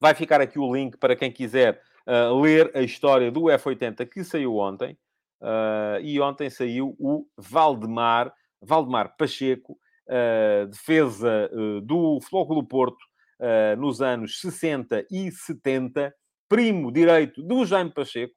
Vai 0.00 0.14
ficar 0.14 0.40
aqui 0.40 0.58
o 0.58 0.74
link 0.74 0.96
para 0.96 1.14
quem 1.14 1.30
quiser 1.30 1.82
uh, 2.06 2.40
ler 2.40 2.70
a 2.74 2.80
história 2.80 3.30
do 3.30 3.42
F80 3.42 4.08
que 4.08 4.24
saiu 4.24 4.56
ontem. 4.56 4.96
Uh, 5.40 6.00
e 6.02 6.18
ontem 6.20 6.48
saiu 6.48 6.96
o 6.98 7.26
Valdemar, 7.36 8.32
Valdemar 8.62 9.14
Pacheco, 9.18 9.78
uh, 10.08 10.66
defesa 10.68 11.50
do 11.82 12.18
Flóculo 12.22 12.64
Porto 12.66 12.98
nos 13.78 14.02
anos 14.02 14.38
60 14.42 15.06
e 15.10 15.32
70, 15.32 16.14
primo 16.46 16.92
direito 16.92 17.42
do 17.42 17.64
Jaime 17.64 17.90
Pacheco. 17.90 18.34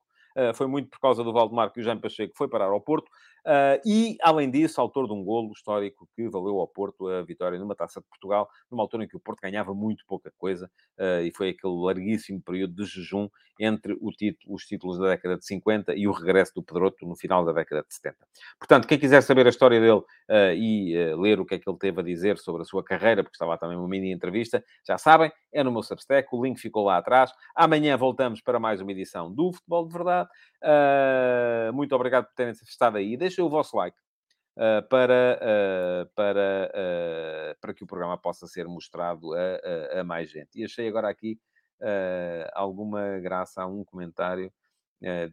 foi 0.55 0.65
muito 0.65 0.89
por 0.89 0.97
causa 0.97 1.25
do 1.25 1.33
Valdemar 1.33 1.73
que 1.73 1.81
o 1.81 1.83
Jaime 1.83 1.99
Pacheco 1.99 2.33
foi 2.37 2.47
parar 2.47 2.67
ao 2.67 2.79
Porto. 2.79 3.11
Uh, 3.45 3.75
e, 3.85 4.17
além 4.21 4.49
disso, 4.49 4.79
autor 4.79 5.05
de 5.05 5.13
um 5.13 5.21
golo 5.21 5.51
histórico 5.51 6.07
que 6.15 6.29
valeu 6.29 6.59
ao 6.59 6.67
Porto 6.67 7.09
a 7.09 7.21
vitória 7.21 7.59
numa 7.59 7.75
Taça 7.75 7.99
de 7.99 8.07
Portugal, 8.07 8.49
numa 8.71 8.81
altura 8.81 9.03
em 9.03 9.07
que 9.07 9.17
o 9.17 9.19
Porto 9.19 9.41
ganhava 9.41 9.73
muito 9.73 10.05
pouca 10.07 10.31
coisa, 10.37 10.71
uh, 10.97 11.21
e 11.21 11.31
foi 11.35 11.49
aquele 11.49 11.73
larguíssimo 11.75 12.41
período 12.41 12.73
de 12.73 12.85
jejum 12.85 13.27
entre 13.59 13.95
título, 14.17 14.55
os 14.55 14.63
títulos 14.65 14.97
da 14.97 15.09
década 15.09 15.37
de 15.37 15.45
50 15.45 15.93
e 15.93 16.07
o 16.07 16.11
regresso 16.11 16.53
do 16.55 16.63
Pedroto 16.63 17.05
no 17.05 17.15
final 17.15 17.45
da 17.45 17.51
década 17.51 17.85
de 17.87 17.93
70. 17.93 18.17
Portanto, 18.57 18.87
quem 18.87 18.97
quiser 18.97 19.21
saber 19.21 19.45
a 19.45 19.49
história 19.49 19.79
dele 19.79 19.99
uh, 19.99 20.53
e 20.55 21.13
ler 21.15 21.39
o 21.39 21.45
que 21.45 21.55
é 21.55 21.59
que 21.59 21.69
ele 21.69 21.77
teve 21.77 21.99
a 21.99 22.03
dizer 22.03 22.37
sobre 22.37 22.61
a 22.61 22.65
sua 22.65 22.83
carreira, 22.83 23.23
porque 23.23 23.35
estava 23.35 23.57
também 23.57 23.77
uma 23.77 23.87
mini 23.87 24.11
entrevista, 24.11 24.63
já 24.87 24.97
sabem, 24.97 25.31
é 25.51 25.63
no 25.63 25.71
meu 25.71 25.83
Substack, 25.83 26.27
o 26.31 26.43
link 26.43 26.59
ficou 26.59 26.85
lá 26.85 26.97
atrás. 26.97 27.31
Amanhã 27.55 27.95
voltamos 27.95 28.41
para 28.41 28.59
mais 28.59 28.81
uma 28.81 28.91
edição 28.91 29.31
do 29.31 29.51
Futebol 29.53 29.87
de 29.87 29.93
Verdade. 29.93 30.29
muito 31.73 31.93
obrigado 31.93 32.25
por 32.25 32.33
terem 32.33 32.53
estado 32.53 32.97
aí. 32.97 33.15
Deixa 33.15 33.32
deixem 33.33 33.43
o 33.43 33.49
vosso 33.49 33.75
like. 33.75 33.97
Uh, 34.55 34.87
para, 34.87 35.39
uh, 35.41 36.11
para, 36.13 36.71
uh, 36.71 37.59
para 37.59 37.73
que 37.73 37.83
o 37.83 37.87
programa 37.87 38.15
possa 38.19 38.45
ser 38.45 38.67
mostrado 38.67 39.33
a, 39.33 39.97
a, 39.97 40.01
a 40.01 40.03
mais 40.03 40.29
gente. 40.29 40.59
E 40.59 40.63
achei 40.63 40.87
agora 40.87 41.09
aqui 41.09 41.39
alguma 42.53 43.19
graça 43.19 43.61
a 43.61 43.67
um 43.67 43.83
comentário. 43.83 44.49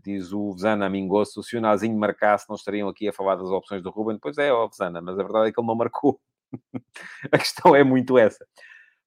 diz 0.03 0.33
o 0.33 0.53
Vesana 0.53 0.89
Mingosso, 0.89 1.45
se 1.45 1.57
o 1.57 1.61
Nazinho 1.61 1.97
marcasse, 1.97 2.47
não 2.49 2.57
estariam 2.57 2.89
aqui 2.89 3.09
a 3.09 3.13
falar 3.13 3.37
das 3.37 3.51
opções 3.51 3.81
do 3.85 3.91
Ruben. 3.91 4.19
Pois 4.21 4.37
é, 4.37 4.53
ó 4.53 4.67
Vesana, 4.67 5.01
mas 5.01 5.17
a 5.17 5.23
verdade 5.23 5.51
é 5.51 5.53
que 5.53 5.61
ele 5.61 5.67
não 5.69 5.77
marcou. 5.77 6.21
a 7.31 7.39
questão 7.39 7.77
é 7.77 7.85
muito 7.85 8.19
essa. 8.19 8.45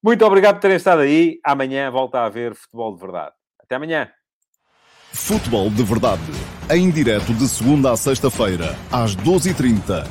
Muito 0.01 0.23
obrigado 0.23 0.55
por 0.55 0.61
terem 0.61 0.77
estado 0.77 1.01
aí. 1.01 1.37
Amanhã 1.43 1.91
volta 1.91 2.19
a 2.19 2.25
haver 2.25 2.55
futebol 2.55 2.93
de 2.95 3.01
verdade. 3.01 3.35
Até 3.59 3.75
amanhã. 3.75 4.09
Futebol 5.11 5.69
de 5.69 5.83
verdade 5.83 6.52
em 6.69 6.89
direto 6.89 7.33
de 7.33 7.47
segunda 7.47 7.91
a 7.91 7.97
sexta-feira, 7.97 8.75
às 8.91 9.15
12h30 9.15 10.05